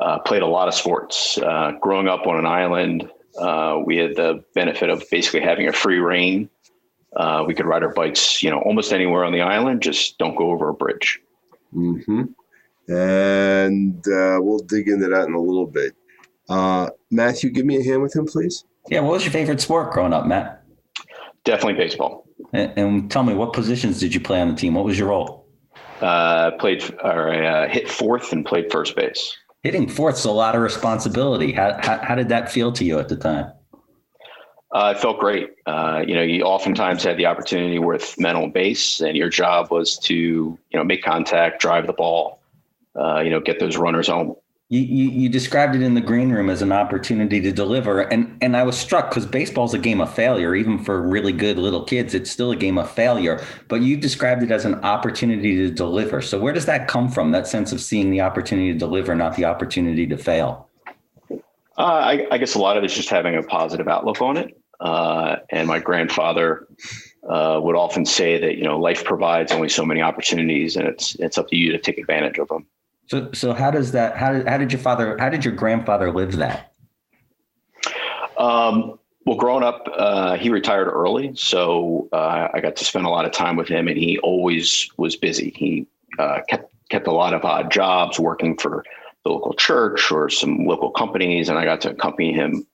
Uh, 0.00 0.18
played 0.18 0.42
a 0.42 0.46
lot 0.46 0.68
of 0.68 0.74
sports. 0.74 1.38
Uh, 1.38 1.72
growing 1.80 2.08
up 2.08 2.26
on 2.26 2.36
an 2.36 2.46
island, 2.46 3.08
uh, 3.38 3.78
we 3.84 3.96
had 3.96 4.14
the 4.16 4.44
benefit 4.54 4.90
of 4.90 5.04
basically 5.10 5.40
having 5.40 5.68
a 5.68 5.72
free 5.72 5.98
reign. 5.98 6.50
Uh, 7.16 7.44
we 7.46 7.54
could 7.54 7.64
ride 7.64 7.82
our 7.82 7.94
bikes, 7.94 8.42
you 8.42 8.50
know, 8.50 8.58
almost 8.60 8.92
anywhere 8.92 9.24
on 9.24 9.32
the 9.32 9.40
island. 9.40 9.80
Just 9.80 10.18
don't 10.18 10.34
go 10.34 10.50
over 10.50 10.68
a 10.68 10.74
bridge. 10.74 11.20
Mm-hmm. 11.74 12.24
And 12.92 13.98
uh, 14.06 14.38
we'll 14.40 14.58
dig 14.58 14.88
into 14.88 15.08
that 15.08 15.26
in 15.26 15.34
a 15.34 15.40
little 15.40 15.66
bit. 15.66 15.94
Uh, 16.48 16.90
Matthew, 17.10 17.50
give 17.50 17.64
me 17.64 17.78
a 17.78 17.82
hand 17.82 18.02
with 18.02 18.14
him, 18.14 18.26
please. 18.26 18.64
Yeah. 18.90 19.00
What 19.00 19.12
was 19.12 19.24
your 19.24 19.32
favorite 19.32 19.60
sport 19.60 19.92
growing 19.92 20.12
up, 20.12 20.26
Matt? 20.26 20.63
Definitely 21.44 21.74
baseball. 21.74 22.26
And, 22.52 22.72
and, 22.76 23.10
tell 23.10 23.22
me, 23.22 23.34
what 23.34 23.52
positions 23.52 24.00
did 24.00 24.14
you 24.14 24.20
play 24.20 24.40
on 24.40 24.48
the 24.48 24.56
team? 24.56 24.74
What 24.74 24.84
was 24.84 24.98
your 24.98 25.08
role? 25.08 25.46
Uh, 26.00 26.52
played 26.52 26.82
or 27.02 27.32
uh, 27.32 27.68
hit 27.68 27.88
fourth 27.88 28.32
and 28.32 28.44
played 28.44 28.72
first 28.72 28.96
base. 28.96 29.36
Hitting 29.62 29.88
fourth 29.88 30.16
is 30.16 30.24
a 30.24 30.30
lot 30.30 30.54
of 30.54 30.62
responsibility. 30.62 31.52
How, 31.52 31.78
how, 31.80 31.98
how 31.98 32.14
did 32.14 32.28
that 32.30 32.50
feel 32.50 32.72
to 32.72 32.84
you 32.84 32.98
at 32.98 33.08
the 33.08 33.16
time? 33.16 33.52
Uh, 34.72 34.92
it 34.96 35.00
felt 35.00 35.20
great. 35.20 35.50
Uh, 35.66 36.02
you 36.06 36.14
know, 36.14 36.22
you 36.22 36.42
oftentimes 36.42 37.04
had 37.04 37.16
the 37.16 37.26
opportunity 37.26 37.78
with 37.78 38.18
men 38.18 38.34
on 38.34 38.50
base, 38.50 39.00
and 39.00 39.16
your 39.16 39.28
job 39.28 39.70
was 39.70 39.96
to, 39.98 40.14
you 40.14 40.58
know, 40.72 40.82
make 40.82 41.02
contact, 41.02 41.60
drive 41.60 41.86
the 41.86 41.92
ball, 41.92 42.40
uh, 42.98 43.20
you 43.20 43.30
know, 43.30 43.40
get 43.40 43.60
those 43.60 43.76
runners 43.76 44.08
home. 44.08 44.34
You, 44.70 44.80
you, 44.80 45.10
you 45.10 45.28
described 45.28 45.76
it 45.76 45.82
in 45.82 45.92
the 45.92 46.00
green 46.00 46.30
room 46.30 46.48
as 46.48 46.62
an 46.62 46.72
opportunity 46.72 47.38
to 47.38 47.52
deliver, 47.52 48.00
and 48.00 48.38
and 48.40 48.56
I 48.56 48.62
was 48.62 48.78
struck 48.78 49.10
because 49.10 49.26
baseball's 49.26 49.74
a 49.74 49.78
game 49.78 50.00
of 50.00 50.12
failure. 50.12 50.54
Even 50.54 50.82
for 50.82 51.02
really 51.02 51.32
good 51.32 51.58
little 51.58 51.84
kids, 51.84 52.14
it's 52.14 52.30
still 52.30 52.50
a 52.50 52.56
game 52.56 52.78
of 52.78 52.90
failure. 52.90 53.44
But 53.68 53.82
you 53.82 53.98
described 53.98 54.42
it 54.42 54.50
as 54.50 54.64
an 54.64 54.76
opportunity 54.76 55.54
to 55.56 55.70
deliver. 55.70 56.22
So 56.22 56.40
where 56.40 56.54
does 56.54 56.64
that 56.64 56.88
come 56.88 57.10
from? 57.10 57.30
That 57.30 57.46
sense 57.46 57.72
of 57.72 57.80
seeing 57.80 58.10
the 58.10 58.22
opportunity 58.22 58.72
to 58.72 58.78
deliver, 58.78 59.14
not 59.14 59.36
the 59.36 59.44
opportunity 59.44 60.06
to 60.06 60.16
fail. 60.16 60.70
Uh, 61.30 61.82
I, 61.82 62.26
I, 62.30 62.38
guess 62.38 62.54
a 62.54 62.58
lot 62.58 62.76
of 62.76 62.84
it's 62.84 62.94
just 62.94 63.08
having 63.08 63.36
a 63.36 63.42
positive 63.42 63.88
outlook 63.88 64.22
on 64.22 64.36
it. 64.36 64.56
Uh, 64.80 65.36
and 65.50 65.66
my 65.66 65.78
grandfather 65.78 66.68
uh, 67.28 67.58
would 67.62 67.76
often 67.76 68.06
say 68.06 68.38
that 68.38 68.56
you 68.56 68.64
know 68.64 68.78
life 68.78 69.04
provides 69.04 69.52
only 69.52 69.68
so 69.68 69.84
many 69.84 70.00
opportunities, 70.00 70.76
and 70.76 70.88
it's 70.88 71.16
it's 71.16 71.36
up 71.36 71.48
to 71.48 71.56
you 71.56 71.70
to 71.72 71.78
take 71.78 71.98
advantage 71.98 72.38
of 72.38 72.48
them. 72.48 72.66
So, 73.06 73.30
so 73.32 73.52
how 73.52 73.70
does 73.70 73.92
that? 73.92 74.16
How 74.16 74.32
did 74.32 74.48
how 74.48 74.58
did 74.58 74.72
your 74.72 74.80
father? 74.80 75.16
How 75.18 75.28
did 75.28 75.44
your 75.44 75.54
grandfather 75.54 76.10
live 76.10 76.36
that? 76.36 76.72
Um, 78.38 78.98
well, 79.26 79.36
growing 79.36 79.62
up, 79.62 79.88
uh, 79.96 80.36
he 80.36 80.50
retired 80.50 80.88
early, 80.88 81.32
so 81.34 82.08
uh, 82.12 82.48
I 82.52 82.60
got 82.60 82.76
to 82.76 82.84
spend 82.84 83.06
a 83.06 83.10
lot 83.10 83.24
of 83.24 83.32
time 83.32 83.56
with 83.56 83.68
him, 83.68 83.88
and 83.88 83.96
he 83.96 84.18
always 84.18 84.88
was 84.96 85.16
busy. 85.16 85.52
He 85.56 85.86
uh, 86.18 86.40
kept 86.48 86.72
kept 86.90 87.06
a 87.06 87.12
lot 87.12 87.34
of 87.34 87.44
odd 87.44 87.70
jobs, 87.70 88.18
working 88.18 88.56
for 88.56 88.84
the 89.24 89.30
local 89.30 89.54
church 89.54 90.10
or 90.10 90.28
some 90.28 90.66
local 90.66 90.90
companies, 90.90 91.48
and 91.48 91.58
I 91.58 91.64
got 91.64 91.80
to 91.82 91.90
accompany 91.90 92.32
him 92.32 92.66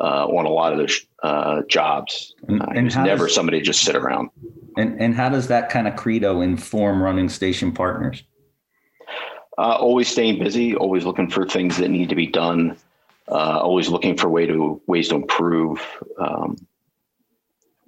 uh, 0.00 0.26
on 0.26 0.44
a 0.44 0.50
lot 0.50 0.72
of 0.72 0.78
those 0.78 1.06
uh, 1.22 1.62
jobs. 1.68 2.34
And, 2.46 2.62
uh, 2.62 2.66
he 2.74 2.82
was 2.82 2.96
never 2.96 3.26
does, 3.26 3.34
somebody 3.34 3.60
just 3.60 3.82
sit 3.82 3.96
around. 3.96 4.30
And 4.76 5.00
and 5.00 5.14
how 5.14 5.28
does 5.28 5.48
that 5.48 5.70
kind 5.70 5.88
of 5.88 5.96
credo 5.96 6.40
inform 6.40 7.02
running 7.02 7.28
station 7.28 7.72
partners? 7.72 8.22
Uh, 9.58 9.76
always 9.80 10.08
staying 10.08 10.38
busy, 10.38 10.76
always 10.76 11.04
looking 11.04 11.28
for 11.28 11.44
things 11.44 11.78
that 11.78 11.88
need 11.88 12.08
to 12.08 12.14
be 12.14 12.28
done, 12.28 12.76
uh, 13.28 13.58
always 13.58 13.88
looking 13.88 14.16
for 14.16 14.28
way 14.28 14.46
to 14.46 14.80
ways 14.86 15.08
to 15.08 15.16
improve. 15.16 15.84
Um, 16.16 16.56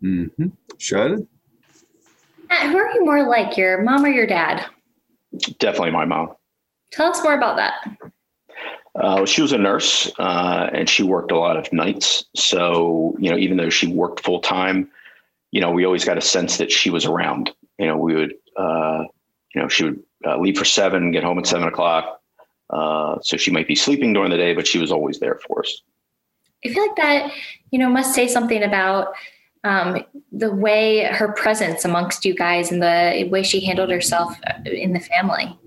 mm-hmm. 0.02 0.48
Shannon, 0.78 1.28
who 2.50 2.76
are 2.76 2.92
you 2.92 3.04
more 3.04 3.22
like, 3.28 3.56
your 3.56 3.82
mom 3.82 4.04
or 4.04 4.08
your 4.08 4.26
dad? 4.26 4.66
Definitely 5.60 5.92
my 5.92 6.04
mom. 6.04 6.34
Tell 6.90 7.10
us 7.10 7.22
more 7.22 7.34
about 7.34 7.56
that. 7.56 7.74
Uh, 8.96 9.24
she 9.24 9.40
was 9.40 9.52
a 9.52 9.58
nurse 9.58 10.10
uh, 10.18 10.68
and 10.72 10.88
she 10.88 11.04
worked 11.04 11.30
a 11.30 11.38
lot 11.38 11.56
of 11.56 11.72
nights. 11.72 12.24
So, 12.34 13.14
you 13.20 13.30
know, 13.30 13.38
even 13.38 13.56
though 13.56 13.70
she 13.70 13.86
worked 13.86 14.24
full 14.24 14.40
time, 14.40 14.90
you 15.52 15.60
know, 15.60 15.70
we 15.70 15.84
always 15.84 16.04
got 16.04 16.18
a 16.18 16.20
sense 16.20 16.56
that 16.56 16.72
she 16.72 16.90
was 16.90 17.06
around. 17.06 17.52
You 17.78 17.86
know, 17.86 17.96
we 17.96 18.16
would, 18.16 18.34
uh, 18.56 19.04
you 19.54 19.62
know, 19.62 19.68
she 19.68 19.84
would 19.84 20.02
uh, 20.26 20.38
leave 20.38 20.58
for 20.58 20.64
seven, 20.64 21.10
get 21.10 21.24
home 21.24 21.38
at 21.38 21.46
seven 21.46 21.68
o'clock. 21.68 22.20
Uh, 22.70 23.18
so 23.22 23.36
she 23.36 23.50
might 23.50 23.66
be 23.66 23.74
sleeping 23.74 24.12
during 24.12 24.30
the 24.30 24.36
day, 24.36 24.54
but 24.54 24.66
she 24.66 24.78
was 24.78 24.92
always 24.92 25.18
there 25.18 25.40
for 25.46 25.60
us. 25.60 25.82
I 26.64 26.68
feel 26.68 26.86
like 26.86 26.96
that, 26.96 27.32
you 27.70 27.78
know, 27.78 27.88
must 27.88 28.14
say 28.14 28.28
something 28.28 28.62
about 28.62 29.14
um, 29.64 30.04
the 30.32 30.52
way 30.52 31.04
her 31.04 31.32
presence 31.32 31.84
amongst 31.84 32.24
you 32.24 32.34
guys 32.34 32.70
and 32.70 32.82
the 32.82 33.28
way 33.30 33.42
she 33.42 33.64
handled 33.64 33.90
herself 33.90 34.38
in 34.64 34.92
the 34.92 35.00
family. 35.00 35.58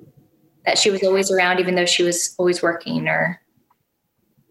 That 0.65 0.77
she 0.77 0.91
was 0.91 1.03
always 1.03 1.29
around, 1.29 1.59
even 1.59 1.75
though 1.75 1.85
she 1.85 2.03
was 2.03 2.35
always 2.37 2.61
working, 2.61 3.07
or. 3.07 3.41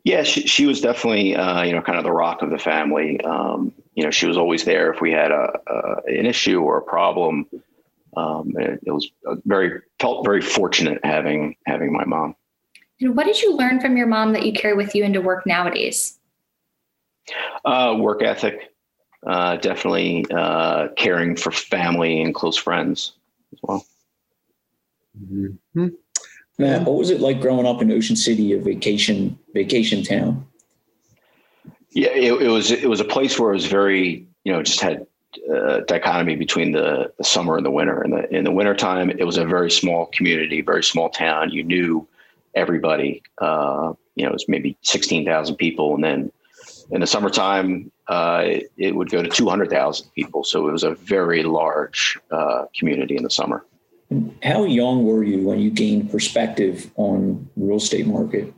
Yeah, 0.05 0.25
she, 0.25 0.47
she 0.47 0.67
was 0.67 0.81
definitely, 0.81 1.35
uh, 1.35 1.63
you 1.63 1.73
know, 1.73 1.81
kind 1.81 1.97
of 1.97 2.05
the 2.05 2.13
rock 2.13 2.43
of 2.43 2.51
the 2.51 2.59
family. 2.59 3.19
Um, 3.23 3.73
you 3.95 4.05
know, 4.05 4.11
she 4.11 4.27
was 4.27 4.37
always 4.37 4.65
there 4.65 4.93
if 4.93 5.01
we 5.01 5.13
had 5.13 5.31
a, 5.31 5.59
a 5.67 6.19
an 6.19 6.27
issue 6.27 6.61
or 6.61 6.79
a 6.79 6.83
problem 6.83 7.47
um, 8.17 8.53
it, 8.57 8.81
it, 8.87 8.91
was 8.91 9.11
very 9.45 9.81
felt 9.99 10.25
very 10.25 10.43
fortunate 10.43 11.01
having 11.05 11.57
having 11.67 11.93
my 11.93 12.05
mom. 12.05 12.35
And 13.01 13.17
what 13.17 13.27
did 13.27 13.41
you 13.41 13.57
learn 13.57 13.81
from 13.81 13.97
your 13.97 14.07
mom 14.07 14.33
that 14.33 14.45
you 14.45 14.53
carry 14.53 14.75
with 14.75 14.95
you 14.95 15.05
into 15.05 15.21
work 15.21 15.47
nowadays? 15.47 16.19
Uh, 17.65 17.97
work 17.99 18.23
ethic, 18.23 18.73
uh, 19.27 19.57
definitely 19.57 20.27
uh, 20.35 20.89
caring 20.97 21.37
for 21.37 21.51
family 21.51 22.21
and 22.21 22.35
close 22.35 22.57
friends 22.57 23.13
as 23.53 23.59
well. 23.63 23.87
Mm-hmm. 25.21 25.89
Matt, 26.59 26.83
what 26.83 26.99
was 26.99 27.11
it 27.11 27.21
like 27.21 27.41
growing 27.41 27.67
up 27.67 27.83
in 27.83 27.91
Ocean 27.91 28.17
City, 28.17 28.53
a 28.53 28.59
vacation 28.59 29.39
vacation 29.55 30.03
town? 30.03 30.47
Yeah, 31.91 32.11
it, 32.11 32.33
it 32.43 32.49
was 32.49 32.71
it 32.71 32.89
was 32.89 33.01
a 33.01 33.05
place 33.05 33.39
where 33.39 33.51
it 33.51 33.55
was 33.55 33.67
very 33.67 34.27
you 34.45 34.53
know 34.53 34.63
just 34.63 34.81
had 34.81 35.07
uh, 35.53 35.80
dichotomy 35.80 36.37
between 36.37 36.72
the, 36.72 37.12
the 37.18 37.24
summer 37.24 37.57
and 37.57 37.66
the 37.66 37.70
winter. 37.70 38.03
In 38.05 38.11
the 38.11 38.35
in 38.35 38.45
the 38.45 38.51
wintertime, 38.51 39.11
it 39.11 39.24
was 39.24 39.39
a 39.39 39.45
very 39.45 39.70
small 39.70 40.07
community, 40.07 40.61
very 40.61 40.83
small 40.83 41.11
town. 41.11 41.51
You 41.51 41.64
knew 41.64 42.07
everybody. 42.55 43.22
Uh, 43.39 43.95
you 44.14 44.24
know, 44.24 44.30
it 44.30 44.35
was 44.35 44.49
maybe 44.49 44.76
sixteen 44.83 45.24
thousand 45.24 45.57
people, 45.57 45.95
and 45.95 46.05
then 46.05 46.33
in 46.91 47.01
the 47.01 47.07
summertime, 47.07 47.91
uh, 48.09 48.43
it, 48.45 48.72
it, 48.76 48.95
would 48.95 49.11
go 49.11 49.22
to 49.22 49.28
two 49.28 49.49
hundred 49.49 49.70
thousand 49.70 50.11
people. 50.14 50.45
So 50.45 50.68
it 50.68 50.72
was 50.72 50.85
a 50.85 50.95
very 50.95 51.43
large 51.43 52.18
uh, 52.30 52.66
community 52.78 53.16
in 53.16 53.22
the 53.22 53.30
summer. 53.30 53.64
How 54.43 54.64
young 54.64 55.05
were 55.05 55.22
you 55.22 55.47
when 55.47 55.59
you 55.59 55.70
gained 55.70 56.11
perspective 56.11 56.91
on 56.97 57.49
real 57.57 57.78
estate 57.78 58.07
market? 58.07 58.53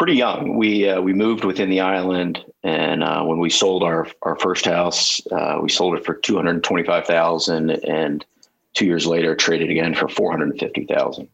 Pretty 0.00 0.14
young. 0.14 0.56
We 0.56 0.88
uh, 0.88 1.02
we 1.02 1.12
moved 1.12 1.44
within 1.44 1.68
the 1.68 1.80
island, 1.80 2.42
and 2.62 3.04
uh, 3.04 3.22
when 3.22 3.38
we 3.38 3.50
sold 3.50 3.82
our 3.82 4.06
our 4.22 4.34
first 4.36 4.64
house, 4.64 5.20
uh, 5.30 5.58
we 5.62 5.68
sold 5.68 5.94
it 5.94 6.06
for 6.06 6.14
two 6.14 6.36
hundred 6.36 6.64
twenty 6.64 6.84
five 6.84 7.04
thousand, 7.04 7.68
and 7.84 8.24
two 8.72 8.86
years 8.86 9.06
later 9.06 9.36
traded 9.36 9.68
again 9.68 9.94
for 9.94 10.08
four 10.08 10.30
hundred 10.30 10.58
fifty 10.58 10.86
thousand. 10.86 11.28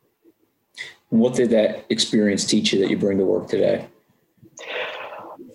What 1.11 1.35
did 1.35 1.51
that 1.51 1.87
experience 1.91 2.45
teach 2.45 2.73
you 2.73 2.81
that 2.81 2.91
you 2.91 2.99
bring 2.99 3.19
to 3.19 3.25
work 3.25 3.47
today? 3.47 3.87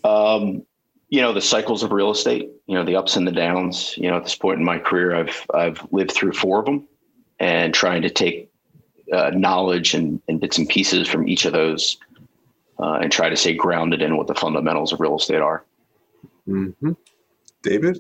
Um, 0.05 0.65
you 1.09 1.19
know 1.19 1.33
the 1.33 1.41
cycles 1.41 1.83
of 1.83 1.91
real 1.91 2.11
estate. 2.11 2.49
You 2.65 2.75
know 2.75 2.85
the 2.85 2.95
ups 2.95 3.17
and 3.17 3.27
the 3.27 3.33
downs. 3.33 3.93
You 3.97 4.09
know 4.09 4.15
at 4.15 4.23
this 4.23 4.35
point 4.35 4.59
in 4.59 4.63
my 4.63 4.79
career, 4.79 5.15
I've 5.15 5.45
I've 5.53 5.85
lived 5.91 6.13
through 6.13 6.31
four 6.31 6.59
of 6.59 6.65
them, 6.65 6.87
and 7.41 7.73
trying 7.73 8.03
to 8.03 8.09
take 8.09 8.49
uh, 9.11 9.31
knowledge 9.31 9.93
and, 9.93 10.21
and 10.29 10.39
bits 10.39 10.57
and 10.57 10.69
pieces 10.69 11.09
from 11.09 11.27
each 11.27 11.43
of 11.43 11.51
those 11.51 11.97
uh, 12.81 12.99
and 13.01 13.11
try 13.11 13.29
to 13.29 13.35
stay 13.35 13.53
grounded 13.53 14.01
in 14.01 14.17
what 14.17 14.27
the 14.27 14.35
fundamentals 14.35 14.91
of 14.91 14.99
real 14.99 15.15
estate 15.15 15.41
are. 15.41 15.65
Mm-hmm. 16.47 16.93
David? 17.63 17.99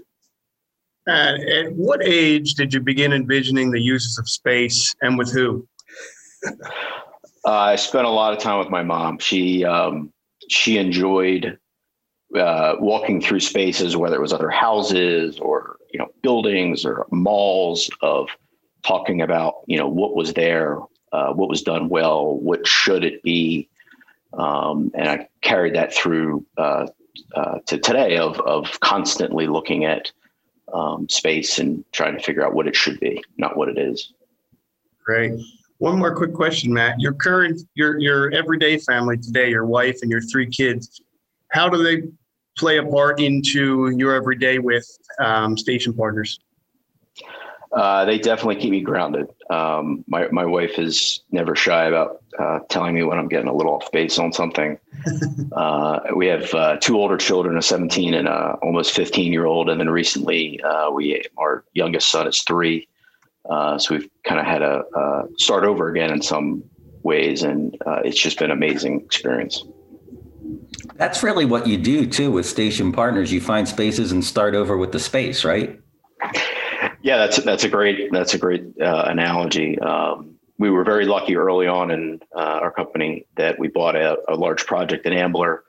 Uh, 1.07 1.35
at 1.55 1.73
what 1.73 2.03
age 2.03 2.53
did 2.53 2.73
you 2.73 2.79
begin 2.79 3.13
envisioning 3.13 3.71
the 3.71 3.81
uses 3.81 4.17
of 4.17 4.29
space 4.29 4.93
and 5.01 5.17
with 5.17 5.31
who? 5.31 5.67
Uh, 7.43 7.51
I 7.51 7.75
spent 7.75 8.05
a 8.05 8.09
lot 8.09 8.33
of 8.33 8.39
time 8.39 8.59
with 8.59 8.69
my 8.69 8.83
mom. 8.83 9.17
She 9.17 9.65
um, 9.65 10.13
she 10.47 10.77
enjoyed 10.77 11.57
uh, 12.37 12.75
walking 12.79 13.19
through 13.19 13.39
spaces, 13.39 13.97
whether 13.97 14.15
it 14.15 14.21
was 14.21 14.31
other 14.31 14.51
houses 14.51 15.39
or 15.39 15.77
you 15.91 15.99
know 15.99 16.07
buildings 16.21 16.85
or 16.85 17.07
malls, 17.09 17.89
of 18.01 18.29
talking 18.83 19.21
about 19.21 19.55
you 19.65 19.77
know 19.77 19.87
what 19.87 20.15
was 20.15 20.33
there, 20.33 20.77
uh, 21.13 21.33
what 21.33 21.49
was 21.49 21.63
done 21.63 21.89
well, 21.89 22.37
what 22.37 22.67
should 22.67 23.03
it 23.03 23.23
be, 23.23 23.67
um, 24.33 24.91
and 24.93 25.07
I 25.07 25.27
carried 25.41 25.75
that 25.75 25.93
through 25.93 26.45
uh, 26.57 26.87
uh, 27.35 27.59
to 27.65 27.77
today 27.77 28.17
of, 28.17 28.39
of 28.41 28.79
constantly 28.79 29.47
looking 29.47 29.85
at 29.85 30.11
um, 30.73 31.07
space 31.09 31.59
and 31.59 31.83
trying 31.91 32.17
to 32.17 32.23
figure 32.23 32.45
out 32.45 32.53
what 32.53 32.67
it 32.67 32.75
should 32.75 32.99
be, 32.99 33.23
not 33.37 33.57
what 33.57 33.69
it 33.69 33.77
is. 33.77 34.13
Great. 35.03 35.33
One 35.79 35.97
more 35.97 36.15
quick 36.15 36.33
question, 36.33 36.71
Matt. 36.71 36.99
Your 36.99 37.13
current, 37.13 37.61
your 37.73 37.99
your 37.99 38.31
everyday 38.31 38.77
family 38.77 39.17
today, 39.17 39.49
your 39.49 39.65
wife 39.65 39.99
and 40.03 40.11
your 40.11 40.21
three 40.21 40.47
kids, 40.47 41.01
how 41.49 41.67
do 41.69 41.81
they 41.81 42.07
play 42.57 42.77
a 42.77 42.85
part 42.85 43.19
into 43.19 43.89
your 43.89 44.13
everyday 44.13 44.59
with 44.59 44.85
um, 45.19 45.57
station 45.57 45.93
partners? 45.93 46.39
Uh, 47.73 48.03
they 48.03 48.17
definitely 48.17 48.57
keep 48.57 48.71
me 48.71 48.81
grounded. 48.81 49.27
Um, 49.49 50.03
my 50.07 50.27
my 50.29 50.45
wife 50.45 50.77
is 50.77 51.21
never 51.31 51.55
shy 51.55 51.85
about 51.85 52.21
uh, 52.37 52.59
telling 52.69 52.93
me 52.93 53.03
when 53.03 53.17
I'm 53.17 53.29
getting 53.29 53.47
a 53.47 53.53
little 53.53 53.75
off 53.75 53.89
base 53.91 54.19
on 54.19 54.33
something. 54.33 54.77
uh, 55.53 56.01
we 56.13 56.27
have 56.27 56.53
uh, 56.53 56.77
two 56.77 56.97
older 56.97 57.17
children, 57.17 57.57
a 57.57 57.61
17 57.61 58.13
and 58.13 58.27
a 58.27 58.57
almost 58.61 58.93
15 58.93 59.31
year 59.31 59.45
old, 59.45 59.69
and 59.69 59.79
then 59.79 59.89
recently 59.89 60.61
uh, 60.61 60.91
we 60.91 61.23
our 61.37 61.63
youngest 61.73 62.11
son 62.11 62.27
is 62.27 62.41
three. 62.41 62.87
Uh, 63.49 63.77
so 63.77 63.95
we've 63.95 64.09
kind 64.23 64.39
of 64.39 64.45
had 64.45 64.59
to 64.59 65.27
start 65.37 65.63
over 65.63 65.87
again 65.89 66.11
in 66.11 66.21
some 66.21 66.63
ways, 67.03 67.43
and 67.43 67.77
it's 68.03 68.19
just 68.19 68.37
been 68.37 68.51
an 68.51 68.57
amazing 68.57 68.99
experience. 68.99 69.63
That's 70.95 71.23
really 71.23 71.45
what 71.45 71.67
you 71.67 71.77
do 71.77 72.05
too 72.05 72.31
with 72.31 72.45
station 72.45 72.91
partners. 72.91 73.31
You 73.31 73.39
find 73.39 73.67
spaces 73.67 74.11
and 74.11 74.23
start 74.23 74.55
over 74.55 74.77
with 74.77 74.91
the 74.91 74.99
space, 74.99 75.45
right? 75.45 75.79
Yeah, 77.03 77.17
that's 77.17 77.37
that's 77.37 77.63
a 77.63 77.69
great 77.69 78.11
that's 78.11 78.33
a 78.33 78.37
great 78.37 78.79
uh, 78.79 79.05
analogy. 79.07 79.79
Um, 79.79 80.35
we 80.57 80.69
were 80.69 80.83
very 80.83 81.05
lucky 81.05 81.35
early 81.35 81.67
on 81.67 81.89
in 81.89 82.21
uh, 82.35 82.59
our 82.61 82.71
company 82.71 83.25
that 83.35 83.57
we 83.57 83.67
bought 83.67 83.95
a, 83.95 84.17
a, 84.27 84.35
large 84.35 84.67
project 84.67 85.07
in 85.07 85.13
Ambler 85.13 85.63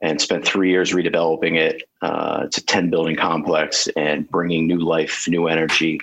and 0.00 0.20
spent 0.20 0.44
three 0.44 0.70
years 0.70 0.92
redeveloping 0.92 1.56
it. 1.56 1.82
Uh, 2.00 2.42
it's 2.44 2.58
a 2.58 2.64
ten 2.64 2.90
building 2.90 3.16
complex 3.16 3.88
and 3.96 4.28
bringing 4.30 4.68
new 4.68 4.78
life, 4.78 5.26
new 5.28 5.48
energy. 5.48 6.00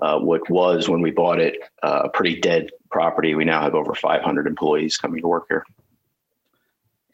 Uh, 0.00 0.18
what 0.18 0.48
was 0.50 0.88
when 0.88 1.00
we 1.00 1.10
bought 1.10 1.40
it 1.40 1.56
uh, 1.82 2.02
a 2.04 2.08
pretty 2.10 2.38
dead 2.40 2.70
property. 2.90 3.34
We 3.34 3.44
now 3.44 3.62
have 3.62 3.74
over 3.74 3.94
500 3.94 4.46
employees 4.46 4.96
coming 4.96 5.20
to 5.22 5.26
work 5.28 5.46
here. 5.48 5.64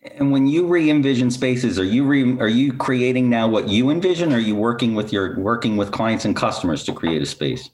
And 0.05 0.31
when 0.31 0.47
you 0.47 0.67
re-envision 0.67 1.31
spaces, 1.31 1.79
are 1.79 1.85
you 1.85 2.05
re, 2.05 2.39
are 2.39 2.49
you 2.49 2.73
creating 2.75 3.31
now 3.31 3.49
what 3.49 3.69
you 3.69 3.91
envision? 3.91 4.33
Or 4.33 4.37
are 4.37 4.41
you 4.41 4.55
working 4.55 4.95
with 4.95 5.13
your 5.13 5.39
working 5.41 5.77
with 5.77 5.93
clients 5.93 6.25
and 6.25 6.37
customers 6.37 6.85
to 6.85 6.93
create 6.93 7.23
a 7.23 7.27
space? 7.27 7.71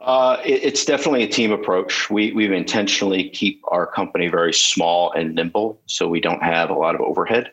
Uh, 0.00 0.38
it, 0.44 0.64
it's 0.64 0.84
definitely 0.84 1.22
a 1.22 1.28
team 1.28 1.52
approach. 1.52 2.10
We 2.10 2.32
we've 2.32 2.52
intentionally 2.52 3.28
keep 3.30 3.62
our 3.68 3.86
company 3.86 4.26
very 4.26 4.52
small 4.52 5.12
and 5.12 5.34
nimble, 5.34 5.80
so 5.86 6.08
we 6.08 6.20
don't 6.20 6.42
have 6.42 6.70
a 6.70 6.74
lot 6.74 6.94
of 6.96 7.00
overhead. 7.00 7.50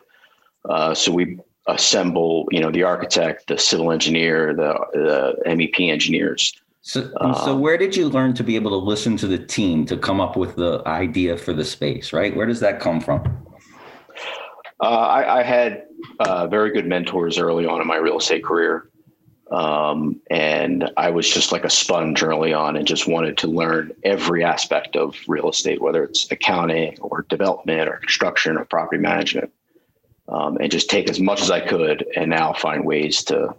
Uh, 0.68 0.94
so 0.94 1.12
we 1.12 1.38
assemble, 1.68 2.48
you 2.50 2.60
know, 2.60 2.70
the 2.70 2.82
architect, 2.82 3.46
the 3.48 3.58
civil 3.58 3.90
engineer, 3.90 4.54
the, 4.54 4.74
the 4.92 5.36
MEP 5.46 5.90
engineers. 5.90 6.54
So, 6.86 7.10
so 7.10 7.52
Um, 7.52 7.60
where 7.60 7.76
did 7.76 7.96
you 7.96 8.08
learn 8.08 8.32
to 8.34 8.44
be 8.44 8.54
able 8.54 8.70
to 8.70 8.76
listen 8.76 9.16
to 9.16 9.26
the 9.26 9.38
team 9.38 9.86
to 9.86 9.96
come 9.96 10.20
up 10.20 10.36
with 10.36 10.54
the 10.54 10.82
idea 10.86 11.36
for 11.36 11.52
the 11.52 11.64
space? 11.64 12.12
Right, 12.12 12.34
where 12.36 12.46
does 12.46 12.60
that 12.60 12.78
come 12.78 13.00
from? 13.00 13.44
Uh, 14.80 14.84
I, 14.84 15.40
I 15.40 15.42
had 15.42 15.82
uh, 16.20 16.46
very 16.46 16.70
good 16.70 16.86
mentors 16.86 17.38
early 17.38 17.66
on 17.66 17.80
in 17.80 17.88
my 17.88 17.96
real 17.96 18.18
estate 18.18 18.44
career. 18.44 18.88
Um, 19.50 20.20
and 20.30 20.88
I 20.96 21.10
was 21.10 21.28
just 21.28 21.50
like 21.50 21.64
a 21.64 21.70
sponge 21.70 22.22
early 22.22 22.52
on 22.52 22.76
and 22.76 22.86
just 22.86 23.08
wanted 23.08 23.36
to 23.38 23.48
learn 23.48 23.90
every 24.04 24.44
aspect 24.44 24.94
of 24.94 25.16
real 25.26 25.50
estate, 25.50 25.82
whether 25.82 26.04
it's 26.04 26.30
accounting 26.30 26.96
or 27.00 27.26
development 27.28 27.88
or 27.88 27.96
construction 27.96 28.56
or 28.56 28.64
property 28.64 29.02
management, 29.02 29.50
um, 30.28 30.56
and 30.60 30.70
just 30.70 30.88
take 30.88 31.10
as 31.10 31.18
much 31.18 31.42
as 31.42 31.50
I 31.50 31.66
could 31.66 32.06
and 32.14 32.30
now 32.30 32.52
find 32.52 32.84
ways 32.84 33.24
to, 33.24 33.56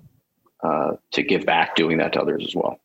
uh, 0.64 0.94
to 1.12 1.24
give 1.24 1.46
back 1.46 1.76
doing 1.76 1.98
that 1.98 2.14
to 2.14 2.22
others 2.22 2.46
as 2.48 2.56
well. 2.56 2.80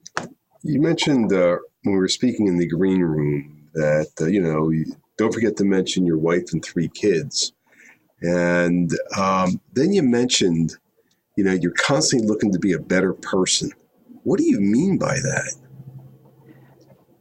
You 0.64 0.80
mentioned 0.80 1.32
uh, 1.32 1.56
when 1.82 1.94
we 1.94 1.98
were 1.98 2.08
speaking 2.08 2.46
in 2.46 2.56
the 2.56 2.66
green 2.66 3.00
room 3.00 3.68
that, 3.74 4.08
uh, 4.20 4.26
you 4.26 4.40
know, 4.40 4.70
you- 4.70 4.94
don't 5.18 5.32
forget 5.32 5.56
to 5.58 5.64
mention 5.64 6.06
your 6.06 6.16
wife 6.18 6.52
and 6.52 6.64
three 6.64 6.88
kids. 6.88 7.52
And 8.22 8.90
um, 9.16 9.60
then 9.74 9.92
you 9.92 10.02
mentioned, 10.02 10.76
you 11.36 11.44
know, 11.44 11.52
you're 11.52 11.72
constantly 11.72 12.26
looking 12.26 12.50
to 12.52 12.58
be 12.58 12.72
a 12.72 12.78
better 12.78 13.12
person. 13.12 13.70
What 14.24 14.38
do 14.38 14.44
you 14.44 14.58
mean 14.58 14.98
by 14.98 15.16
that? 15.16 15.54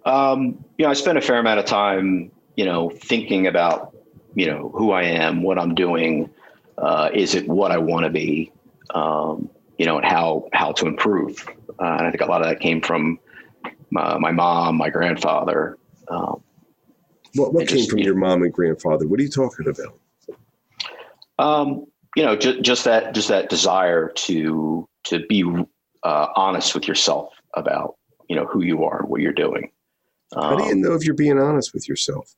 Um, 0.06 0.64
you 0.78 0.86
know, 0.86 0.90
I 0.90 0.94
spend 0.94 1.18
a 1.18 1.22
fair 1.22 1.38
amount 1.38 1.60
of 1.60 1.66
time, 1.66 2.32
you 2.56 2.66
know, 2.66 2.90
thinking 2.90 3.46
about, 3.48 3.96
you 4.36 4.46
know, 4.48 4.72
who 4.74 4.92
I 4.92 5.04
am, 5.04 5.44
what 5.44 5.60
I'm 5.60 5.76
doing. 5.76 6.30
Uh, 6.78 7.10
is 7.14 7.36
it 7.36 7.48
what 7.48 7.72
I 7.72 7.78
want 7.78 8.06
to 8.06 8.10
be? 8.10 8.52
Um, 8.92 9.50
you 9.78 9.86
know, 9.86 9.98
and 9.98 10.06
how 10.06 10.48
how 10.54 10.72
to 10.74 10.88
improve. 10.88 11.46
Uh, 11.80 11.98
and 12.00 12.08
I 12.08 12.12
think 12.12 12.22
a 12.22 12.26
lot 12.26 12.42
of 12.42 12.48
that 12.48 12.60
came 12.60 12.82
from 12.82 13.20
my, 13.92 14.18
my 14.18 14.32
mom, 14.32 14.78
my 14.78 14.90
grandfather. 14.90 15.78
Um, 16.08 16.42
What, 17.36 17.54
what 17.54 17.68
came 17.68 17.78
just- 17.78 17.90
from 17.92 18.00
your 18.00 18.16
mom 18.16 18.42
and 18.44 18.52
grandfather? 18.52 19.08
What 19.08 19.20
are 19.20 19.24
you 19.24 19.30
talking 19.30 19.68
about? 19.68 20.00
um, 21.40 21.86
you 22.16 22.24
know, 22.24 22.36
just 22.36 22.62
just 22.62 22.84
that 22.84 23.14
just 23.16 23.30
that 23.30 23.50
desire 23.50 24.10
to 24.10 24.88
to 25.06 25.26
be 25.28 25.44
uh, 26.04 26.28
honest 26.36 26.76
with 26.76 26.88
yourself 26.88 27.30
about 27.56 27.96
you 28.30 28.36
know 28.36 28.46
who 28.46 28.62
you 28.64 28.84
are, 28.84 29.00
and 29.00 29.10
what 29.10 29.22
you're 29.22 29.32
doing. 29.32 29.72
How 30.36 30.56
do 30.58 30.64
you 30.66 30.72
Um, 30.74 30.82
know 30.82 30.94
if 30.94 31.06
you're 31.06 31.16
being 31.16 31.40
honest 31.40 31.74
with 31.74 31.88
yourself? 31.88 32.36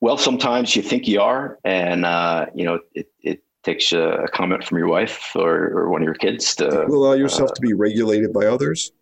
Well, 0.00 0.16
sometimes 0.16 0.76
you 0.76 0.82
think 0.82 1.08
you 1.08 1.20
are, 1.20 1.58
and 1.64 2.04
uh, 2.04 2.46
you 2.54 2.64
know 2.64 2.78
it, 2.94 3.08
it 3.22 3.42
takes 3.64 3.92
a 3.92 4.26
comment 4.32 4.62
from 4.64 4.78
your 4.78 4.88
wife 4.88 5.32
or, 5.34 5.70
or 5.76 5.90
one 5.90 6.02
of 6.02 6.04
your 6.06 6.14
kids 6.14 6.54
to 6.56 6.84
You 6.88 6.94
allow 6.94 7.14
yourself 7.14 7.52
to 7.54 7.60
be 7.62 7.72
regulated 7.72 8.32
by 8.32 8.46
others? 8.46 8.92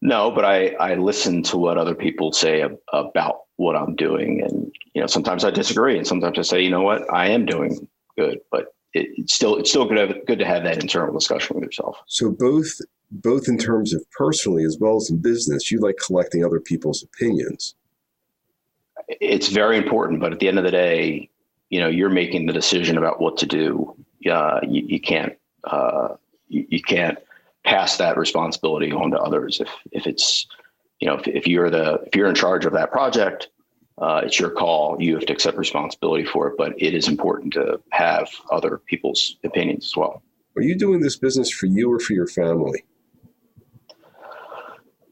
No. 0.00 0.30
But 0.30 0.44
I 0.44 0.68
I 0.80 0.94
listen 0.94 1.42
to 1.44 1.56
what 1.56 1.78
other 1.78 1.94
people 1.94 2.32
say 2.32 2.62
ab- 2.62 2.78
about 2.92 3.42
what 3.56 3.76
I'm 3.76 3.94
doing, 3.96 4.42
and 4.42 4.72
you 4.94 5.00
know 5.00 5.06
sometimes 5.06 5.44
I 5.44 5.50
disagree, 5.50 5.96
and 5.96 6.06
sometimes 6.06 6.38
I 6.38 6.42
say, 6.42 6.62
you 6.62 6.70
know 6.70 6.82
what, 6.82 7.02
I 7.12 7.28
am 7.28 7.46
doing 7.46 7.86
good, 8.16 8.40
but 8.50 8.74
it, 8.94 9.08
it's 9.16 9.34
still 9.34 9.56
it's 9.56 9.70
still 9.70 9.86
good 9.86 9.94
to 9.96 10.06
have, 10.06 10.26
good 10.26 10.38
to 10.38 10.46
have 10.46 10.64
that 10.64 10.82
internal 10.82 11.12
discussion 11.12 11.56
with 11.56 11.64
yourself. 11.64 11.98
So 12.06 12.30
both 12.30 12.80
both 13.10 13.48
in 13.48 13.58
terms 13.58 13.92
of 13.92 14.08
personally 14.12 14.64
as 14.64 14.78
well 14.80 14.96
as 14.96 15.10
in 15.10 15.18
business, 15.18 15.70
you 15.70 15.80
like 15.80 15.96
collecting 16.04 16.44
other 16.44 16.60
people's 16.60 17.02
opinions. 17.02 17.74
It's 19.08 19.48
very 19.48 19.76
important, 19.76 20.20
but 20.20 20.32
at 20.32 20.38
the 20.38 20.48
end 20.48 20.58
of 20.58 20.64
the 20.64 20.70
day, 20.70 21.28
you 21.68 21.80
know 21.80 21.88
you're 21.88 22.10
making 22.10 22.46
the 22.46 22.52
decision 22.52 22.98
about 22.98 23.20
what 23.20 23.36
to 23.38 23.46
do. 23.46 23.94
Uh, 24.30 24.60
you, 24.62 24.82
you 24.86 25.00
can't 25.00 25.34
uh, 25.64 26.14
you, 26.48 26.66
you 26.68 26.82
can't 26.82 27.18
pass 27.64 27.96
that 27.98 28.16
responsibility 28.16 28.92
on 28.92 29.10
to 29.10 29.18
others 29.18 29.60
if 29.60 29.68
if 29.92 30.06
it's 30.06 30.46
you 30.98 31.06
know 31.06 31.14
if, 31.14 31.28
if 31.28 31.46
you're 31.46 31.70
the 31.70 32.00
if 32.06 32.16
you're 32.16 32.28
in 32.28 32.34
charge 32.34 32.64
of 32.64 32.72
that 32.72 32.90
project 32.90 33.48
uh, 33.98 34.22
it's 34.24 34.40
your 34.40 34.50
call 34.50 34.96
you 35.00 35.14
have 35.14 35.26
to 35.26 35.32
accept 35.32 35.58
responsibility 35.58 36.24
for 36.24 36.48
it 36.48 36.54
but 36.56 36.72
it 36.78 36.94
is 36.94 37.06
important 37.08 37.52
to 37.52 37.80
have 37.90 38.28
other 38.50 38.78
people's 38.86 39.36
opinions 39.44 39.86
as 39.86 39.96
well 39.96 40.22
Are 40.56 40.62
you 40.62 40.74
doing 40.74 41.00
this 41.00 41.16
business 41.16 41.50
for 41.50 41.66
you 41.66 41.92
or 41.92 42.00
for 42.00 42.12
your 42.12 42.26
family? 42.26 42.84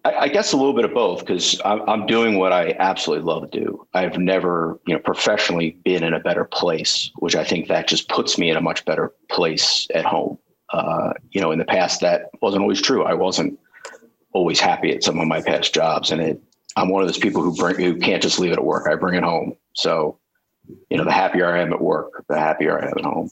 I, 0.04 0.14
I 0.24 0.28
guess 0.28 0.52
a 0.52 0.56
little 0.56 0.72
bit 0.74 0.84
of 0.84 0.94
both 0.94 1.20
because 1.20 1.60
I'm, 1.64 1.88
I'm 1.88 2.06
doing 2.06 2.38
what 2.38 2.52
I 2.52 2.74
absolutely 2.78 3.24
love 3.24 3.50
to 3.50 3.60
do. 3.60 3.86
I've 3.94 4.18
never, 4.18 4.80
you 4.86 4.94
know, 4.94 5.00
professionally 5.00 5.78
been 5.84 6.02
in 6.02 6.14
a 6.14 6.20
better 6.20 6.44
place, 6.44 7.10
which 7.16 7.36
I 7.36 7.44
think 7.44 7.68
that 7.68 7.88
just 7.88 8.08
puts 8.08 8.38
me 8.38 8.50
in 8.50 8.56
a 8.56 8.60
much 8.60 8.84
better 8.84 9.12
place 9.28 9.86
at 9.94 10.04
home. 10.04 10.38
Uh, 10.70 11.12
you 11.30 11.40
know, 11.40 11.50
in 11.50 11.58
the 11.58 11.64
past, 11.64 12.00
that 12.00 12.30
wasn't 12.42 12.62
always 12.62 12.80
true. 12.80 13.04
I 13.04 13.14
wasn't 13.14 13.58
always 14.32 14.60
happy 14.60 14.92
at 14.92 15.02
some 15.02 15.18
of 15.18 15.26
my 15.26 15.40
past 15.40 15.72
jobs, 15.74 16.10
and 16.10 16.20
it, 16.20 16.40
I'm 16.76 16.90
one 16.90 17.02
of 17.02 17.08
those 17.08 17.18
people 17.18 17.42
who 17.42 17.54
bring 17.54 17.76
who 17.76 17.96
can't 17.96 18.22
just 18.22 18.38
leave 18.38 18.52
it 18.52 18.58
at 18.58 18.64
work. 18.64 18.88
I 18.90 18.94
bring 18.94 19.14
it 19.14 19.22
home. 19.22 19.56
So, 19.74 20.18
you 20.90 20.98
know, 20.98 21.04
the 21.04 21.12
happier 21.12 21.46
I 21.46 21.60
am 21.60 21.72
at 21.72 21.80
work, 21.80 22.24
the 22.28 22.38
happier 22.38 22.80
I 22.80 22.86
am 22.86 22.94
at 22.98 23.04
home. 23.04 23.30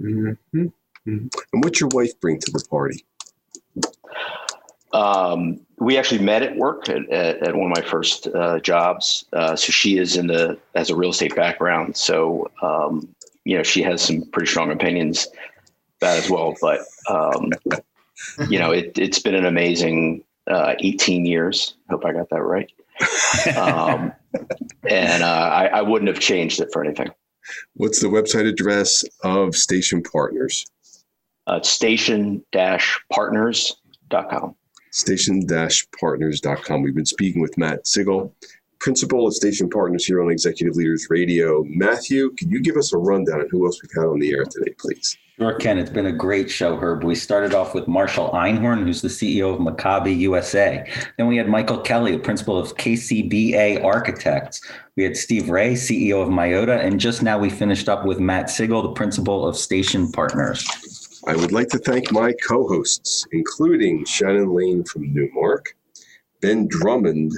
Mm-hmm. 0.00 0.66
And 1.06 1.30
what's 1.52 1.80
your 1.80 1.90
wife 1.92 2.18
bring 2.20 2.38
to 2.40 2.50
the 2.50 2.64
party? 2.70 3.04
Um, 4.92 5.60
we 5.78 5.98
actually 5.98 6.22
met 6.22 6.42
at 6.42 6.56
work 6.56 6.88
at, 6.88 7.08
at, 7.10 7.42
at 7.42 7.56
one 7.56 7.70
of 7.70 7.76
my 7.76 7.82
first 7.82 8.28
uh, 8.28 8.60
jobs. 8.60 9.24
Uh, 9.32 9.56
so 9.56 9.72
she 9.72 9.98
is 9.98 10.16
in 10.16 10.28
the 10.28 10.58
has 10.74 10.90
a 10.90 10.96
real 10.96 11.10
estate 11.10 11.34
background. 11.34 11.96
So 11.96 12.50
um, 12.62 13.08
you 13.44 13.56
know 13.56 13.62
she 13.62 13.82
has 13.82 14.02
some 14.02 14.22
pretty 14.30 14.46
strong 14.46 14.70
opinions 14.70 15.28
it 16.04 16.24
as 16.24 16.30
well. 16.30 16.54
But 16.60 16.80
um, 17.08 17.52
you 18.48 18.58
know 18.58 18.70
it, 18.70 18.98
it's 18.98 19.18
been 19.18 19.34
an 19.34 19.46
amazing 19.46 20.24
uh, 20.46 20.74
18 20.78 21.24
years. 21.24 21.74
Hope 21.90 22.04
I 22.04 22.12
got 22.12 22.28
that 22.30 22.42
right. 22.42 22.70
Um, 23.56 24.12
and 24.88 25.22
uh, 25.22 25.26
I, 25.26 25.66
I 25.66 25.82
wouldn't 25.82 26.08
have 26.08 26.20
changed 26.20 26.60
it 26.60 26.68
for 26.72 26.84
anything. 26.84 27.10
What's 27.74 28.00
the 28.00 28.08
website 28.08 28.48
address 28.48 29.04
of 29.22 29.54
Station 29.54 30.02
Partners? 30.02 30.66
Uh, 31.46 31.60
station-partners.com. 31.60 34.56
Station-partners.com. 34.92 36.82
We've 36.82 36.94
been 36.94 37.04
speaking 37.04 37.42
with 37.42 37.58
Matt 37.58 37.86
Sigel, 37.86 38.34
principal 38.80 39.26
of 39.26 39.34
Station 39.34 39.68
Partners 39.68 40.06
here 40.06 40.22
on 40.22 40.30
Executive 40.30 40.76
Leaders 40.76 41.08
Radio. 41.10 41.64
Matthew, 41.66 42.30
can 42.38 42.50
you 42.50 42.62
give 42.62 42.76
us 42.76 42.94
a 42.94 42.98
rundown 42.98 43.40
on 43.40 43.48
who 43.50 43.66
else 43.66 43.82
we've 43.82 43.90
had 43.94 44.06
on 44.08 44.20
the 44.20 44.32
air 44.32 44.44
today, 44.44 44.72
please? 44.78 45.18
Sure, 45.36 45.54
Ken. 45.54 45.78
It's 45.78 45.90
been 45.90 46.06
a 46.06 46.12
great 46.12 46.48
show, 46.48 46.76
Herb. 46.76 47.02
We 47.02 47.16
started 47.16 47.54
off 47.54 47.74
with 47.74 47.88
Marshall 47.88 48.30
Einhorn, 48.30 48.84
who's 48.84 49.02
the 49.02 49.08
CEO 49.08 49.52
of 49.52 49.58
Maccabi 49.58 50.16
USA. 50.18 50.88
Then 51.18 51.26
we 51.26 51.36
had 51.36 51.48
Michael 51.48 51.78
Kelly, 51.78 52.12
the 52.12 52.20
principal 52.20 52.56
of 52.56 52.76
KCBA 52.76 53.82
Architects. 53.82 54.60
We 54.94 55.02
had 55.02 55.16
Steve 55.16 55.48
Wray, 55.48 55.72
CEO 55.72 56.22
of 56.22 56.28
Myota. 56.28 56.78
And 56.78 57.00
just 57.00 57.24
now 57.24 57.36
we 57.36 57.50
finished 57.50 57.88
up 57.88 58.06
with 58.06 58.20
Matt 58.20 58.48
Sigel, 58.48 58.82
the 58.82 58.92
principal 58.92 59.44
of 59.44 59.56
Station 59.56 60.12
Partners. 60.12 60.64
I 61.26 61.34
would 61.34 61.50
like 61.50 61.68
to 61.70 61.78
thank 61.78 62.12
my 62.12 62.32
co 62.46 62.68
hosts, 62.68 63.26
including 63.32 64.04
Shannon 64.04 64.54
Lane 64.54 64.84
from 64.84 65.12
Newmark, 65.12 65.74
Ben 66.42 66.68
Drummond, 66.68 67.32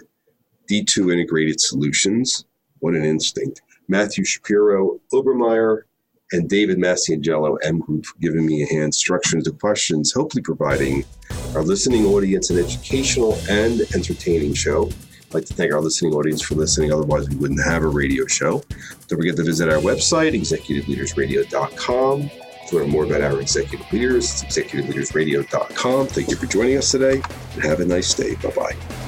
D2 0.71 1.15
Integrated 1.15 1.63
Solutions, 1.63 2.45
what 2.81 2.93
an 2.93 3.07
instinct, 3.07 3.63
Matthew 3.89 4.25
Shapiro, 4.25 5.01
Obermayer, 5.15 5.85
and 6.33 6.49
David 6.49 6.79
Mastrangelo, 6.79 7.57
M 7.63 7.79
Group, 7.79 8.07
for 8.07 8.19
giving 8.19 8.47
me 8.47 8.63
a 8.63 8.67
hand 8.67 8.93
structuring 8.93 9.45
the 9.45 9.53
questions, 9.53 10.13
hopefully 10.13 10.43
providing 10.43 11.05
our 11.55 11.63
listening 11.63 12.05
audience 12.07 12.51
an 12.51 12.59
educational 12.59 13.39
and 13.49 13.83
entertaining 13.95 14.55
show. 14.55 14.91
I'd 15.29 15.35
like 15.35 15.45
to 15.47 15.55
thank 15.55 15.73
our 15.73 15.81
listening 15.81 16.15
audience 16.15 16.43
for 16.43 16.55
listening, 16.55 16.93
otherwise, 16.93 17.29
we 17.29 17.37
wouldn't 17.37 17.65
have 17.65 17.83
a 17.83 17.89
radio 17.89 18.27
show. 18.27 18.63
Don't 19.09 19.19
forget 19.19 19.37
to 19.37 19.45
visit 19.45 19.69
our 19.69 19.79
website, 19.79 20.35
executiveleadersradio.com 20.35 22.31
to 22.69 22.77
learn 22.77 22.91
more 22.91 23.05
about 23.05 23.21
our 23.21 23.41
executive 23.41 23.91
leaders. 23.93 24.43
It's 24.43 24.59
executiveleadersradio.com. 24.59 26.07
Thank 26.09 26.31
you 26.31 26.37
for 26.37 26.47
joining 26.47 26.79
us 26.79 26.91
today 26.91 27.23
and 27.55 27.63
have 27.63 27.81
a 27.81 27.85
nice 27.85 28.15
day. 28.15 28.35
Bye 28.37 28.51
bye. 28.51 29.06